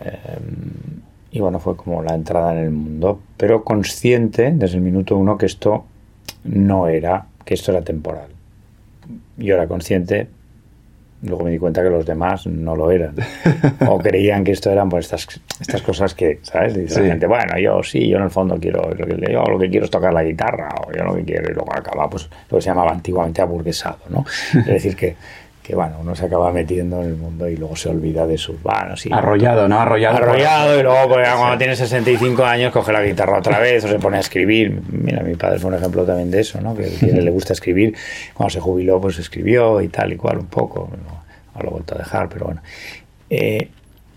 eh, 0.00 0.18
y 1.32 1.40
bueno, 1.40 1.58
fue 1.58 1.76
como 1.76 2.02
la 2.02 2.14
entrada 2.14 2.52
en 2.52 2.58
el 2.64 2.70
mundo, 2.70 3.20
pero 3.36 3.64
consciente 3.64 4.52
desde 4.54 4.76
el 4.76 4.82
minuto 4.82 5.16
uno 5.16 5.36
que 5.36 5.46
esto 5.46 5.84
no 6.44 6.88
era, 6.88 7.26
que 7.44 7.54
esto 7.54 7.72
era 7.72 7.82
temporal 7.82 8.35
yo 9.36 9.54
era 9.54 9.66
consciente, 9.66 10.28
luego 11.22 11.44
me 11.44 11.50
di 11.50 11.58
cuenta 11.58 11.82
que 11.82 11.90
los 11.90 12.04
demás 12.06 12.46
no 12.46 12.76
lo 12.76 12.90
eran. 12.90 13.14
o 13.88 13.98
creían 14.02 14.44
que 14.44 14.52
esto 14.52 14.70
eran 14.70 14.88
pues 14.88 15.06
estas, 15.06 15.40
estas 15.60 15.82
cosas 15.82 16.14
que, 16.14 16.40
¿sabes? 16.42 16.74
Dice 16.74 16.94
sí. 16.94 17.00
la 17.00 17.06
gente, 17.08 17.26
bueno, 17.26 17.58
yo 17.58 17.82
sí, 17.82 18.08
yo 18.08 18.18
en 18.18 18.24
el 18.24 18.30
fondo 18.30 18.58
quiero, 18.58 18.94
yo 18.96 19.44
lo 19.44 19.58
que 19.58 19.70
quiero 19.70 19.84
es 19.84 19.90
tocar 19.90 20.12
la 20.12 20.24
guitarra, 20.24 20.68
o 20.86 20.92
yo 20.92 21.04
lo 21.04 21.14
que 21.14 21.24
quiero, 21.24 21.50
y 21.50 21.54
luego 21.54 21.72
acaba, 21.74 22.08
pues 22.08 22.28
lo 22.50 22.58
que 22.58 22.62
se 22.62 22.68
llamaba 22.68 22.92
antiguamente 22.92 23.42
aburguesado, 23.42 23.98
¿no? 24.08 24.24
es 24.60 24.66
decir, 24.66 24.96
que 24.96 25.16
que 25.66 25.74
bueno, 25.74 25.96
uno 26.00 26.14
se 26.14 26.26
acaba 26.26 26.52
metiendo 26.52 27.02
en 27.02 27.08
el 27.08 27.16
mundo 27.16 27.48
y 27.48 27.56
luego 27.56 27.74
se 27.74 27.88
olvida 27.88 28.24
de 28.24 28.38
sus 28.38 28.62
vanos. 28.62 29.04
Y, 29.04 29.12
arrollado, 29.12 29.66
¿no? 29.66 29.80
Arrollado. 29.80 30.18
Arrollado 30.18 30.78
y 30.78 30.82
luego 30.84 31.08
pues, 31.08 31.28
cuando 31.28 31.58
tiene 31.58 31.74
65 31.74 32.44
años 32.44 32.72
coge 32.72 32.92
la 32.92 33.02
guitarra 33.02 33.38
otra 33.38 33.58
vez 33.58 33.84
o 33.84 33.88
se 33.88 33.98
pone 33.98 34.18
a 34.18 34.20
escribir. 34.20 34.80
Mira, 34.92 35.24
mi 35.24 35.34
padre 35.34 35.58
fue 35.58 35.70
un 35.70 35.76
ejemplo 35.76 36.04
también 36.04 36.30
de 36.30 36.38
eso, 36.38 36.60
¿no? 36.60 36.76
Que, 36.76 36.88
que 36.88 37.06
le 37.06 37.30
gusta 37.32 37.52
escribir. 37.52 37.96
Cuando 38.32 38.50
se 38.50 38.60
jubiló 38.60 39.00
pues 39.00 39.18
escribió 39.18 39.80
y 39.80 39.88
tal 39.88 40.12
y 40.12 40.16
cual 40.16 40.38
un 40.38 40.46
poco. 40.46 40.88
No, 41.04 41.60
lo 41.60 41.68
he 41.68 41.72
vuelto 41.72 41.96
a 41.96 41.98
dejar, 41.98 42.28
pero 42.28 42.44
bueno. 42.44 42.62
Eh, 43.28 43.68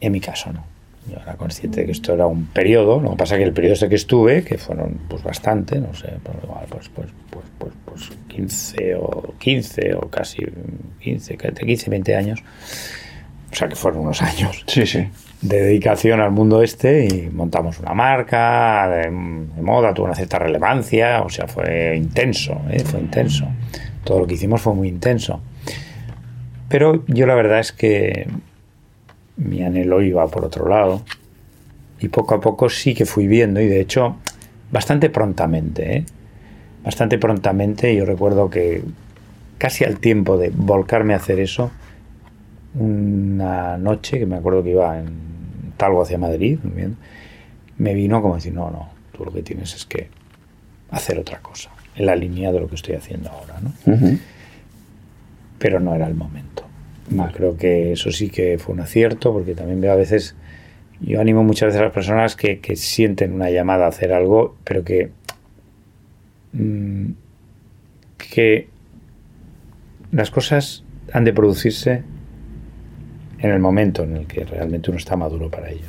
en 0.02 0.12
mi 0.12 0.20
caso 0.20 0.54
no. 0.54 0.69
Yo 1.10 1.18
era 1.22 1.36
consciente 1.36 1.82
de 1.82 1.86
que 1.88 1.92
esto 1.92 2.14
era 2.14 2.28
un 2.28 2.46
periodo, 2.46 3.00
lo 3.00 3.12
que 3.12 3.18
pasa 3.18 3.36
es 3.36 3.40
que 3.40 3.46
el 3.46 3.54
periodo 3.54 3.74
ese 3.74 3.90
que 3.90 3.96
estuve, 3.96 4.44
que 4.44 4.58
fueron 4.58 5.00
pues 5.08 5.24
bastante, 5.24 5.80
no 5.80 5.94
sé, 5.94 6.14
pues 6.24 6.38
pues, 6.70 6.90
pues, 6.90 7.08
pues, 7.30 7.46
pues, 7.58 7.74
pues 7.86 8.10
15 8.28 8.96
o 8.96 9.34
15 9.38 9.96
o 9.96 10.10
casi 10.10 10.46
15, 11.02 11.38
15, 11.38 11.90
20 11.90 12.16
años, 12.16 12.44
o 13.52 13.56
sea 13.56 13.68
que 13.68 13.76
fueron 13.76 14.02
unos 14.02 14.22
años. 14.22 14.64
Sí, 14.68 14.86
sí. 14.86 15.08
De 15.42 15.62
dedicación 15.62 16.20
al 16.20 16.32
mundo 16.32 16.62
este 16.62 17.06
y 17.06 17.30
montamos 17.30 17.80
una 17.80 17.94
marca 17.94 18.90
de, 18.90 19.04
de 19.04 19.62
moda, 19.62 19.94
tuvo 19.94 20.06
una 20.06 20.16
cierta 20.16 20.38
relevancia, 20.38 21.22
o 21.22 21.30
sea, 21.30 21.48
fue 21.48 21.96
intenso, 21.96 22.62
¿eh? 22.70 22.80
fue 22.80 23.00
intenso. 23.00 23.48
Todo 24.04 24.20
lo 24.20 24.28
que 24.28 24.34
hicimos 24.34 24.62
fue 24.62 24.74
muy 24.74 24.90
intenso. 24.90 25.42
Pero 26.68 27.04
yo 27.08 27.26
la 27.26 27.36
verdad 27.36 27.60
es 27.60 27.72
que 27.72 28.28
mi 29.40 29.64
anhelo 29.64 30.02
iba 30.02 30.28
por 30.28 30.46
otro 30.46 30.68
lado 30.68 31.02
y 32.00 32.10
poco 32.10 32.36
a 32.36 32.42
poco 32.42 32.70
sí 32.70 32.94
que 32.94 33.06
fui 33.06 33.28
viendo 33.28 33.60
y 33.62 33.68
de 33.68 33.80
hecho 33.82 34.18
bastante 34.72 35.10
prontamente, 35.10 35.98
¿eh? 35.98 36.06
bastante 36.84 37.18
prontamente 37.18 37.96
yo 37.96 38.06
recuerdo 38.06 38.50
que 38.50 38.84
casi 39.58 39.84
al 39.84 40.00
tiempo 40.00 40.38
de 40.38 40.52
volcarme 40.54 41.14
a 41.14 41.18
hacer 41.18 41.40
eso, 41.40 41.72
una 42.76 43.78
noche 43.78 44.20
que 44.20 44.26
me 44.26 44.38
acuerdo 44.38 44.64
que 44.64 44.72
iba 44.72 45.00
en 45.00 45.74
Talgo 45.76 46.02
hacia 46.02 46.18
Madrid, 46.18 46.60
bien, 46.64 46.98
me 47.78 47.94
vino 47.94 48.22
como 48.22 48.36
decir, 48.36 48.54
no, 48.54 48.70
no, 48.70 48.90
tú 49.12 49.26
lo 49.26 49.32
que 49.32 49.42
tienes 49.42 49.74
es 49.74 49.86
que 49.86 50.10
hacer 50.92 51.18
otra 51.20 51.40
cosa, 51.40 51.72
en 51.96 52.06
la 52.06 52.16
línea 52.16 52.52
de 52.52 52.60
lo 52.60 52.68
que 52.68 52.76
estoy 52.76 52.96
haciendo 52.96 53.30
ahora, 53.30 53.60
¿no? 53.62 53.74
Uh 53.86 53.98
-huh. 53.98 54.20
Pero 55.58 55.80
no 55.80 55.94
era 55.96 56.08
el 56.08 56.16
momento. 56.16 56.69
Vale. 57.12 57.34
Creo 57.34 57.58
que 57.58 57.92
eso 57.94 58.12
sí 58.12 58.30
que 58.30 58.58
fue 58.58 58.76
un 58.76 58.82
acierto, 58.82 59.34
porque 59.34 59.56
también 59.56 59.82
veo 59.82 59.92
a 59.92 59.96
veces, 59.96 60.36
yo 61.02 61.20
animo 61.20 61.44
muchas 61.44 61.68
veces 61.68 61.82
a 61.82 61.86
las 61.86 61.94
personas 61.94 62.36
que, 62.36 62.60
que 62.60 62.76
sienten 62.76 63.34
una 63.34 63.50
llamada 63.50 63.86
a 63.86 63.90
hacer 63.90 64.14
algo, 64.14 64.56
pero 64.64 64.84
que, 64.84 65.12
mmm, 66.54 67.12
que 68.18 68.68
las 70.12 70.30
cosas 70.32 70.84
han 71.14 71.24
de 71.24 71.34
producirse 71.34 72.04
en 73.40 73.50
el 73.52 73.60
momento 73.60 74.04
en 74.04 74.18
el 74.18 74.28
que 74.28 74.44
realmente 74.46 74.92
uno 74.92 74.98
está 74.98 75.16
maduro 75.16 75.50
para 75.50 75.70
ello. 75.70 75.88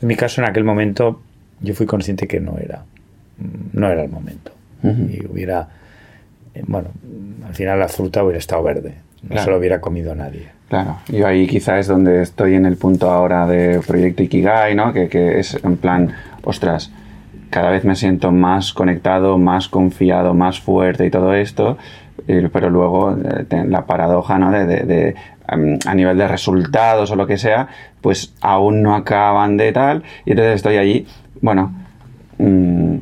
En 0.00 0.08
mi 0.08 0.16
caso, 0.16 0.40
en 0.40 0.48
aquel 0.48 0.64
momento, 0.64 1.22
yo 1.60 1.74
fui 1.74 1.86
consciente 1.86 2.26
que 2.26 2.40
no 2.40 2.58
era, 2.58 2.84
no 3.72 3.88
era 3.88 4.02
el 4.02 4.10
momento. 4.10 4.52
Uh 4.82 4.88
-huh. 4.88 5.22
Y 5.22 5.26
hubiera, 5.26 5.68
bueno, 6.66 6.90
al 7.46 7.54
final 7.54 7.78
la 7.78 7.88
fruta 7.88 8.22
hubiera 8.22 8.38
estado 8.38 8.62
verde, 8.64 8.94
no 9.22 9.28
claro. 9.28 9.44
se 9.44 9.50
lo 9.50 9.58
hubiera 9.58 9.80
comido 9.80 10.14
nadie. 10.14 10.48
Claro, 10.68 10.98
yo 11.08 11.26
ahí 11.26 11.46
quizá 11.46 11.78
es 11.78 11.86
donde 11.86 12.22
estoy 12.22 12.54
en 12.54 12.64
el 12.64 12.76
punto 12.76 13.10
ahora 13.10 13.46
de 13.46 13.80
Proyecto 13.86 14.22
Ikigai, 14.22 14.74
¿no? 14.74 14.92
Que, 14.92 15.08
que 15.08 15.38
es 15.38 15.58
en 15.62 15.76
plan, 15.76 16.12
ostras, 16.44 16.90
cada 17.50 17.70
vez 17.70 17.84
me 17.84 17.94
siento 17.94 18.32
más 18.32 18.72
conectado, 18.72 19.36
más 19.36 19.68
confiado, 19.68 20.32
más 20.32 20.60
fuerte 20.60 21.04
y 21.04 21.10
todo 21.10 21.34
esto, 21.34 21.76
pero 22.26 22.70
luego 22.70 23.14
eh, 23.14 23.64
la 23.66 23.84
paradoja 23.84 24.38
¿no? 24.38 24.50
de, 24.50 24.64
de, 24.64 24.84
de 24.84 25.14
um, 25.52 25.78
a 25.84 25.94
nivel 25.94 26.16
de 26.16 26.26
resultados 26.28 27.10
o 27.10 27.16
lo 27.16 27.26
que 27.26 27.36
sea, 27.36 27.68
pues 28.00 28.34
aún 28.40 28.82
no 28.82 28.94
acaban 28.94 29.58
de 29.58 29.72
tal, 29.72 30.02
y 30.24 30.30
entonces 30.30 30.54
estoy 30.54 30.78
allí, 30.78 31.06
bueno, 31.42 31.74
um, 32.38 33.00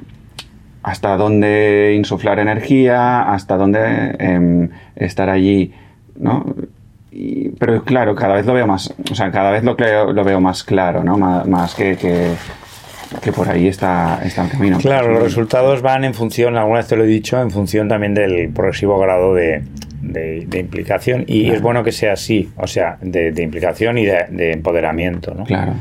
hasta 0.83 1.17
dónde 1.17 1.95
insuflar 1.97 2.41
energía, 2.41 3.33
hasta 3.33 3.57
dónde 3.57 4.17
um, 4.19 4.69
estar 4.97 5.31
allí, 5.31 5.73
¿no? 6.17 6.55
Y, 7.13 7.51
pero 7.51 7.83
claro, 7.83 8.15
cada 8.15 8.35
vez 8.35 8.47
lo 8.47 8.55
veo 8.55 8.67
más, 8.67 8.95
o 9.11 9.15
sea, 9.15 9.31
cada 9.31 9.51
vez 9.51 9.65
lo, 9.65 9.77
creo, 9.77 10.13
lo 10.13 10.23
veo 10.25 10.41
más 10.41 10.63
claro, 10.63 11.03
¿no? 11.03 11.19
Más, 11.19 11.47
más 11.47 11.75
que, 11.75 11.97
que 11.97 12.35
que 13.23 13.33
por 13.33 13.49
ahí 13.49 13.67
está, 13.67 14.21
está 14.25 14.45
el 14.45 14.51
camino. 14.51 14.79
Claro, 14.79 15.13
los 15.13 15.23
resultados 15.23 15.83
van 15.83 16.05
en 16.05 16.15
función, 16.15 16.57
alguna 16.57 16.79
vez 16.79 16.87
te 16.87 16.97
lo 16.97 17.05
he 17.05 17.09
dicho, 17.09 17.41
en 17.41 17.51
función 17.51 17.89
también 17.89 18.15
del 18.15 18.51
progresivo 18.51 18.99
grado 19.01 19.35
de, 19.35 19.63
de, 20.01 20.47
de 20.47 20.59
implicación 20.59 21.25
y 21.27 21.43
claro. 21.43 21.57
es 21.57 21.63
bueno 21.63 21.85
que 21.85 21.93
sea 21.93 22.13
así, 22.13 22.51
o 22.57 22.67
sea, 22.67 22.99
de, 23.01 23.33
de 23.33 23.43
implicación 23.43 23.99
y 23.99 24.07
de, 24.07 24.53
empoderamiento, 24.53 25.35
¿no? 25.35 25.45
Claro. 25.45 25.75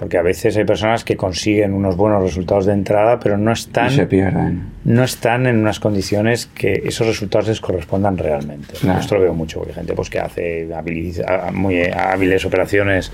Porque 0.00 0.16
a 0.16 0.22
veces 0.22 0.56
hay 0.56 0.64
personas 0.64 1.04
que 1.04 1.14
consiguen 1.14 1.74
unos 1.74 1.94
buenos 1.94 2.22
resultados 2.22 2.64
de 2.64 2.72
entrada, 2.72 3.20
pero 3.20 3.36
no 3.36 3.52
están, 3.52 3.88
y 3.88 3.96
se 3.96 4.06
pierden. 4.06 4.70
no 4.84 5.04
están 5.04 5.46
en 5.46 5.58
unas 5.58 5.78
condiciones 5.78 6.46
que 6.46 6.72
esos 6.86 7.06
resultados 7.06 7.48
les 7.48 7.60
correspondan 7.60 8.16
realmente. 8.16 8.72
Claro. 8.80 8.98
Esto 8.98 9.16
lo 9.16 9.20
veo 9.20 9.34
mucho, 9.34 9.58
porque 9.58 9.72
hay 9.72 9.74
gente 9.74 9.92
pues, 9.92 10.08
que 10.08 10.18
hace 10.18 10.72
habiliz, 10.74 11.20
muy 11.52 11.82
hábiles 11.82 12.46
operaciones 12.46 13.12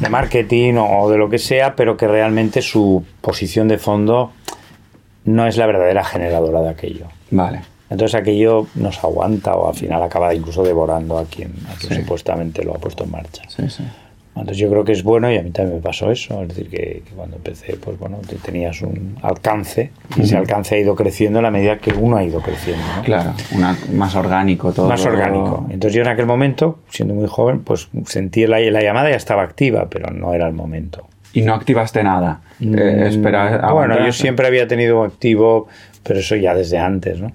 de 0.00 0.08
marketing 0.10 0.74
o 0.76 1.08
de 1.08 1.16
lo 1.16 1.30
que 1.30 1.38
sea, 1.38 1.74
pero 1.76 1.96
que 1.96 2.06
realmente 2.06 2.60
su 2.60 3.02
posición 3.22 3.68
de 3.68 3.78
fondo 3.78 4.32
no 5.24 5.46
es 5.46 5.56
la 5.56 5.64
verdadera 5.64 6.04
generadora 6.04 6.60
de 6.60 6.68
aquello. 6.68 7.06
Vale. 7.30 7.60
Entonces 7.88 8.20
aquello 8.20 8.66
nos 8.74 9.02
aguanta 9.02 9.54
o 9.54 9.66
al 9.66 9.74
final 9.74 10.02
acaba 10.02 10.34
incluso 10.34 10.62
devorando 10.62 11.16
a 11.16 11.24
quien, 11.24 11.54
a 11.70 11.78
quien 11.78 11.94
sí. 11.94 12.00
supuestamente 12.02 12.62
lo 12.62 12.74
ha 12.74 12.78
puesto 12.78 13.04
en 13.04 13.12
marcha. 13.12 13.44
Sí, 13.48 13.70
sí. 13.70 13.82
Entonces 14.34 14.56
yo 14.56 14.70
creo 14.70 14.82
que 14.82 14.92
es 14.92 15.02
bueno 15.02 15.30
y 15.30 15.36
a 15.36 15.42
mí 15.42 15.50
también 15.50 15.76
me 15.76 15.82
pasó 15.82 16.10
eso, 16.10 16.40
es 16.42 16.48
decir, 16.48 16.68
que, 16.70 17.02
que 17.04 17.10
cuando 17.14 17.36
empecé, 17.36 17.76
pues 17.76 17.98
bueno, 17.98 18.18
tenías 18.42 18.80
un 18.80 19.16
alcance 19.20 19.90
y 20.16 20.20
uh 20.20 20.22
-huh. 20.22 20.24
ese 20.24 20.36
alcance 20.38 20.74
ha 20.74 20.78
ido 20.78 20.94
creciendo 20.94 21.40
a 21.40 21.42
la 21.42 21.50
medida 21.50 21.76
que 21.78 21.92
uno 21.92 22.16
ha 22.16 22.24
ido 22.24 22.40
creciendo. 22.40 22.82
¿no? 22.96 23.02
Claro, 23.02 23.34
una, 23.54 23.76
más 23.92 24.14
orgánico 24.16 24.72
todo. 24.72 24.88
Más 24.88 25.04
orgánico. 25.04 25.66
Entonces 25.68 25.94
yo 25.94 26.00
en 26.02 26.08
aquel 26.08 26.24
momento, 26.24 26.78
siendo 26.88 27.12
muy 27.14 27.28
joven, 27.28 27.60
pues 27.60 27.88
sentí 28.06 28.46
la, 28.46 28.58
la 28.58 28.80
llamada 28.82 29.10
ya 29.10 29.16
estaba 29.16 29.42
activa, 29.42 29.88
pero 29.90 30.10
no 30.10 30.32
era 30.32 30.46
el 30.46 30.54
momento. 30.54 31.06
¿Y 31.34 31.42
no 31.42 31.52
activaste 31.54 32.02
nada? 32.02 32.40
Mm, 32.58 32.74
Eh, 32.78 33.08
espera, 33.08 33.70
bueno, 33.72 34.02
yo 34.04 34.12
siempre 34.12 34.46
había 34.46 34.66
tenido 34.66 35.02
activo, 35.04 35.66
pero 36.02 36.20
eso 36.20 36.36
ya 36.36 36.54
desde 36.54 36.78
antes, 36.78 37.20
¿no? 37.20 37.30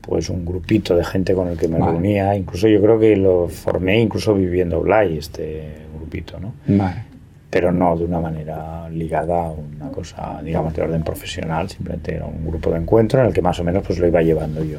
Pues 0.00 0.30
un 0.30 0.44
grupito 0.44 0.96
de 0.96 1.04
gente 1.04 1.34
con 1.34 1.48
el 1.48 1.58
que 1.58 1.68
me 1.68 1.78
vale. 1.78 1.92
reunía, 1.92 2.34
incluso 2.34 2.66
yo 2.68 2.80
creo 2.80 2.98
que 2.98 3.16
lo 3.16 3.48
formé 3.48 4.00
incluso 4.00 4.34
viviendo 4.34 4.80
Blay, 4.80 5.18
este 5.18 5.62
grupito, 6.10 6.40
¿no? 6.40 6.54
Vale. 6.66 7.04
Pero 7.48 7.72
no 7.72 7.96
de 7.96 8.04
una 8.04 8.20
manera 8.20 8.88
ligada 8.90 9.46
a 9.46 9.50
una 9.50 9.90
cosa, 9.90 10.40
digamos, 10.42 10.74
de 10.74 10.82
orden 10.82 11.02
profesional, 11.02 11.68
simplemente 11.68 12.14
era 12.14 12.26
un 12.26 12.46
grupo 12.46 12.70
de 12.70 12.78
encuentro 12.78 13.20
en 13.20 13.26
el 13.26 13.32
que 13.32 13.42
más 13.42 13.58
o 13.58 13.64
menos 13.64 13.84
pues 13.84 13.98
lo 13.98 14.06
iba 14.06 14.22
llevando 14.22 14.62
yo. 14.64 14.78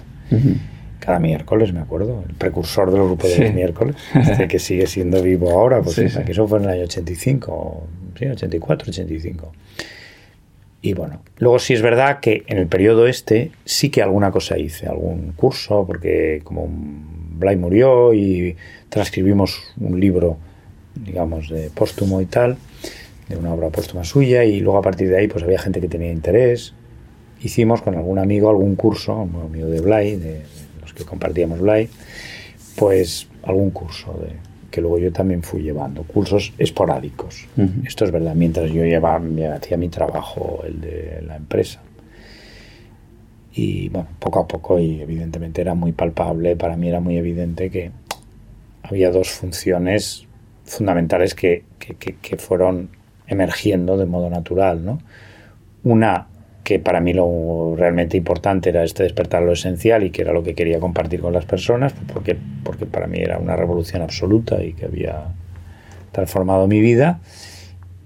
Cada 1.00 1.20
miércoles, 1.20 1.74
me 1.74 1.80
acuerdo, 1.80 2.24
el 2.28 2.36
precursor 2.36 2.92
del 2.92 3.04
grupo 3.04 3.28
de 3.28 3.40
los 3.40 3.54
miércoles, 3.54 3.96
este 4.14 4.48
que 4.48 4.60
sigue 4.60 4.88
siendo 4.88 5.22
vivo 5.22 5.52
ahora, 5.52 5.82
pues 5.82 5.96
que 5.96 6.32
eso 6.32 6.48
fue 6.48 6.60
en 6.60 6.66
el 6.66 6.70
año 6.70 6.84
85, 6.84 7.88
sí, 8.18 8.26
84, 8.26 8.90
85. 8.90 9.52
Y 10.84 10.94
bueno, 10.94 11.22
luego 11.38 11.60
sí 11.60 11.74
es 11.74 11.82
verdad 11.82 12.20
que 12.22 12.44
en 12.48 12.58
el 12.58 12.68
periodo 12.68 13.06
este 13.08 13.52
sí 13.66 13.90
que 13.90 14.02
alguna 14.02 14.32
cosa 14.32 14.58
hice, 14.58 14.88
algún 14.88 15.34
curso, 15.34 15.86
porque 15.86 16.42
como 16.44 16.68
Blay 16.70 17.58
murió 17.58 18.14
y 18.14 18.56
transcribimos 18.90 19.74
un 19.80 20.00
libro, 20.00 20.38
digamos, 21.04 21.50
de 21.50 21.70
póstumo 21.70 22.22
y 22.22 22.26
tal, 22.26 22.58
de 23.28 23.38
una 23.38 23.54
obra 23.54 23.70
póstuma 23.70 24.04
suya, 24.04 24.44
y 24.44 24.60
luego 24.60 24.80
a 24.80 24.82
partir 24.82 25.10
de 25.10 25.18
ahí 25.18 25.28
pues 25.28 25.44
había 25.44 25.60
gente 25.60 25.82
que 25.82 25.88
tenía 25.88 26.12
interés. 26.12 26.74
Hicimos 27.42 27.82
con 27.82 27.96
algún 27.96 28.20
amigo 28.20 28.50
algún 28.50 28.76
curso, 28.76 29.16
un 29.16 29.42
amigo 29.42 29.68
de 29.68 29.82
Blay, 29.82 30.16
de 30.16 30.42
los 30.82 30.94
que 30.94 31.04
compartíamos 31.04 31.60
Blay, 31.60 31.90
pues 32.76 33.28
algún 33.44 33.72
curso 33.72 34.14
de, 34.22 34.34
que 34.70 34.82
luego 34.82 35.00
yo 35.00 35.12
también 35.12 35.44
fui 35.44 35.62
llevando, 35.62 36.04
cursos 36.04 36.54
esporádicos. 36.58 37.48
Esto 37.86 38.06
es 38.06 38.12
verdad, 38.12 38.34
mientras 38.36 38.72
yo 38.72 38.84
llevaba, 38.84 39.22
hacía 39.56 39.78
mi 39.78 39.90
trabajo, 39.90 40.64
el 40.66 40.82
de 40.82 41.24
la 41.28 41.36
empresa. 41.36 41.82
Y 43.54 43.90
bueno, 43.90 44.08
poco 44.20 44.40
a 44.40 44.48
poco, 44.48 44.80
y 44.80 45.02
evidentemente 45.02 45.62
era 45.62 45.74
muy 45.76 45.92
palpable, 45.92 46.56
para 46.56 46.78
mí 46.78 46.88
era 46.88 47.02
muy 47.02 47.18
evidente 47.18 47.70
que 47.70 47.92
había 48.84 49.12
dos 49.12 49.30
funciones 49.30 50.26
fundamentales 50.66 51.36
que, 51.36 51.64
que, 51.80 51.96
que 51.96 52.38
fueron 52.38 52.90
emergiendo 53.28 53.98
de 53.98 54.06
modo 54.06 54.30
natural. 54.30 54.86
¿no? 54.86 55.00
Una 55.84 56.28
que 56.64 56.80
para 56.80 57.00
mí 57.00 57.14
lo 57.14 57.76
realmente 57.76 58.18
importante 58.18 58.70
era 58.70 58.84
este 58.84 59.04
despertar 59.04 59.42
lo 59.42 59.54
esencial 59.54 60.04
y 60.04 60.12
que 60.12 60.22
era 60.22 60.32
lo 60.32 60.44
que 60.44 60.54
quería 60.54 60.80
compartir 60.80 61.22
con 61.22 61.34
las 61.34 61.46
personas, 61.46 61.94
porque, 62.14 62.38
porque 62.64 62.86
para 62.86 63.08
mí 63.08 63.20
era 63.20 63.40
una 63.40 63.56
revolución 63.56 64.02
absoluta 64.02 64.64
y 64.64 64.74
que 64.74 64.86
había 64.86 65.34
transformado 66.12 66.68
mi 66.68 66.80
vida. 66.80 67.20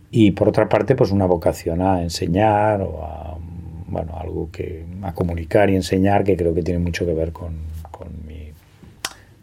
Y 0.09 0.31
por 0.31 0.47
otra 0.47 0.69
parte, 0.69 0.95
pues 0.95 1.11
una 1.11 1.25
vocación 1.25 1.81
a 1.81 2.01
enseñar 2.01 2.81
o 2.81 3.03
a, 3.03 3.37
bueno, 3.87 4.17
algo 4.17 4.49
que, 4.51 4.85
a 5.01 5.13
comunicar 5.13 5.69
y 5.69 5.75
enseñar 5.75 6.23
que 6.23 6.37
creo 6.37 6.53
que 6.53 6.63
tiene 6.63 6.79
mucho 6.79 7.05
que 7.05 7.13
ver 7.13 7.33
con, 7.33 7.55
con 7.91 8.07
mi 8.25 8.51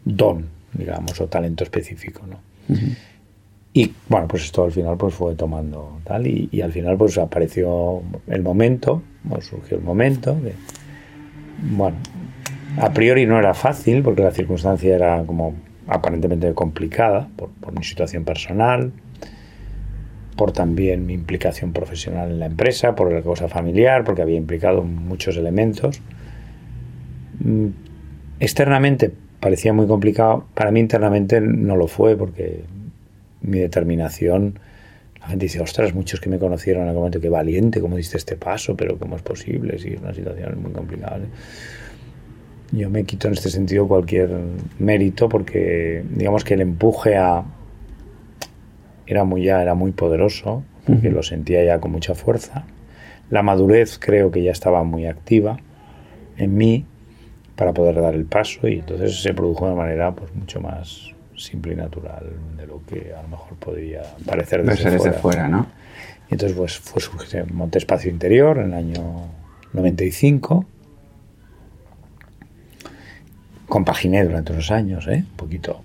don, 0.03 0.47
digamos, 0.73 1.21
o 1.21 1.27
talento 1.27 1.63
específico, 1.63 2.25
¿no? 2.27 2.52
Y 3.73 3.91
bueno, 4.07 4.27
pues 4.27 4.45
esto 4.45 4.63
al 4.63 4.71
final 4.71 4.97
pues 4.97 5.15
fue 5.15 5.35
tomando 5.35 5.99
tal 6.03 6.27
y, 6.27 6.61
al 6.61 6.71
final 6.71 6.95
pues 6.95 7.17
apareció 7.17 8.03
el 8.27 8.43
momento, 8.43 9.01
o 9.29 9.41
surgió 9.41 9.77
el 9.77 9.83
momento. 9.83 10.37
Bueno, 11.57 11.97
a 12.77 12.91
priori 12.93 13.25
no 13.25 13.39
era 13.39 13.53
fácil 13.53 14.03
porque 14.03 14.21
la 14.21 14.31
circunstancia 14.31 14.95
era 14.95 15.23
como 15.25 15.55
aparentemente 15.87 16.53
complicada 16.53 17.27
por, 17.35 17.49
por 17.49 17.73
mi 17.77 17.83
situación 17.83 18.23
personal, 18.23 18.91
por 20.35 20.51
también 20.51 21.05
mi 21.05 21.13
implicación 21.13 21.73
profesional 21.73 22.31
en 22.31 22.39
la 22.39 22.45
empresa, 22.45 22.95
por 22.95 23.11
la 23.11 23.21
cosa 23.21 23.47
familiar, 23.47 24.03
porque 24.03 24.21
había 24.21 24.37
implicado 24.37 24.83
muchos 24.83 25.35
elementos. 25.37 26.01
Mm, 27.39 27.69
externamente 28.39 29.11
parecía 29.43 29.73
muy 29.73 29.87
complicado, 29.87 30.45
para 30.53 30.71
mí 30.71 30.79
internamente 30.79 31.41
no 31.41 31.75
lo 31.75 31.87
fue 31.87 32.15
porque 32.15 32.61
mi 33.41 33.59
determinación. 33.59 34.57
La 35.19 35.27
gente 35.27 35.47
dice, 35.47 35.59
ostras, 35.59 35.93
muchos 35.93 36.21
que 36.21 36.29
me 36.29 36.39
conocieron 36.39 36.83
en 36.83 36.89
aquel 36.89 36.99
momento, 36.99 37.19
qué 37.19 37.27
valiente, 37.27 37.81
cómo 37.81 37.97
diste 37.97 38.15
este 38.15 38.37
paso, 38.37 38.77
pero 38.77 38.97
cómo 38.97 39.17
es 39.17 39.21
posible, 39.21 39.77
si 39.79 39.89
es 39.89 40.01
una 40.01 40.13
situación 40.13 40.61
muy 40.61 40.71
complicada. 40.71 41.19
Yo 42.71 42.89
me 42.89 43.03
quito 43.03 43.27
en 43.27 43.33
este 43.33 43.49
sentido 43.49 43.85
cualquier 43.85 44.31
mérito 44.79 45.27
porque 45.27 46.05
digamos 46.09 46.45
que 46.45 46.53
el 46.53 46.61
empuje 46.61 47.17
a 47.17 47.43
era 49.05 49.25
muy 49.25 49.43
ya 49.43 49.61
era 49.61 49.75
muy 49.75 49.91
poderoso, 49.91 50.63
porque 50.87 51.11
lo 51.11 51.21
sentía 51.21 51.65
ya 51.65 51.81
con 51.81 51.91
mucha 51.91 52.15
fuerza. 52.15 52.65
La 53.29 53.43
madurez 53.43 53.99
creo 53.99 54.31
que 54.31 54.41
ya 54.41 54.53
estaba 54.53 54.85
muy 54.85 55.05
activa 55.05 55.57
en 56.37 56.55
mí 56.55 56.85
para 57.55 57.73
poder 57.73 58.01
dar 58.01 58.15
el 58.15 58.25
paso 58.25 58.67
y 58.67 58.79
entonces 58.79 59.21
se 59.21 59.33
produjo 59.33 59.69
de 59.69 59.75
manera 59.75 60.11
pues 60.13 60.33
mucho 60.33 60.59
más 60.59 61.11
simple 61.37 61.73
y 61.73 61.75
natural 61.75 62.25
de 62.57 62.67
lo 62.67 62.81
que 62.85 63.13
a 63.13 63.21
lo 63.21 63.27
mejor 63.27 63.57
podría 63.57 64.01
parecer 64.25 64.63
desde, 64.63 65.11
fuera. 65.13 65.47
¿no? 65.47 65.67
Y 66.29 66.33
entonces 66.33 66.57
pues 66.57 66.77
fue 66.77 67.43
Monte 67.51 67.77
Espacio 67.77 68.09
Interior 68.09 68.57
en 68.57 68.65
el 68.65 68.73
año 68.73 69.27
95. 69.73 70.65
Compaginé 73.67 74.23
durante 74.23 74.53
unos 74.53 74.69
años, 74.71 75.07
¿eh? 75.07 75.23
Un 75.31 75.35
poquito. 75.37 75.81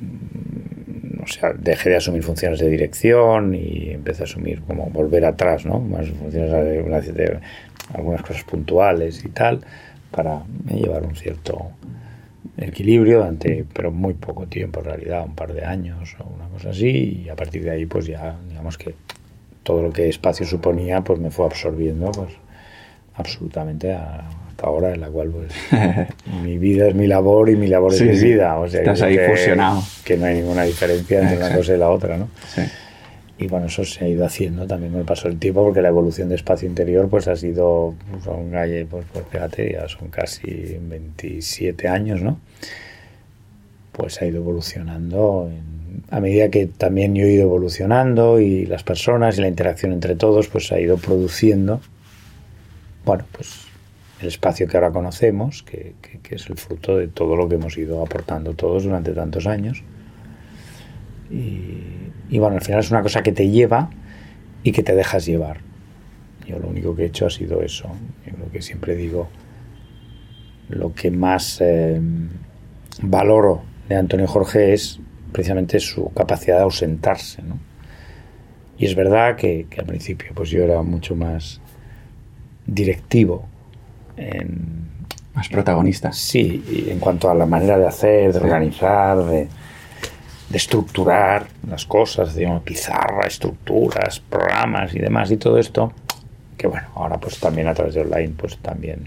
Mm, 0.00 1.22
o 1.22 1.26
sea, 1.26 1.52
dejé 1.52 1.90
de 1.90 1.96
asumir 1.96 2.22
funciones 2.22 2.60
de 2.60 2.68
dirección 2.68 3.54
y 3.54 3.90
empecé 3.90 4.22
a 4.22 4.24
asumir 4.24 4.62
como 4.62 4.86
volver 4.86 5.26
atrás, 5.26 5.66
¿no? 5.66 5.80
Más 5.80 6.08
funciones 6.08 6.50
de, 6.50 7.12
de 7.12 7.40
algunas 7.92 8.22
cosas 8.22 8.44
puntuales 8.44 9.24
y 9.24 9.28
tal, 9.28 9.60
para 10.10 10.42
llevar 10.68 11.04
un 11.04 11.16
cierto 11.16 11.70
equilibrio 12.56 13.18
durante, 13.18 13.64
pero 13.72 13.90
muy 13.90 14.14
poco 14.14 14.46
tiempo 14.46 14.80
en 14.80 14.86
realidad, 14.86 15.24
un 15.24 15.34
par 15.34 15.52
de 15.52 15.64
años 15.64 16.16
o 16.18 16.24
una 16.34 16.48
cosa 16.48 16.70
así, 16.70 17.22
y 17.24 17.28
a 17.28 17.36
partir 17.36 17.64
de 17.64 17.70
ahí 17.70 17.86
pues 17.86 18.06
ya, 18.06 18.36
digamos 18.48 18.76
que 18.76 18.94
todo 19.62 19.82
lo 19.82 19.92
que 19.92 20.08
espacio 20.08 20.46
suponía 20.46 21.02
pues 21.02 21.18
me 21.18 21.30
fue 21.30 21.46
absorbiendo 21.46 22.10
pues 22.12 22.30
absolutamente 23.14 23.92
hasta 23.92 24.66
ahora 24.66 24.92
en 24.92 25.00
la 25.00 25.08
cual 25.08 25.30
pues 25.30 25.52
mi 26.42 26.58
vida 26.58 26.88
es 26.88 26.94
mi 26.94 27.06
labor 27.06 27.50
y 27.50 27.56
mi 27.56 27.66
labor 27.66 27.94
es 27.94 28.02
mi 28.02 28.18
vida, 28.18 28.58
o 28.58 28.68
sea, 28.68 28.80
estás 28.80 29.02
ahí 29.02 29.16
que, 29.16 29.28
fusionado. 29.28 29.82
Que 30.04 30.16
no 30.16 30.26
hay 30.26 30.36
ninguna 30.36 30.64
diferencia 30.64 31.20
entre 31.20 31.36
una 31.36 31.54
cosa 31.54 31.74
y 31.74 31.78
la 31.78 31.90
otra, 31.90 32.16
¿no? 32.16 32.28
Sí. 32.54 32.62
Y 33.40 33.46
bueno, 33.46 33.66
eso 33.68 33.86
se 33.86 34.04
ha 34.04 34.08
ido 34.08 34.26
haciendo 34.26 34.66
también 34.66 34.92
con 34.92 35.00
el 35.00 35.06
paso 35.06 35.26
del 35.26 35.38
tiempo, 35.38 35.64
porque 35.64 35.80
la 35.80 35.88
evolución 35.88 36.28
de 36.28 36.34
espacio 36.34 36.68
interior 36.68 37.08
pues 37.08 37.26
ha 37.26 37.36
sido, 37.36 37.94
son 38.22 38.50
pues, 38.50 38.86
pues, 38.90 39.06
pues 39.10 39.24
fíjate, 39.30 39.72
ya 39.72 39.88
son 39.88 40.08
casi 40.08 40.76
27 40.78 41.88
años, 41.88 42.20
¿no? 42.20 42.38
Pues 43.92 44.20
ha 44.20 44.26
ido 44.26 44.36
evolucionando 44.36 45.50
a 46.10 46.20
medida 46.20 46.50
que 46.50 46.66
también 46.66 47.14
yo 47.14 47.24
he 47.24 47.32
ido 47.32 47.44
evolucionando 47.44 48.40
y 48.40 48.66
las 48.66 48.82
personas 48.82 49.38
y 49.38 49.40
la 49.40 49.48
interacción 49.48 49.92
entre 49.92 50.16
todos 50.16 50.48
pues 50.48 50.70
ha 50.70 50.78
ido 50.78 50.98
produciendo, 50.98 51.80
bueno, 53.06 53.24
pues 53.32 53.62
el 54.20 54.28
espacio 54.28 54.68
que 54.68 54.76
ahora 54.76 54.90
conocemos, 54.90 55.62
que, 55.62 55.94
que 56.22 56.34
es 56.34 56.50
el 56.50 56.58
fruto 56.58 56.98
de 56.98 57.08
todo 57.08 57.36
lo 57.36 57.48
que 57.48 57.54
hemos 57.54 57.78
ido 57.78 58.02
aportando 58.02 58.52
todos 58.52 58.84
durante 58.84 59.12
tantos 59.12 59.46
años. 59.46 59.82
Y, 61.30 62.09
y 62.30 62.38
bueno, 62.38 62.56
al 62.56 62.62
final 62.62 62.80
es 62.80 62.90
una 62.90 63.02
cosa 63.02 63.22
que 63.22 63.32
te 63.32 63.50
lleva 63.50 63.90
y 64.62 64.72
que 64.72 64.82
te 64.82 64.94
dejas 64.94 65.26
llevar. 65.26 65.58
Yo 66.46 66.58
lo 66.58 66.68
único 66.68 66.94
que 66.94 67.02
he 67.02 67.06
hecho 67.06 67.26
ha 67.26 67.30
sido 67.30 67.62
eso. 67.62 67.88
Yo 68.26 68.32
lo 68.38 68.50
que 68.50 68.62
siempre 68.62 68.94
digo, 68.94 69.28
lo 70.68 70.94
que 70.94 71.10
más 71.10 71.60
eh, 71.60 72.00
valoro 73.02 73.62
de 73.88 73.96
Antonio 73.96 74.26
Jorge 74.26 74.72
es 74.72 75.00
precisamente 75.32 75.80
su 75.80 76.10
capacidad 76.12 76.56
de 76.56 76.62
ausentarse. 76.62 77.42
¿no? 77.42 77.58
Y 78.78 78.86
es 78.86 78.94
verdad 78.94 79.36
que, 79.36 79.66
que, 79.68 79.80
al 79.80 79.86
principio 79.86 80.30
pues 80.34 80.50
yo 80.50 80.62
era 80.62 80.82
mucho 80.82 81.16
más 81.16 81.60
directivo. 82.66 83.48
En, 84.16 84.88
más 85.34 85.48
protagonista. 85.48 86.12
Sí, 86.12 86.86
en 86.88 86.98
cuanto 86.98 87.30
a 87.30 87.34
la 87.34 87.46
manera 87.46 87.78
de 87.78 87.86
hacer, 87.86 88.32
de 88.32 88.38
organizar, 88.38 89.18
de, 89.24 89.48
de 90.50 90.56
estructurar 90.56 91.46
las 91.68 91.86
cosas, 91.86 92.34
digamos, 92.34 92.62
pizarra, 92.64 93.26
estructuras, 93.26 94.18
programas 94.18 94.92
y 94.94 94.98
demás 94.98 95.30
y 95.30 95.36
todo 95.36 95.58
esto, 95.58 95.92
que 96.58 96.66
bueno, 96.66 96.88
ahora 96.96 97.18
pues 97.18 97.38
también 97.38 97.68
a 97.68 97.74
través 97.74 97.94
de 97.94 98.02
online 98.02 98.34
pues 98.36 98.58
también 98.58 99.06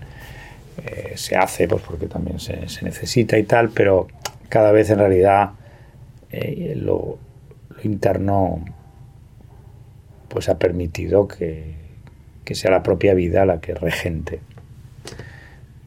eh, 0.85 1.13
se 1.15 1.35
hace, 1.35 1.67
pues 1.67 1.83
porque 1.83 2.07
también 2.07 2.39
se, 2.39 2.65
necesita 2.81 3.37
y 3.37 3.43
tal, 3.43 3.69
pero 3.69 4.07
cada 4.47 4.71
vez 4.71 4.89
en 4.89 4.99
realidad 4.99 5.51
eh, 6.31 6.73
lo, 6.77 7.19
interno 7.83 8.63
pues 10.29 10.47
ha 10.47 10.57
permitido 10.57 11.27
que, 11.27 11.75
que 12.45 12.55
sea 12.55 12.71
la 12.71 12.81
propia 12.81 13.13
vida 13.13 13.45
la 13.45 13.59
que 13.59 13.75
regente 13.75 14.39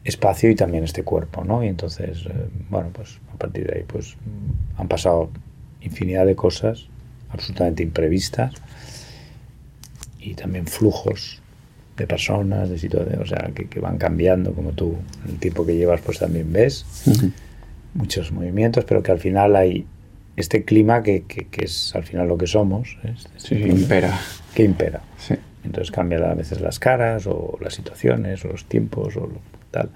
espacio 0.03 0.49
y 0.49 0.55
también 0.55 0.83
este 0.83 1.03
cuerpo, 1.03 1.43
¿no? 1.43 1.63
Y 1.63 1.67
entonces, 1.67 2.25
eh, 2.27 2.49
bueno, 2.69 2.89
pues 2.93 3.19
a 3.33 3.37
partir 3.37 3.67
de 3.67 3.79
ahí, 3.79 3.83
pues 3.85 4.15
han 4.77 4.87
pasado 4.87 5.29
infinidad 5.81 6.25
de 6.25 6.35
cosas 6.35 6.87
absolutamente 7.29 7.83
imprevistas 7.83 8.53
y 10.19 10.33
también 10.33 10.67
flujos 10.67 11.41
de 11.97 12.05
personas, 12.05 12.69
de 12.69 12.77
situaciones, 12.77 13.19
o 13.19 13.25
sea, 13.25 13.51
que, 13.53 13.79
van 13.79 13.97
cambiando, 13.97 14.53
como 14.53 14.71
tú, 14.71 14.95
el 15.27 15.39
tiempo 15.39 15.65
que 15.65 15.75
llevas, 15.75 16.01
pues 16.01 16.19
también 16.19 16.51
ves 16.53 16.85
muchos 17.95 18.31
movimientos, 18.31 18.85
pero 18.85 19.01
que 19.01 19.11
al 19.11 19.19
final 19.19 19.55
hay 19.55 19.85
este 20.35 20.63
clima 20.63 21.01
que, 21.01 21.23
que, 21.23 21.47
es 21.65 21.95
al 21.95 22.03
final 22.03 22.27
lo 22.27 22.37
que 22.37 22.45
somos. 22.45 22.97
¿eh? 23.03 23.15
Este 23.35 23.59
impera. 23.67 24.19
Que 24.53 24.63
impera. 24.63 25.01
Entonces 25.63 25.91
cambian 25.91 26.23
a 26.23 26.35
veces 26.35 26.61
las 26.61 26.77
caras, 26.79 27.25
o 27.25 27.57
las 27.59 27.73
situaciones, 27.73 28.45
o 28.45 28.49
los 28.49 28.65
tiempos, 28.65 29.17
o 29.17 29.29
tal. 29.71 29.89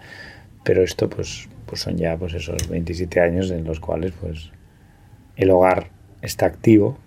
pero 0.63 0.83
esto 0.83 1.09
pues, 1.09 1.47
pues 1.67 1.81
son 1.81 1.97
ya 1.97 2.17
pues 2.17 2.33
esos 2.33 2.67
27 2.67 3.21
años 3.21 3.51
en 3.51 3.63
los 3.63 3.79
cuales 3.79 4.13
pues 4.19 4.49
el 5.35 5.49
hogar 5.51 5.89
está 6.21 6.45
activo 6.45 6.97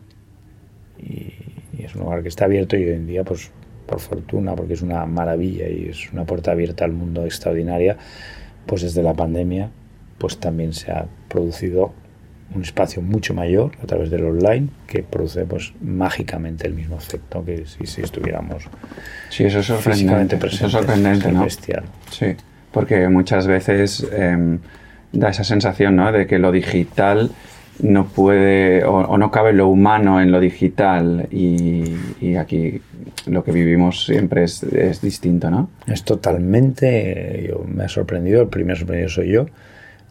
y, 0.98 1.32
es 1.78 1.94
un 1.94 2.02
hogar 2.02 2.22
que 2.22 2.28
está 2.28 2.46
abierto 2.46 2.76
y 2.76 2.84
hoy 2.84 2.92
en 2.92 3.06
día 3.06 3.24
pues 3.24 3.50
por 3.86 4.00
fortuna 4.00 4.54
porque 4.54 4.72
es 4.72 4.80
una 4.80 5.04
maravilla 5.04 5.68
y 5.68 5.88
es 5.90 6.10
una 6.12 6.24
puerta 6.24 6.52
abierta 6.52 6.86
al 6.86 6.92
mundo 6.92 7.26
extraordinaria 7.26 7.98
pues 8.64 8.82
desde 8.82 9.02
la 9.02 9.12
pandemia 9.12 9.70
pues 10.16 10.38
también 10.38 10.72
se 10.72 10.90
ha 10.90 11.06
producido 11.28 11.92
un 12.54 12.62
espacio 12.62 13.02
mucho 13.02 13.34
mayor 13.34 13.72
a 13.82 13.86
través 13.86 14.10
del 14.10 14.24
online 14.24 14.68
que 14.86 15.02
produce 15.02 15.44
pues 15.44 15.74
mágicamente 15.82 16.66
el 16.66 16.74
mismo 16.74 16.96
efecto 16.96 17.44
que 17.44 17.66
si, 17.66 17.86
si 17.86 18.00
estuviéramos 18.00 18.64
sí 19.28 19.44
eso 19.44 19.58
es 19.58 19.66
sorprendente 19.66 20.36
eso 20.36 20.66
es 20.66 20.72
sorprendente 20.72 21.30
no 21.32 21.44
bestial. 21.44 21.84
sí 22.10 22.36
porque 22.72 23.08
muchas 23.08 23.46
veces 23.46 24.06
em, 24.12 24.58
da 25.12 25.28
esa 25.28 25.44
sensación 25.44 25.96
¿no? 25.96 26.10
de 26.12 26.26
que 26.26 26.38
lo 26.38 26.50
digital 26.50 27.30
no 27.80 28.06
puede 28.06 28.84
o, 28.84 29.18
no 29.18 29.30
cabe 29.30 29.52
lo 29.52 29.68
humano 29.68 30.20
en 30.20 30.30
lo 30.30 30.40
digital 30.40 31.28
y, 31.30 31.84
y 32.20 32.36
aquí 32.36 32.80
lo 33.26 33.42
que 33.42 33.52
vivimos 33.52 34.04
siempre 34.04 34.44
es, 34.44 34.62
es, 34.62 35.00
distinto, 35.00 35.50
¿no? 35.50 35.70
Es 35.86 36.04
totalmente, 36.04 37.46
yo, 37.48 37.64
me 37.66 37.84
ha 37.84 37.88
sorprendido, 37.88 38.42
el 38.42 38.48
primer 38.48 38.76
sorprendido 38.76 39.08
soy 39.08 39.32
yo, 39.32 39.46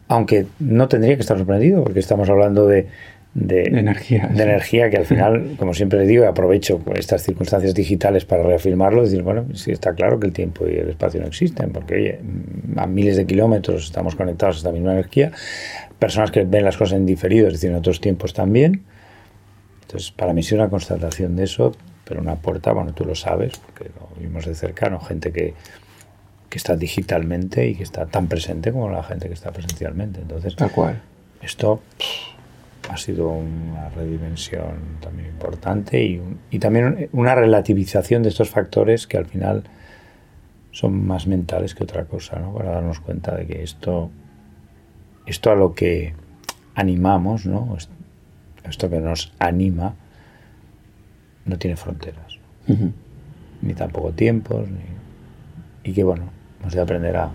aunque 0.08 0.46
no 0.58 0.88
tendría 0.88 1.14
que 1.14 1.22
estar 1.22 1.38
sorprendido 1.38 1.82
porque 1.82 2.00
estamos 2.00 2.28
hablando 2.28 2.66
de, 2.66 2.88
de, 3.34 3.64
energía. 3.64 4.28
De 4.32 4.42
energía 4.44 4.88
que 4.90 4.96
al 4.96 5.06
final, 5.06 5.54
como 5.58 5.74
siempre 5.74 6.06
digo, 6.06 6.26
aprovecho 6.26 6.80
estas 6.94 7.22
circunstancias 7.22 7.74
digitales 7.74 8.24
para 8.24 8.44
reafirmarlo, 8.44 9.02
decir, 9.02 9.22
bueno, 9.22 9.46
sí 9.54 9.72
está 9.72 9.92
claro 9.94 10.18
que 10.20 10.28
el 10.28 10.32
tiempo 10.32 10.66
y 10.68 10.76
el 10.76 10.90
espacio 10.90 11.20
no 11.20 11.26
existen, 11.26 11.70
porque 11.70 11.94
oye, 11.94 12.18
a 12.76 12.86
miles 12.86 13.16
de 13.16 13.26
kilómetros 13.26 13.84
estamos 13.84 14.14
conectados 14.14 14.56
a 14.56 14.58
esta 14.58 14.72
misma 14.72 14.92
energía, 14.92 15.32
personas 15.98 16.30
que 16.30 16.44
ven 16.44 16.64
las 16.64 16.76
cosas 16.76 16.98
en 16.98 17.06
diferido, 17.06 17.46
es 17.46 17.54
decir, 17.54 17.70
en 17.70 17.76
otros 17.76 18.00
tiempos 18.00 18.32
también. 18.34 18.84
Entonces, 19.82 20.10
para 20.10 20.32
mí 20.32 20.40
es 20.40 20.52
una 20.52 20.68
constatación 20.68 21.36
de 21.36 21.44
eso, 21.44 21.72
pero 22.04 22.20
una 22.20 22.36
puerta, 22.36 22.72
bueno, 22.72 22.92
tú 22.92 23.04
lo 23.04 23.14
sabes, 23.14 23.58
porque 23.58 23.90
lo 23.94 24.08
vimos 24.20 24.46
de 24.46 24.54
cercano, 24.54 25.00
gente 25.00 25.32
que 25.32 25.54
que 26.54 26.58
está 26.58 26.76
digitalmente 26.76 27.66
y 27.66 27.74
que 27.74 27.82
está 27.82 28.06
tan 28.06 28.28
presente 28.28 28.70
como 28.70 28.88
la 28.88 29.02
gente 29.02 29.26
que 29.26 29.34
está 29.34 29.50
presencialmente. 29.50 30.20
Entonces, 30.20 30.54
Tal 30.54 30.70
cual. 30.70 31.02
Esto 31.42 31.80
ha 32.88 32.96
sido 32.96 33.28
una 33.30 33.88
redimensión 33.88 35.00
también 35.00 35.30
importante 35.30 36.00
y, 36.00 36.22
y, 36.52 36.60
también 36.60 37.08
una 37.10 37.34
relativización 37.34 38.22
de 38.22 38.28
estos 38.28 38.50
factores 38.50 39.08
que 39.08 39.16
al 39.16 39.26
final 39.26 39.64
son 40.70 41.04
más 41.04 41.26
mentales 41.26 41.74
que 41.74 41.82
otra 41.82 42.04
cosa, 42.04 42.38
¿no? 42.38 42.54
Para 42.54 42.70
darnos 42.70 43.00
cuenta 43.00 43.34
de 43.34 43.48
que 43.48 43.64
esto, 43.64 44.12
esto 45.26 45.50
a 45.50 45.54
lo 45.54 45.74
que 45.74 46.14
animamos, 46.74 47.46
¿no? 47.46 47.76
Esto 48.64 48.90
que 48.90 49.00
nos 49.00 49.32
anima, 49.38 49.94
no 51.44 51.58
tiene 51.58 51.76
fronteras. 51.76 52.38
Ni 53.62 53.74
tampoco 53.74 54.12
tiempos, 54.12 54.68
ni, 54.68 54.80
y 55.90 55.92
que 55.92 56.02
bueno, 56.02 56.30
Hemos 56.64 56.72
de 56.72 56.80
aprender 56.80 57.14
a, 57.14 57.30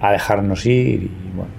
a 0.00 0.10
dejarnos 0.10 0.66
ir 0.66 1.04
y 1.04 1.30
bueno. 1.36 1.52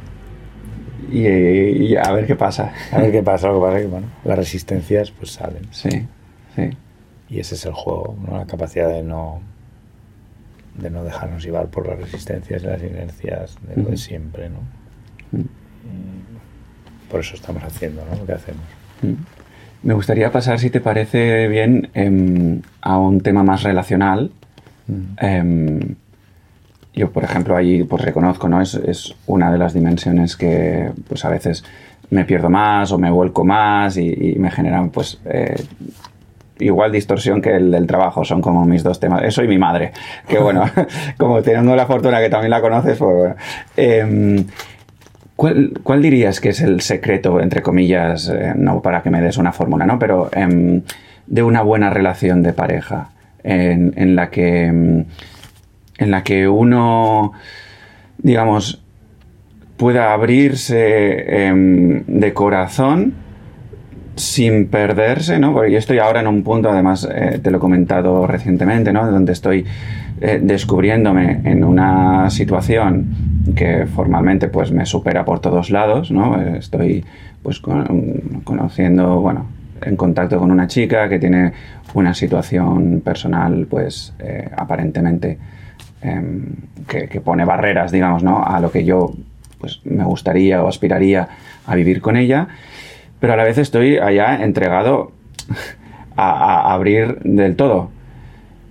Y, 1.10 1.96
a 1.96 2.12
ver 2.12 2.28
qué 2.28 2.36
pasa. 2.36 2.74
A 2.92 3.00
ver 3.00 3.14
qué 3.14 3.24
pasa, 3.24 3.48
lo 3.48 3.54
que 3.54 3.62
pasa 3.62 3.80
que 3.80 3.88
bueno, 3.88 4.08
las 4.26 4.38
resistencias 4.38 5.12
pues 5.12 5.32
salen. 5.32 5.70
Sí, 5.72 6.06
sí. 6.54 6.70
Y 7.30 7.40
ese 7.40 7.56
es 7.56 7.66
el 7.66 7.72
juego, 7.72 8.18
¿no? 8.28 8.38
la 8.38 8.46
capacidad 8.46 8.90
de 8.90 9.04
no 9.04 9.40
de 10.76 10.90
no 10.90 11.06
dejarnos 11.06 11.44
llevar 11.44 11.68
por 11.68 11.88
las 11.88 11.98
resistencias 11.98 12.62
y 12.62 12.66
las 12.66 12.84
inercias 12.84 13.58
de 13.66 13.82
lo 13.82 13.90
de 13.90 13.98
siempre, 13.98 14.50
¿no? 14.50 14.60
Por 17.10 17.22
eso 17.22 17.36
estamos 17.36 17.64
haciendo 17.64 18.04
¿no? 18.10 18.18
lo 18.18 18.26
que 18.26 18.34
hacemos. 18.34 18.64
Me 19.84 19.94
gustaría 19.94 20.32
pasar, 20.32 20.60
si 20.60 20.70
te 20.70 20.82
parece 20.82 21.48
bien, 21.48 21.90
em, 21.94 22.62
a 22.82 22.98
un 22.98 23.22
tema 23.22 23.44
más 23.44 23.64
relacional. 23.64 24.32
Em, 25.20 25.96
yo, 26.94 27.12
por 27.12 27.24
ejemplo, 27.24 27.56
allí 27.56 27.84
pues 27.84 28.04
reconozco, 28.04 28.50
¿no? 28.50 28.62
Es, 28.62 28.74
es, 28.74 29.16
una 29.28 29.52
de 29.52 29.58
las 29.58 29.74
dimensiones 29.74 30.36
que 30.36 30.92
pues 31.08 31.24
a 31.26 31.30
veces 31.30 31.64
me 32.10 32.26
pierdo 32.26 32.50
más 32.50 32.92
o 32.92 32.98
me 32.98 33.12
vuelco 33.12 33.44
más 33.44 33.98
y, 33.98 34.36
me 34.38 34.50
generan 34.50 34.90
pues 34.90 35.20
eh, 35.26 35.56
igual 36.60 36.92
distorsión 36.92 37.42
que 37.42 37.56
el 37.56 37.72
del 37.72 37.86
trabajo, 37.86 38.26
son 38.26 38.42
como 38.42 38.66
mis 38.66 38.84
dos 38.84 39.00
temas. 39.00 39.24
Eso 39.24 39.44
y 39.44 39.48
mi 39.48 39.58
madre, 39.58 39.92
que 40.28 40.40
bueno, 40.40 40.64
como 41.18 41.42
teniendo 41.42 41.76
la 41.76 41.86
fortuna 41.86 42.20
que 42.20 42.30
también 42.30 42.52
la 42.52 42.62
conoces, 42.62 42.98
pues 42.98 43.16
bueno. 43.16 43.36
¿Cuál, 45.38 45.80
¿cuál, 45.84 46.02
dirías 46.02 46.42
que 46.42 46.50
es 46.50 46.60
el 46.60 46.82
secreto, 46.82 47.40
entre 47.40 47.62
comillas, 47.62 48.28
eh, 48.28 48.54
no 48.58 48.82
para 48.82 49.02
que 49.02 49.10
me 49.10 49.22
des 49.22 49.38
una 49.38 49.54
fórmula, 49.54 49.86
¿no? 49.86 49.98
Pero 49.98 50.30
em, 50.34 50.82
de 51.26 51.44
una 51.44 51.62
buena 51.62 51.90
relación 51.90 52.44
de 52.44 52.52
pareja 52.52 53.12
en, 53.44 53.94
en 53.96 54.18
la 54.18 54.30
que 54.30 54.66
em, 54.66 55.06
en 55.98 56.12
la 56.12 56.24
que 56.24 56.48
uno, 56.48 57.34
digamos, 58.18 58.84
pueda 59.78 60.14
abrirse 60.14 61.48
em, 61.48 62.04
de 62.08 62.34
corazón 62.34 63.14
sin 64.16 64.68
perderse, 64.68 65.38
¿no? 65.40 65.54
Porque 65.54 65.72
yo 65.72 65.78
estoy 65.78 66.00
ahora 66.00 66.22
en 66.22 66.28
un 66.28 66.44
punto, 66.44 66.70
además 66.70 67.08
eh, 67.12 67.40
te 67.42 67.52
lo 67.52 67.58
he 67.58 67.60
comentado 67.60 68.26
recientemente, 68.26 68.92
¿no? 68.92 69.10
Donde 69.10 69.34
estoy 69.34 69.66
eh, 70.20 70.40
descubriéndome 70.42 71.42
en 71.44 71.64
una 71.64 72.30
situación 72.32 73.06
que 73.56 73.86
formalmente 73.86 74.48
pues 74.48 74.72
me 74.72 74.86
supera 74.86 75.26
por 75.26 75.40
todos 75.40 75.70
lados, 75.70 76.12
¿no? 76.12 76.42
Estoy 76.42 77.06
pues 77.44 77.60
conociendo, 77.60 79.22
bueno, 79.22 79.46
en 79.82 79.96
contacto 79.96 80.40
con 80.40 80.52
una 80.52 80.68
chica 80.68 81.08
que 81.08 81.20
tiene 81.20 81.54
una 81.94 82.14
situación 82.14 83.02
personal 83.04 83.68
pues 83.70 84.14
eh, 84.20 84.50
aparentemente 84.56 85.38
Em, 86.02 86.56
que, 86.88 87.20
pone 87.22 87.44
barreras, 87.44 87.92
digamos, 87.92 88.22
¿no? 88.22 88.46
a 88.46 88.60
lo 88.60 88.72
que 88.72 88.86
yo 88.86 89.14
pues, 89.58 89.82
me 89.84 90.04
gustaría 90.04 90.64
o 90.64 90.68
aspiraría 90.68 91.28
a 91.66 91.74
vivir 91.74 92.02
con 92.02 92.16
ella, 92.16 92.48
pero 93.20 93.34
a 93.34 93.36
la 93.36 93.44
vez 93.44 93.58
estoy 93.58 93.98
allá 93.98 94.44
entregado 94.44 95.12
a, 96.16 96.72
abrir 96.72 97.18
del 97.24 97.56
todo. 97.56 97.90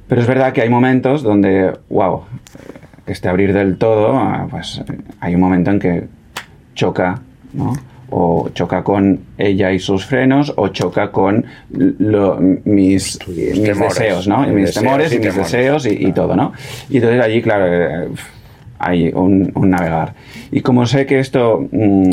Pero 0.08 0.20
es 0.20 0.26
verdad 0.28 0.52
que 0.52 0.62
hay 0.62 0.68
momentos 0.68 1.24
donde, 1.24 1.72
wow, 1.90 2.22
este 3.06 3.28
abrir 3.28 3.52
del 3.52 3.76
todo, 3.76 4.20
pues 4.50 4.82
hay 5.20 5.34
un 5.34 5.40
momento 5.40 5.70
en 5.70 5.78
que 5.78 6.04
choca, 6.74 7.20
¿no? 7.52 7.74
o 8.10 8.50
choca 8.54 8.84
con 8.84 9.20
ella 9.36 9.72
y 9.72 9.78
sus 9.78 10.06
frenos, 10.06 10.52
o 10.56 10.68
choca 10.68 11.10
con 11.10 11.44
mis, 12.64 13.18
deseos, 13.26 14.28
¿no? 14.28 14.46
mis, 14.46 14.74
temores 14.74 15.12
y 15.12 15.18
mis 15.18 15.34
deseos 15.34 15.86
y, 15.86 16.12
todo, 16.12 16.36
¿no? 16.36 16.52
Y 16.88 16.96
entonces 16.96 17.20
allí, 17.20 17.42
claro, 17.42 17.66
eh, 17.66 18.08
hay 18.78 19.10
un, 19.12 19.52
navegar. 19.54 20.14
Y 20.52 20.60
como 20.60 20.86
sé 20.86 21.06
que 21.06 21.18
esto 21.18 21.66
mm, 21.70 22.10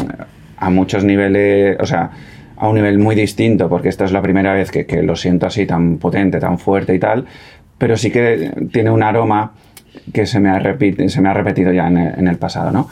a 0.57 0.69
muchos 0.69 1.03
niveles, 1.03 1.77
o 1.79 1.85
sea, 1.85 2.11
a 2.57 2.67
un 2.67 2.75
nivel 2.75 2.97
muy 2.97 3.15
distinto, 3.15 3.69
porque 3.69 3.89
esta 3.89 4.05
es 4.05 4.11
la 4.11 4.21
primera 4.21 4.53
vez 4.53 4.71
que, 4.71 5.03
lo 5.03 5.15
siento 5.15 5.45
así 5.45 5.65
tan 5.65 5.97
potente, 5.97 6.39
tan 6.39 6.57
fuerte 6.57 6.95
y 6.95 6.99
tal, 6.99 7.25
pero 7.77 7.97
sí 7.97 8.11
que 8.11 8.51
tiene 8.71 8.89
un 8.89 9.03
aroma 9.03 9.53
que 10.11 10.25
se 10.25 10.39
me 10.39 10.49
ha, 10.49 10.61
se 11.07 11.21
me 11.21 11.29
ha 11.29 11.33
repetido 11.33 11.71
ya 11.71 11.87
en 11.87 12.27
el 12.27 12.37
pasado, 12.37 12.71
¿no? 12.71 12.89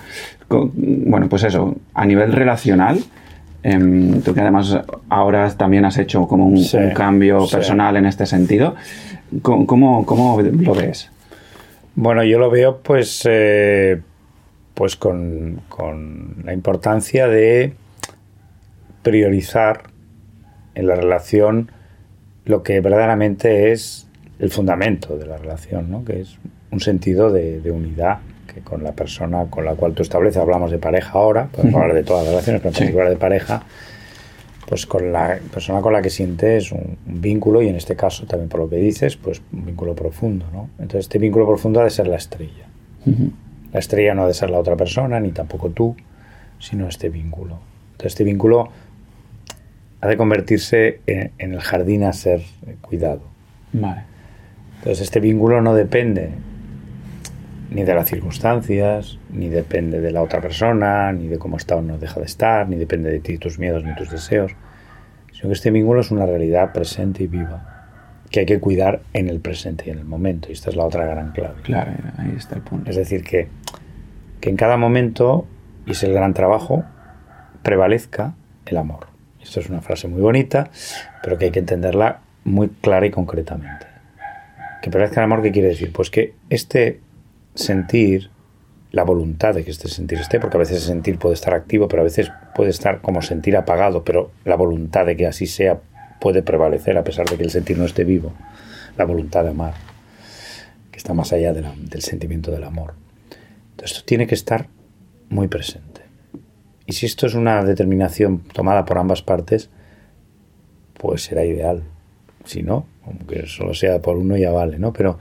bueno, 0.74 1.30
pues 1.30 1.44
eso, 1.44 1.76
a 1.94 2.06
nivel 2.06 2.34
relacional, 2.34 3.00
em, 3.64 4.22
tú 4.22 4.34
que 4.34 4.42
además 4.42 4.80
ahora 5.10 5.50
también 5.56 5.86
has 5.86 5.98
hecho 5.98 6.28
como 6.28 6.46
un, 6.46 6.64
cambio 6.94 7.46
personal 7.48 7.98
en 7.98 8.06
este 8.06 8.26
sentido, 8.26 8.76
¿cómo, 9.42 10.06
cómo 10.06 10.42
lo 10.42 10.74
ves? 10.74 11.10
Bueno, 11.96 12.24
yo 12.24 12.40
lo 12.40 12.50
veo 12.50 12.80
pues, 12.80 13.28
eh, 13.30 14.02
pues 14.74 14.96
con, 14.96 15.62
la 16.44 16.54
importancia 16.54 17.28
de 17.28 17.74
priorizar 19.04 19.84
en 20.76 20.88
la 20.88 20.96
relación 20.96 21.72
lo 22.46 22.64
que 22.64 22.80
verdaderamente 22.82 23.72
es 23.72 24.08
el 24.40 24.50
fundamento 24.50 25.18
de 25.18 25.28
la 25.28 25.38
relación, 25.38 25.92
¿no? 25.92 26.04
que 26.04 26.22
es 26.22 26.38
un 26.72 26.80
sentido 26.80 27.32
de 27.32 27.72
unidad 27.72 28.20
que 28.54 28.62
con 28.62 28.84
la 28.84 28.92
persona 28.92 29.46
con 29.50 29.66
la 29.66 29.76
cual 29.76 29.94
tú 29.94 30.02
estableces, 30.02 30.42
hablamos 30.42 30.72
de 30.72 30.78
pareja 30.78 31.12
ahora, 31.14 31.48
podemos 31.48 31.82
hablar 31.82 31.96
de 31.96 32.04
todas 32.04 32.24
las 32.24 32.32
relaciones, 32.32 32.62
pero 32.62 32.70
en 32.70 32.76
particular 32.76 33.10
de 33.10 33.16
pareja, 33.16 33.64
pues 34.68 34.86
con 34.86 35.12
la 35.12 35.40
persona 35.52 35.82
con 35.82 35.94
la 35.94 36.02
que 36.02 36.10
sientes 36.10 36.72
un, 36.72 36.98
vínculo 37.06 37.62
y 37.62 37.68
en 37.68 37.76
este 37.76 37.96
caso 37.96 38.26
también 38.26 38.50
por 38.50 38.62
lo 38.62 38.70
que 38.70 38.78
dices, 38.78 39.16
pues 39.18 39.42
un 39.52 39.66
vínculo 39.66 39.96
profundo, 39.96 40.46
¿no? 40.52 40.70
Entonces 40.80 41.06
este 41.06 41.18
vínculo 41.18 41.48
profundo 41.48 41.82
ha 41.82 41.84
de 41.84 41.90
ser 41.90 42.08
la 42.08 42.18
estrella. 42.18 42.68
La 43.74 43.80
estrella 43.80 44.14
no 44.14 44.24
ha 44.24 44.28
de 44.28 44.34
ser 44.34 44.50
la 44.50 44.60
otra 44.60 44.76
persona, 44.76 45.20
ni 45.20 45.32
tampoco 45.32 45.70
tú, 45.70 45.96
sino 46.60 46.88
este 46.88 47.10
vínculo. 47.10 47.60
Entonces 47.94 48.14
este 48.14 48.24
vínculo 48.24 48.70
ha 50.02 50.08
de 50.08 50.18
convertirse 50.18 51.02
en, 51.08 51.32
en 51.38 51.54
el 51.54 51.62
jardín 51.62 52.04
a 52.04 52.14
ser 52.14 52.42
cuidado. 52.82 53.22
Vale. 53.74 54.04
Entonces 54.78 55.02
este 55.02 55.20
vínculo 55.20 55.62
no 55.62 55.74
depende 55.74 56.30
ni 57.72 57.84
de 57.84 57.96
las 57.96 58.10
circunstancias, 58.10 59.18
ni 59.32 59.48
depende 59.48 60.02
de 60.02 60.12
la 60.12 60.22
otra 60.22 60.42
persona, 60.42 61.12
ni 61.14 61.28
de 61.28 61.40
cómo 61.40 61.56
está 61.56 61.78
o 61.78 61.82
no 61.82 61.98
deja 61.98 62.20
de 62.20 62.26
estar, 62.26 62.68
ni 62.68 62.76
depende 62.76 63.10
de 63.10 63.22
ti, 63.22 63.38
tus 63.38 63.60
miedos, 63.60 63.84
ni 63.86 63.96
tus 63.96 64.12
deseos, 64.12 64.52
sino 65.32 65.48
que 65.48 65.54
este 65.54 65.72
vínculo 65.72 66.02
es 66.02 66.12
una 66.12 66.26
realidad 66.26 66.74
presente 66.74 67.24
y 67.24 67.28
viva, 67.28 67.88
que 68.30 68.42
hay 68.42 68.46
que 68.46 68.60
cuidar 68.60 69.02
en 69.14 69.30
el 69.30 69.40
presente 69.40 69.86
y 69.88 69.90
en 69.92 70.00
el 70.00 70.06
momento, 70.06 70.50
y 70.50 70.52
esta 70.52 70.70
es 70.70 70.76
la 70.76 70.84
otra 70.84 71.06
gran 71.06 71.32
clave. 71.32 71.62
Claro, 71.64 71.94
ahí 72.18 72.34
está 72.38 72.56
el 72.56 72.62
punto. 72.62 72.90
Es 72.90 72.98
decir, 72.98 73.24
que, 73.24 73.48
que 74.42 74.50
en 74.50 74.58
cada 74.58 74.76
momento, 74.76 75.48
y 75.86 75.92
es 75.92 76.04
el 76.04 76.12
gran 76.14 76.34
trabajo, 76.34 76.84
prevalezca 77.64 78.34
el 78.66 78.78
amor. 78.78 79.08
Esto 79.42 79.62
es 79.62 79.70
una 79.70 79.82
frase 79.82 80.10
muy 80.10 80.22
bonita, 80.22 80.70
pero 81.24 81.38
que 81.38 81.46
hay 81.46 81.52
que 81.52 81.60
entenderla 81.60 82.20
muy 82.44 82.68
clara 82.68 83.06
y 83.06 83.12
concretamente. 83.12 83.86
Que 84.82 84.90
prevalezca 84.90 85.22
el 85.22 85.26
amor, 85.26 85.42
¿qué 85.42 85.54
quiere 85.54 85.70
decir? 85.70 85.94
Pues 85.94 86.10
que 86.10 86.34
este 86.50 87.00
sentir, 87.56 88.30
la 88.92 89.04
voluntad 89.04 89.54
de 89.56 89.64
que 89.64 89.72
este 89.72 89.88
sentir 89.88 90.20
esté, 90.20 90.40
porque 90.40 90.58
a 90.58 90.60
veces 90.60 90.84
sentir 90.84 91.18
puede 91.18 91.36
estar 91.36 91.54
activo, 91.54 91.88
pero 91.88 92.02
a 92.02 92.04
veces 92.04 92.32
puede 92.56 92.70
estar 92.70 93.02
como 93.02 93.22
sentir 93.22 93.56
apagado, 93.56 94.04
pero 94.04 94.32
la 94.44 94.56
voluntad 94.56 95.06
de 95.06 95.16
que 95.16 95.28
así 95.28 95.48
sea 95.48 95.80
puede 96.20 96.44
prevalecer 96.44 96.98
a 96.98 97.04
pesar 97.04 97.28
de 97.28 97.38
que 97.38 97.44
el 97.44 97.52
sentir 97.52 97.78
no 97.78 97.86
esté 97.86 98.04
vivo. 98.04 98.34
La 98.98 99.06
voluntad 99.06 99.44
de 99.44 99.52
amar, 99.52 99.74
que 100.92 100.98
está 100.98 101.14
más 101.14 101.32
allá 101.32 101.54
del 101.54 102.02
sentimiento 102.02 102.52
del 102.52 102.66
amor. 102.66 102.94
Esto 103.82 104.02
tiene 104.06 104.28
que 104.28 104.36
estar 104.36 104.68
muy 105.30 105.48
presente. 105.48 106.02
Y 106.86 106.94
si 106.94 107.06
esto 107.06 107.26
es 107.26 107.34
una 107.34 107.64
determinación 107.64 108.40
tomada 108.40 108.86
por 108.86 108.98
ambas 108.98 109.22
partes, 109.22 109.70
pues 110.94 111.24
será 111.24 111.46
ideal. 111.46 111.84
Si 112.46 112.62
no, 112.62 112.86
aunque 113.06 113.48
solo 113.48 113.74
sea 113.74 114.02
por 114.02 114.18
uno 114.18 114.36
ya 114.36 114.52
vale, 114.52 114.78
¿no? 114.78 114.94
Pero 114.94 115.18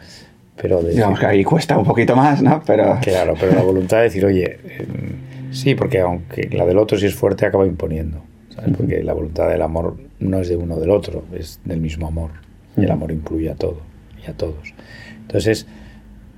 pero 0.60 0.82
Digamos 0.82 1.18
que 1.18 1.26
ahí 1.26 1.42
cuesta 1.42 1.78
un 1.78 1.84
poquito 1.84 2.14
más, 2.14 2.42
¿no? 2.42 2.62
Pero... 2.66 2.98
Claro, 3.00 3.34
pero 3.38 3.54
la 3.54 3.62
voluntad 3.70 3.98
de 3.98 4.02
decir, 4.04 4.24
oye, 4.26 4.58
em, 4.78 5.52
sí, 5.52 5.74
porque 5.74 6.00
aunque 6.00 6.48
la 6.52 6.66
del 6.66 6.78
otro 6.78 6.98
si 6.98 7.06
es 7.06 7.14
fuerte 7.14 7.46
acaba 7.46 7.66
imponiendo, 7.66 8.22
¿sabes? 8.54 8.76
Porque 8.76 9.02
la 9.02 9.14
voluntad 9.14 9.48
del 9.48 9.62
amor 9.62 9.96
no 10.18 10.40
es 10.40 10.48
de 10.48 10.56
uno 10.56 10.78
del 10.78 10.90
otro, 10.90 11.24
es 11.32 11.60
del 11.64 11.80
mismo 11.80 12.06
amor. 12.06 12.32
Y 12.76 12.84
el 12.84 12.90
amor 12.90 13.10
incluye 13.10 13.50
a 13.50 13.54
todo 13.54 13.80
y 14.24 14.30
a 14.30 14.34
todos. 14.34 14.74
Entonces, 15.22 15.66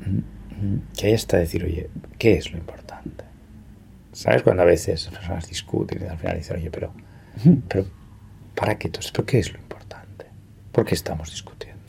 mm, 0.07 0.77
que 0.97 1.07
ahí 1.07 1.13
está 1.13 1.39
decir, 1.39 1.65
oye, 1.65 1.91
¿qué 2.19 2.35
es 2.35 2.53
lo 2.53 2.59
importante? 2.59 3.25
¿Sabes? 4.13 4.43
Cuando 4.43 4.63
a 4.63 4.67
veces 4.67 5.05
las 5.07 5.15
personas 5.15 5.49
discuten 5.49 6.03
y 6.03 6.07
al 6.07 6.19
final 6.19 6.37
dicen, 6.37 6.57
oye, 6.57 6.71
pero, 6.71 6.93
pero 7.69 7.87
¿para 8.55 8.79
qué? 8.79 8.89
Entonces, 8.89 9.11
¿pero 9.11 9.27
qué 9.27 9.41
es 9.41 9.53
lo 9.53 9.59
importante? 9.59 10.27
¿Por 10.71 10.85
qué 10.85 10.95
estamos 10.95 11.31
discutiendo? 11.31 11.83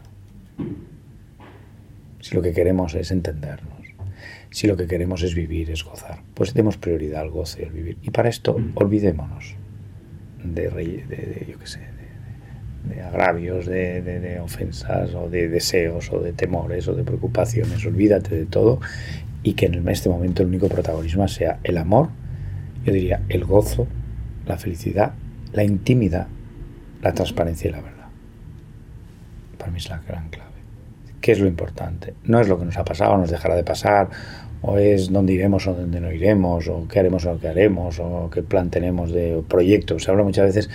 Si 2.23 2.35
lo 2.35 2.41
que 2.41 2.53
queremos 2.53 2.95
es 2.95 3.11
entendernos, 3.11 3.83
si 4.49 4.65
lo 4.65 4.77
que 4.77 4.87
queremos 4.87 5.21
es 5.23 5.35
vivir, 5.35 5.69
es 5.69 5.83
gozar, 5.83 6.19
pues 6.33 6.53
demos 6.53 6.77
prioridad 6.77 7.19
al 7.19 7.29
goce 7.29 7.63
y 7.63 7.65
al 7.65 7.71
vivir. 7.71 7.97
Y 8.01 8.11
para 8.11 8.29
esto 8.29 8.55
olvidémonos 8.75 9.55
de, 10.41 10.69
de, 10.69 11.45
yo 11.49 11.59
qué 11.59 11.67
sé, 11.67 11.81
de, 12.87 13.01
agravios, 13.01 13.65
de, 13.65 14.39
ofensas 14.41 15.13
o 15.15 15.29
de 15.29 15.49
deseos 15.49 16.13
o 16.13 16.21
de 16.21 16.31
temores 16.31 16.87
o 16.87 16.95
de 16.95 17.03
preocupaciones. 17.03 17.85
Olvídate 17.85 18.33
de 18.35 18.45
todo 18.45 18.79
y 19.43 19.55
que 19.55 19.65
en 19.65 19.85
este 19.89 20.07
momento 20.07 20.43
el 20.43 20.47
único 20.47 20.69
protagonismo 20.69 21.27
sea 21.27 21.59
el 21.63 21.77
amor, 21.77 22.07
yo 22.85 22.93
diría 22.93 23.21
el 23.27 23.43
gozo, 23.43 23.85
la 24.45 24.57
felicidad, 24.57 25.11
la 25.51 25.65
intimidad, 25.65 26.27
la 27.01 27.13
transparencia 27.13 27.67
y 27.67 27.73
la 27.73 27.81
verdad. 27.81 28.07
Para 29.57 29.71
mí 29.71 29.77
es 29.77 29.89
la 29.89 29.99
gran 29.99 30.29
clave. 30.29 30.42
¿Qué 31.23 31.31
es 31.31 31.39
lo 31.39 31.47
importante? 31.47 32.15
No 32.25 32.41
es 32.41 32.49
lo 32.49 32.59
que 32.59 32.65
nos 32.65 32.77
ha 32.77 32.83
pasado, 32.83 33.17
nos 33.17 33.31
dejará 33.31 33.55
de 33.55 33.63
pasar, 33.63 34.09
o 34.61 34.77
es 34.77 35.09
dónde 35.09 35.31
iremos 35.31 35.65
o 35.67 35.73
dónde 35.73 36.01
no 36.01 36.11
iremos, 36.11 36.67
o 36.67 36.85
qué 36.85 36.99
haremos 36.99 37.25
o 37.25 37.39
qué 37.39 37.47
haremos, 37.47 37.97
o 38.01 38.29
qué 38.29 38.43
plan 38.43 38.69
tenemos 38.69 39.13
de 39.13 39.41
proyecto. 39.47 39.97
Se 39.99 40.11
habla 40.11 40.23
muchas 40.23 40.47
veces, 40.47 40.69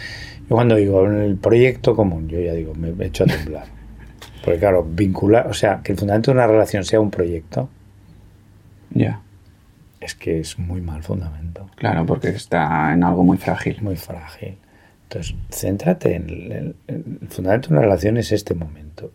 yo 0.49 0.57
cuando 0.57 0.77
digo 0.77 1.05
el 1.05 1.37
proyecto 1.37 1.95
común, 1.95 2.31
yo 2.31 2.41
ya 2.41 2.55
digo, 2.55 2.73
me 2.75 2.95
echo 3.05 3.25
a 3.25 3.27
temblar. 3.27 3.67
Porque 4.43 4.59
claro, 4.59 4.87
vincular, 4.89 5.49
o 5.49 5.53
sea, 5.53 5.83
que 5.85 5.93
el 5.93 5.99
fundamento 5.99 6.31
de 6.31 6.39
una 6.39 6.47
relación 6.47 6.83
sea 6.83 6.99
un 6.99 7.11
proyecto, 7.11 7.69
ya. 8.89 9.21
Es 10.01 10.15
que 10.15 10.41
es 10.41 10.59
muy 10.59 10.81
mal 10.81 11.03
fundamento. 11.03 11.69
Claro, 11.77 12.07
porque 12.07 12.29
está 12.31 12.95
en 12.95 13.05
algo 13.05 13.23
muy 13.23 13.37
frágil. 13.37 13.83
Muy 13.83 13.97
frágil. 13.97 14.57
Entonces, 15.03 15.35
céntrate 15.51 16.15
en 16.15 16.31
el, 16.31 16.77
el 16.87 17.29
fundamento 17.29 17.69
de 17.69 17.75
una 17.75 17.83
relación 17.83 18.17
es 18.17 18.33
este 18.33 18.55
momento 18.55 19.13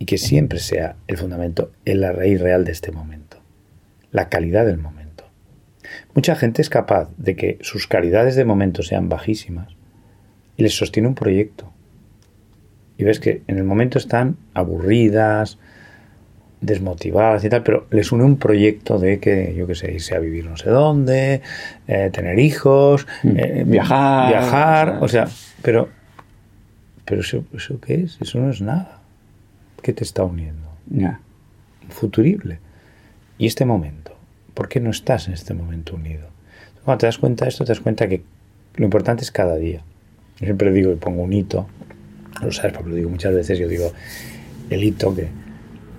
y 0.00 0.06
que 0.06 0.18
siempre 0.18 0.58
sea 0.58 0.96
el 1.06 1.18
fundamento 1.18 1.72
en 1.84 2.00
la 2.00 2.10
raíz 2.10 2.40
real 2.40 2.64
de 2.64 2.72
este 2.72 2.90
momento, 2.90 3.36
la 4.10 4.30
calidad 4.30 4.64
del 4.64 4.78
momento. 4.78 5.24
Mucha 6.14 6.34
gente 6.34 6.62
es 6.62 6.70
capaz 6.70 7.10
de 7.18 7.36
que 7.36 7.58
sus 7.60 7.86
calidades 7.86 8.34
de 8.34 8.46
momento 8.46 8.82
sean 8.82 9.10
bajísimas 9.10 9.68
y 10.56 10.62
les 10.62 10.74
sostiene 10.74 11.06
un 11.06 11.14
proyecto. 11.14 11.70
Y 12.96 13.04
ves 13.04 13.20
que 13.20 13.42
en 13.46 13.58
el 13.58 13.64
momento 13.64 13.98
están 13.98 14.36
aburridas, 14.54 15.58
desmotivadas 16.62 17.44
y 17.44 17.50
tal, 17.50 17.62
pero 17.62 17.86
les 17.90 18.10
une 18.10 18.24
un 18.24 18.38
proyecto 18.38 18.98
de 18.98 19.20
que, 19.20 19.54
yo 19.54 19.66
qué 19.66 19.74
sé, 19.74 19.92
irse 19.92 20.14
a 20.14 20.18
vivir 20.18 20.46
no 20.46 20.56
sé 20.56 20.70
dónde, 20.70 21.42
eh, 21.88 22.10
tener 22.10 22.38
hijos, 22.38 23.06
mm. 23.22 23.36
eh, 23.36 23.64
viajar. 23.66 24.28
Viajar, 24.30 24.98
o 25.02 25.08
sea, 25.08 25.28
pero, 25.60 25.90
pero 27.04 27.20
eso, 27.20 27.44
¿eso 27.54 27.78
qué 27.80 27.94
es? 28.04 28.18
Eso 28.22 28.38
no 28.38 28.50
es 28.50 28.62
nada. 28.62 28.99
¿Qué 29.82 29.92
te 29.92 30.04
está 30.04 30.24
uniendo? 30.24 30.68
Ya. 30.88 31.20
Futurible. 31.88 32.58
Y 33.38 33.46
este 33.46 33.64
momento, 33.64 34.14
¿por 34.54 34.68
qué 34.68 34.80
no 34.80 34.90
estás 34.90 35.28
en 35.28 35.34
este 35.34 35.54
momento 35.54 35.96
unido? 35.96 36.28
Cuando 36.84 37.00
te 37.00 37.06
das 37.06 37.18
cuenta 37.18 37.44
de 37.44 37.50
esto, 37.50 37.64
te 37.64 37.72
das 37.72 37.80
cuenta 37.80 38.08
que 38.08 38.22
lo 38.76 38.84
importante 38.84 39.22
es 39.22 39.30
cada 39.30 39.56
día. 39.56 39.82
Yo 40.38 40.46
siempre 40.46 40.72
digo 40.72 40.92
y 40.92 40.96
pongo 40.96 41.22
un 41.22 41.32
hito, 41.32 41.66
lo 42.42 42.52
sabes 42.52 42.72
porque 42.72 42.90
lo 42.90 42.96
digo 42.96 43.10
muchas 43.10 43.34
veces, 43.34 43.58
yo 43.58 43.68
digo 43.68 43.92
el 44.70 44.84
hito 44.84 45.14
que, 45.14 45.28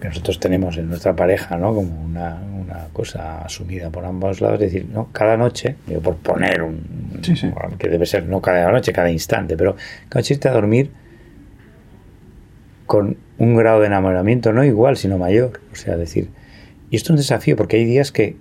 nosotros 0.03 0.39
tenemos 0.39 0.77
en 0.77 0.89
nuestra 0.89 1.15
pareja, 1.15 1.57
¿no? 1.57 1.75
Como 1.75 2.03
una, 2.03 2.39
cosa 2.91 3.43
asumida 3.43 3.89
por 3.89 4.05
ambos 4.05 4.41
lados, 4.41 4.61
es 4.61 4.71
decir, 4.71 4.87
¿no? 4.91 5.09
Cada 5.11 5.37
noche, 5.37 5.75
digo, 5.85 6.01
por 6.01 6.15
poner 6.17 6.61
un, 6.61 7.19
que 7.77 7.87
debe 7.87 8.05
ser 8.05 8.25
no 8.25 8.41
cada 8.41 8.71
noche, 8.71 8.91
cada 8.91 9.11
instante, 9.11 9.55
pero 9.55 9.75
cada 10.09 10.21
noche 10.21 10.33
irte 10.33 10.49
a 10.49 10.53
dormir 10.53 10.91
con 12.91 13.15
un 13.37 13.55
grado 13.55 13.79
de 13.79 13.87
enamoramiento 13.87 14.51
no 14.51 14.65
igual, 14.65 14.97
sino 14.97 15.17
mayor. 15.17 15.61
O 15.71 15.77
sea, 15.77 15.95
decir, 15.95 16.27
y 16.89 16.97
esto 16.97 17.07
es 17.07 17.09
un 17.11 17.15
desafío 17.15 17.55
porque 17.55 17.77
hay 17.77 17.85
días 17.85 18.11
que 18.11 18.35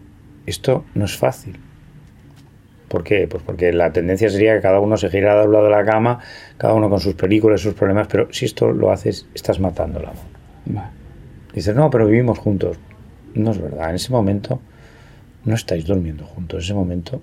esto 0.44 0.84
no 0.92 1.05
es 1.05 1.16
fácil. 1.16 1.57
¿Por 2.88 3.05
qué? 3.05 3.28
Pues 3.28 3.44
porque 3.44 3.72
la 3.72 3.92
tendencia 3.92 4.28
sería 4.28 4.57
que 4.57 4.61
cada 4.61 4.80
uno 4.80 4.96
se 4.96 5.09
girara 5.09 5.42
al 5.42 5.53
lado 5.53 5.66
de 5.66 5.70
la 5.70 5.84
cama, 5.84 6.18
cada 6.59 6.74
uno 6.74 6.90
con 6.90 6.98
sus 6.98 7.14
películas, 7.14 7.61
sus 7.61 7.74
problemas, 7.74 8.09
pero 8.09 8.26
si 8.32 8.44
esto 8.44 8.72
lo 8.72 8.90
haces, 8.90 9.28
estás 9.36 9.61
matando 9.61 10.01
el 10.01 10.07
amor. 10.07 10.90
Dices, 11.55 11.76
no, 11.76 11.88
pero 11.88 12.09
vivimos 12.09 12.40
juntos. 12.40 12.76
No 13.34 13.53
es 13.53 13.59
verdad, 13.59 13.90
en 13.90 13.94
ese 13.94 14.11
momento 14.11 14.61
no 15.44 15.55
estáis 15.55 15.84
durmiendo 15.86 16.26
juntos, 16.26 16.57
en 16.57 16.64
ese 16.64 16.74
momento 16.74 17.22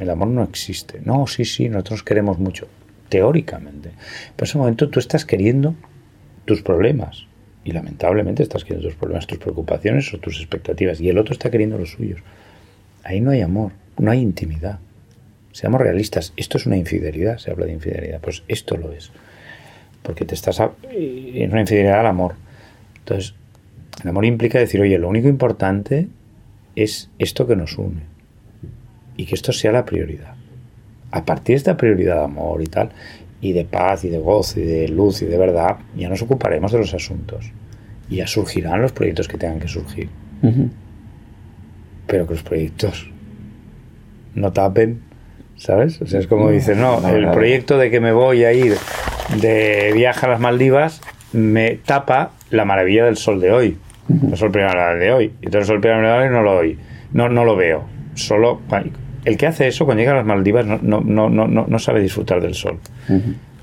el 0.00 0.10
amor 0.10 0.26
no 0.26 0.42
existe. 0.42 1.00
No, 1.04 1.28
sí, 1.28 1.44
sí, 1.44 1.68
nosotros 1.68 2.02
queremos 2.02 2.40
mucho, 2.40 2.66
teóricamente. 3.08 3.90
Pero 4.34 4.40
en 4.40 4.44
ese 4.48 4.58
momento 4.58 4.88
tú 4.88 4.98
estás 4.98 5.24
queriendo 5.24 5.76
tus 6.46 6.62
problemas. 6.62 7.26
Y 7.64 7.72
lamentablemente 7.72 8.42
estás 8.42 8.64
queriendo 8.64 8.88
tus 8.88 8.96
problemas, 8.96 9.26
tus 9.26 9.38
preocupaciones 9.38 10.14
o 10.14 10.18
tus 10.18 10.38
expectativas. 10.38 11.00
Y 11.00 11.08
el 11.08 11.18
otro 11.18 11.32
está 11.32 11.50
queriendo 11.50 11.76
los 11.76 11.90
suyos. 11.90 12.20
Ahí 13.02 13.20
no 13.20 13.32
hay 13.32 13.42
amor, 13.42 13.72
no 13.98 14.10
hay 14.10 14.20
intimidad. 14.20 14.78
Seamos 15.52 15.80
realistas. 15.80 16.32
Esto 16.36 16.58
es 16.58 16.66
una 16.66 16.76
infidelidad, 16.76 17.38
se 17.38 17.50
habla 17.50 17.66
de 17.66 17.72
infidelidad. 17.72 18.20
Pues 18.20 18.44
esto 18.46 18.76
lo 18.76 18.92
es. 18.92 19.10
Porque 20.02 20.24
te 20.24 20.34
estás... 20.34 20.60
en 20.60 21.50
una 21.50 21.60
infidelidad 21.60 22.00
al 22.00 22.06
amor. 22.06 22.34
Entonces, 22.98 23.34
el 24.02 24.10
amor 24.10 24.24
implica 24.24 24.58
decir, 24.58 24.80
oye, 24.80 24.98
lo 24.98 25.08
único 25.08 25.28
importante 25.28 26.08
es 26.76 27.10
esto 27.18 27.46
que 27.46 27.56
nos 27.56 27.76
une. 27.78 28.02
Y 29.16 29.26
que 29.26 29.34
esto 29.34 29.52
sea 29.52 29.72
la 29.72 29.84
prioridad. 29.84 30.34
A 31.10 31.24
partir 31.24 31.54
de 31.54 31.58
esta 31.58 31.76
prioridad 31.76 32.16
de 32.16 32.24
amor 32.24 32.62
y 32.62 32.66
tal, 32.66 32.90
y 33.40 33.52
de 33.52 33.64
paz 33.64 34.04
y 34.04 34.08
de 34.08 34.18
gozo 34.18 34.60
y 34.60 34.64
de 34.64 34.88
luz 34.88 35.22
y 35.22 35.26
de 35.26 35.36
verdad, 35.36 35.76
ya 35.96 36.08
nos 36.08 36.22
ocuparemos 36.22 36.72
de 36.72 36.78
los 36.78 36.94
asuntos. 36.94 37.50
Y 38.08 38.16
ya 38.16 38.26
surgirán 38.26 38.82
los 38.82 38.92
proyectos 38.92 39.28
que 39.28 39.36
tengan 39.36 39.60
que 39.60 39.68
surgir. 39.68 40.08
Pero 42.06 42.26
que 42.26 42.34
los 42.34 42.42
proyectos 42.42 43.10
no 44.34 44.52
tapen, 44.52 45.00
¿sabes? 45.56 46.00
O 46.00 46.06
sea, 46.06 46.20
es 46.20 46.26
como 46.26 46.50
dices, 46.50 46.76
no, 46.76 47.06
el 47.08 47.30
proyecto 47.30 47.78
de 47.78 47.90
que 47.90 48.00
me 48.00 48.12
voy 48.12 48.44
a 48.44 48.52
ir 48.52 48.76
de 49.40 49.92
viaje 49.94 50.26
a 50.26 50.28
las 50.28 50.40
Maldivas 50.40 51.00
me 51.32 51.76
tapa 51.84 52.32
la 52.50 52.64
maravilla 52.64 53.04
del 53.04 53.16
sol 53.16 53.40
de 53.40 53.50
hoy. 53.50 53.76
El 54.08 54.36
sol 54.36 54.52
primaveral 54.52 55.00
de 55.00 55.12
hoy. 55.12 55.32
Y 55.42 55.46
todo 55.46 55.58
el 55.58 55.64
sol 55.64 55.80
primaveral 55.80 56.20
de 56.20 56.26
hoy 56.28 56.32
no 56.32 56.42
lo, 56.42 56.58
hoy. 56.58 56.78
No, 57.12 57.28
no 57.28 57.44
lo 57.44 57.56
veo. 57.56 57.84
Solo 58.14 58.60
el 59.26 59.36
que 59.36 59.46
hace 59.48 59.66
eso 59.66 59.84
cuando 59.84 60.00
llega 60.00 60.12
a 60.12 60.16
las 60.16 60.24
Maldivas 60.24 60.64
no, 60.64 60.78
no, 60.80 61.00
no, 61.00 61.28
no, 61.28 61.66
no 61.66 61.78
sabe 61.80 62.00
disfrutar 62.00 62.40
del 62.40 62.54
sol. 62.54 62.78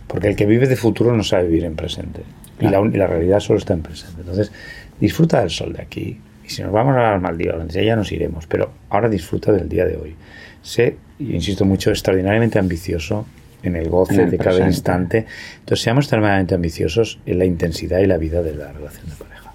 Porque 0.08 0.28
el 0.28 0.36
que 0.36 0.46
vive 0.46 0.68
de 0.68 0.76
futuro 0.76 1.16
no 1.16 1.24
sabe 1.24 1.48
vivir 1.48 1.64
en 1.64 1.76
presente. 1.76 2.22
Y, 2.60 2.66
la, 2.66 2.82
la, 2.82 3.08
realidad 3.08 3.40
solo 3.40 3.60
está 3.60 3.74
en 3.74 3.82
presente. 3.82 4.20
Entonces, 4.20 4.52
disfruta 5.00 5.40
del 5.40 5.50
sol 5.50 5.72
de 5.72 5.82
aquí. 5.82 6.20
Y 6.46 6.50
si 6.50 6.62
nos 6.64 6.74
vamos 6.74 6.98
a 6.98 7.14
las 7.14 7.22
Maldivas, 7.22 7.66
ya 7.74 7.96
nos 7.96 8.12
iremos, 8.12 8.46
pero 8.46 8.72
ahora 8.90 9.08
disfruta 9.08 9.54
del 9.54 9.70
día 9.70 9.86
de 9.86 9.96
hoy. 9.96 10.16
Sé, 10.62 10.98
insisto 11.20 11.64
mucho, 11.64 11.92
extraordinariamente 11.92 12.60
ambicioso 12.60 13.26
en 13.64 13.78
el 13.78 13.88
goce 13.88 14.26
de 14.26 14.38
cada 14.38 14.68
instante. 14.68 15.26
Entonces, 15.60 15.82
seamos 15.82 16.06
extremadamente 16.06 16.56
ambiciosos 16.56 17.20
en 17.26 17.40
la 17.40 17.46
intensidad 17.46 18.00
y 18.00 18.06
la 18.06 18.18
vida 18.18 18.44
de 18.44 18.54
la 18.54 18.74
relación 18.74 19.06
de 19.06 19.16
pareja. 19.16 19.54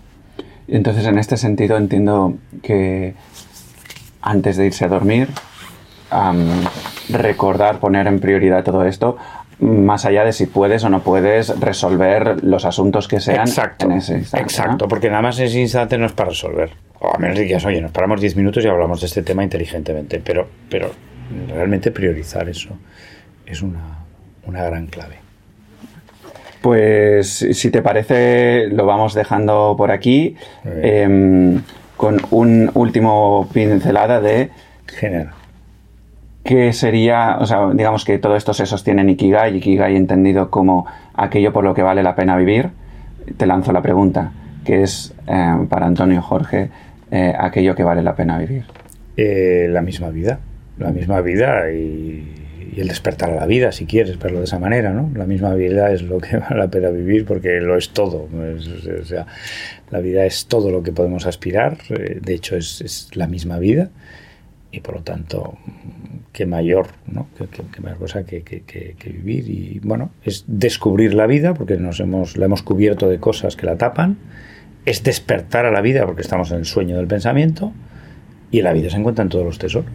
Entonces, 0.68 1.04
en 1.04 1.18
este 1.18 1.36
sentido, 1.36 1.76
entiendo 1.76 2.38
que 2.62 3.12
antes 4.22 4.56
de 4.56 4.66
irse 4.66 4.86
a 4.86 4.88
dormir, 4.88 5.28
recordar, 7.08 7.80
poner 7.80 8.06
en 8.06 8.20
prioridad 8.20 8.64
todo 8.64 8.84
esto, 8.84 9.16
más 9.60 10.04
allá 10.04 10.24
de 10.24 10.32
si 10.32 10.46
puedes 10.46 10.84
o 10.84 10.88
no 10.88 11.00
puedes 11.02 11.58
resolver 11.58 12.44
los 12.44 12.64
asuntos 12.64 13.08
que 13.08 13.20
sean 13.20 13.48
en 13.80 13.92
ese 13.92 14.18
instante. 14.18 14.42
Exacto, 14.42 14.88
porque 14.88 15.08
nada 15.08 15.22
más 15.22 15.38
ese 15.38 15.60
instante 15.60 15.98
no 15.98 16.06
es 16.06 16.12
para 16.12 16.30
resolver. 16.30 16.70
O 17.00 17.14
a 17.14 17.18
menos 17.18 17.36
que 17.36 17.44
digas, 17.44 17.64
oye, 17.64 17.80
nos 17.80 17.90
paramos 17.90 18.20
10 18.20 18.36
minutos 18.36 18.64
y 18.64 18.68
hablamos 18.68 19.00
de 19.00 19.06
este 19.06 19.22
tema 19.22 19.42
inteligentemente, 19.42 20.20
pero, 20.24 20.46
pero 20.68 20.90
realmente 21.48 21.90
priorizar 21.90 22.48
eso 22.48 22.70
es 23.46 23.62
una, 23.62 24.04
una 24.46 24.62
gran 24.64 24.86
clave. 24.86 25.16
Pues 26.60 27.46
si 27.52 27.70
te 27.70 27.82
parece, 27.82 28.66
lo 28.68 28.84
vamos 28.84 29.14
dejando 29.14 29.74
por 29.76 29.90
aquí 29.90 30.36
em, 30.64 31.62
con 31.96 32.20
un 32.30 32.70
último 32.74 33.48
pincelada 33.52 34.20
de... 34.20 34.50
Género 34.86 35.38
¿Qué 36.48 36.72
sería, 36.72 37.36
o 37.40 37.44
sea, 37.44 37.68
digamos 37.74 38.06
que 38.06 38.18
todo 38.18 38.34
esto 38.34 38.54
se 38.54 38.64
sostiene 38.64 39.02
en 39.02 39.10
Ikigai, 39.10 39.54
Ikigai 39.54 39.94
entendido 39.96 40.50
como 40.50 40.86
aquello 41.12 41.52
por 41.52 41.62
lo 41.62 41.74
que 41.74 41.82
vale 41.82 42.02
la 42.02 42.16
pena 42.16 42.38
vivir? 42.38 42.70
Te 43.36 43.44
lanzo 43.44 43.70
la 43.70 43.82
pregunta, 43.82 44.32
¿qué 44.64 44.82
es 44.82 45.14
eh, 45.26 45.66
para 45.68 45.84
Antonio 45.84 46.22
Jorge 46.22 46.70
eh, 47.10 47.34
aquello 47.38 47.74
que 47.74 47.82
vale 47.82 48.00
la 48.00 48.16
pena 48.16 48.38
vivir? 48.38 48.64
Eh, 49.18 49.66
la 49.68 49.82
misma 49.82 50.08
vida, 50.08 50.40
la 50.78 50.90
misma 50.90 51.20
vida 51.20 51.70
y, 51.70 52.32
el 52.78 52.88
despertar 52.88 53.28
a 53.28 53.34
la 53.34 53.44
vida, 53.44 53.70
si 53.70 53.84
quieres 53.84 54.18
verlo 54.18 54.38
de 54.38 54.44
esa 54.44 54.58
manera, 54.58 54.94
¿no? 54.94 55.10
La 55.14 55.26
misma 55.26 55.52
vida 55.52 55.92
es 55.92 56.00
lo 56.00 56.16
que 56.16 56.36
vale 56.38 56.56
la 56.56 56.68
pena 56.68 56.88
vivir 56.88 57.26
porque 57.26 57.60
lo 57.60 57.76
es 57.76 57.90
todo. 57.90 58.26
o 58.26 59.04
sea, 59.04 59.26
la 59.90 59.98
vida 59.98 60.24
es 60.24 60.46
todo 60.46 60.70
lo 60.70 60.82
que 60.82 60.92
podemos 60.92 61.26
aspirar, 61.26 61.76
de 61.88 62.34
hecho 62.34 62.56
es, 62.56 62.80
es 62.80 63.10
la 63.12 63.26
misma 63.26 63.58
vida 63.58 63.90
y 64.70 64.80
por 64.80 64.96
lo 64.96 65.02
tanto, 65.02 65.54
qué 66.32 66.46
mayor, 66.46 66.88
¿no? 67.06 67.26
qué, 67.36 67.80
mayor 67.80 67.98
cosa 67.98 68.24
que, 68.24 68.42
vivir. 69.04 69.48
Y 69.48 69.80
bueno, 69.82 70.10
es 70.24 70.44
descubrir 70.46 71.14
la 71.14 71.26
vida, 71.26 71.54
porque 71.54 71.76
nos 71.76 72.00
hemos, 72.00 72.36
la 72.36 72.46
hemos 72.46 72.62
cubierto 72.62 73.08
de 73.08 73.18
cosas 73.18 73.56
que 73.56 73.66
la 73.66 73.76
tapan, 73.76 74.18
es 74.84 75.02
despertar 75.02 75.66
a 75.66 75.70
la 75.70 75.80
vida, 75.80 76.06
porque 76.06 76.22
estamos 76.22 76.50
en 76.50 76.58
el 76.58 76.64
sueño 76.64 76.96
del 76.96 77.06
pensamiento, 77.06 77.72
y 78.50 78.58
en 78.58 78.64
la 78.64 78.72
vida 78.72 78.90
se 78.90 78.96
encuentran 78.96 79.28
todos 79.28 79.44
los 79.44 79.58
tesoros. 79.58 79.90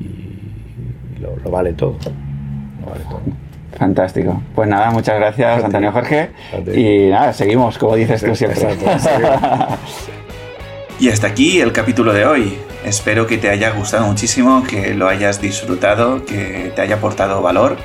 Y 0.00 1.20
lo, 1.20 1.50
vale 1.50 1.72
todo. 1.72 1.96
Lo 2.80 2.90
vale 2.90 3.04
todo. 3.04 3.20
Fantástico. 3.76 4.40
Pues 4.54 4.68
nada, 4.68 4.90
muchas 4.90 5.16
gracias, 5.16 5.64
Antonio 5.64 5.90
Jorge. 5.90 6.30
Y 6.74 7.10
nada, 7.10 7.32
seguimos, 7.32 7.78
como 7.78 7.96
dices 7.96 8.22
tú 8.22 8.34
siempre. 8.34 8.62
y 10.98 11.08
hasta 11.08 11.26
aquí 11.28 11.60
el 11.60 11.72
capítulo 11.72 12.12
de 12.12 12.26
hoy. 12.26 12.58
Espero 12.84 13.26
que 13.26 13.38
te 13.38 13.48
haya 13.48 13.70
gustado 13.70 14.06
muchísimo, 14.06 14.62
que 14.64 14.94
lo 14.94 15.08
hayas 15.08 15.40
disfrutado, 15.40 16.24
que 16.24 16.72
te 16.74 16.82
haya 16.82 16.96
aportado 16.96 17.42
valor. 17.42 17.76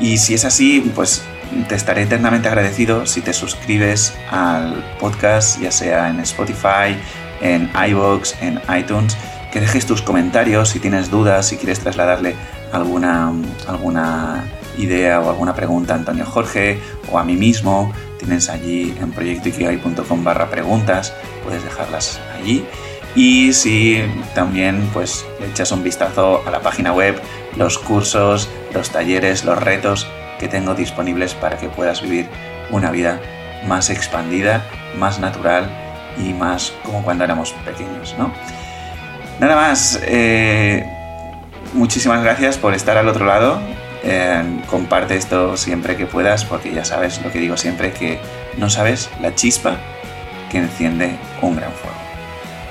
Y 0.00 0.18
si 0.18 0.34
es 0.34 0.44
así, 0.44 0.92
pues 0.94 1.22
te 1.68 1.74
estaré 1.74 2.02
eternamente 2.02 2.48
agradecido 2.48 3.06
si 3.06 3.20
te 3.20 3.32
suscribes 3.32 4.14
al 4.30 4.84
podcast, 5.00 5.60
ya 5.60 5.70
sea 5.70 6.08
en 6.08 6.20
Spotify, 6.20 6.96
en 7.40 7.70
iVoox, 7.88 8.34
en 8.40 8.60
iTunes, 8.76 9.16
que 9.52 9.60
dejes 9.60 9.86
tus 9.86 10.02
comentarios 10.02 10.68
si 10.70 10.78
tienes 10.78 11.10
dudas, 11.10 11.48
si 11.48 11.56
quieres 11.56 11.80
trasladarle 11.80 12.36
alguna, 12.72 13.32
alguna 13.66 14.44
idea 14.76 15.20
o 15.20 15.30
alguna 15.30 15.54
pregunta 15.54 15.94
a 15.94 15.96
Antonio 15.96 16.24
Jorge 16.24 16.78
o 17.10 17.18
a 17.18 17.24
mí 17.24 17.36
mismo. 17.36 17.92
Tienes 18.18 18.48
allí 18.48 18.94
en 19.00 19.12
proyectoikigai.com 19.12 20.24
barra 20.24 20.50
preguntas, 20.50 21.14
puedes 21.44 21.62
dejarlas 21.64 22.20
allí. 22.36 22.64
Y 23.14 23.52
si 23.52 24.02
también 24.34 24.88
pues 24.92 25.24
echas 25.50 25.72
un 25.72 25.82
vistazo 25.82 26.42
a 26.46 26.50
la 26.50 26.60
página 26.60 26.92
web, 26.92 27.20
los 27.56 27.78
cursos, 27.78 28.48
los 28.72 28.90
talleres, 28.90 29.44
los 29.44 29.60
retos 29.60 30.06
que 30.38 30.48
tengo 30.48 30.74
disponibles 30.74 31.34
para 31.34 31.56
que 31.56 31.68
puedas 31.68 32.02
vivir 32.02 32.28
una 32.70 32.90
vida 32.90 33.20
más 33.66 33.90
expandida, 33.90 34.64
más 34.96 35.18
natural 35.18 35.68
y 36.18 36.32
más 36.32 36.72
como 36.84 37.02
cuando 37.02 37.24
éramos 37.24 37.52
pequeños, 37.64 38.14
¿no? 38.18 38.32
Nada 39.40 39.56
más, 39.56 40.00
eh, 40.04 40.84
muchísimas 41.72 42.22
gracias 42.22 42.58
por 42.58 42.74
estar 42.74 42.96
al 42.96 43.08
otro 43.08 43.24
lado. 43.24 43.60
Eh, 44.02 44.60
comparte 44.66 45.16
esto 45.16 45.56
siempre 45.56 45.96
que 45.96 46.06
puedas 46.06 46.44
porque 46.44 46.72
ya 46.72 46.84
sabes 46.84 47.20
lo 47.22 47.32
que 47.32 47.40
digo 47.40 47.56
siempre, 47.56 47.92
que 47.92 48.20
no 48.56 48.70
sabes 48.70 49.10
la 49.20 49.34
chispa 49.34 49.76
que 50.50 50.58
enciende 50.58 51.16
un 51.42 51.56
gran 51.56 51.72
fuego. 51.72 51.96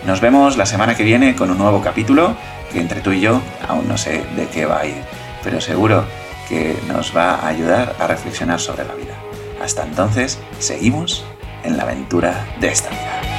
Nos 0.05 0.21
vemos 0.21 0.57
la 0.57 0.65
semana 0.65 0.95
que 0.95 1.03
viene 1.03 1.35
con 1.35 1.51
un 1.51 1.57
nuevo 1.57 1.81
capítulo 1.81 2.35
que 2.71 2.79
entre 2.79 3.01
tú 3.01 3.11
y 3.11 3.19
yo 3.19 3.41
aún 3.67 3.87
no 3.87 3.97
sé 3.97 4.23
de 4.35 4.47
qué 4.47 4.65
va 4.65 4.79
a 4.79 4.85
ir, 4.85 5.01
pero 5.43 5.59
seguro 5.59 6.05
que 6.47 6.77
nos 6.87 7.15
va 7.15 7.35
a 7.35 7.47
ayudar 7.47 7.95
a 7.99 8.07
reflexionar 8.07 8.59
sobre 8.59 8.85
la 8.85 8.95
vida. 8.95 9.13
Hasta 9.61 9.83
entonces, 9.83 10.39
seguimos 10.59 11.25
en 11.63 11.77
la 11.77 11.83
aventura 11.83 12.45
de 12.59 12.69
esta 12.69 12.89
vida. 12.89 13.36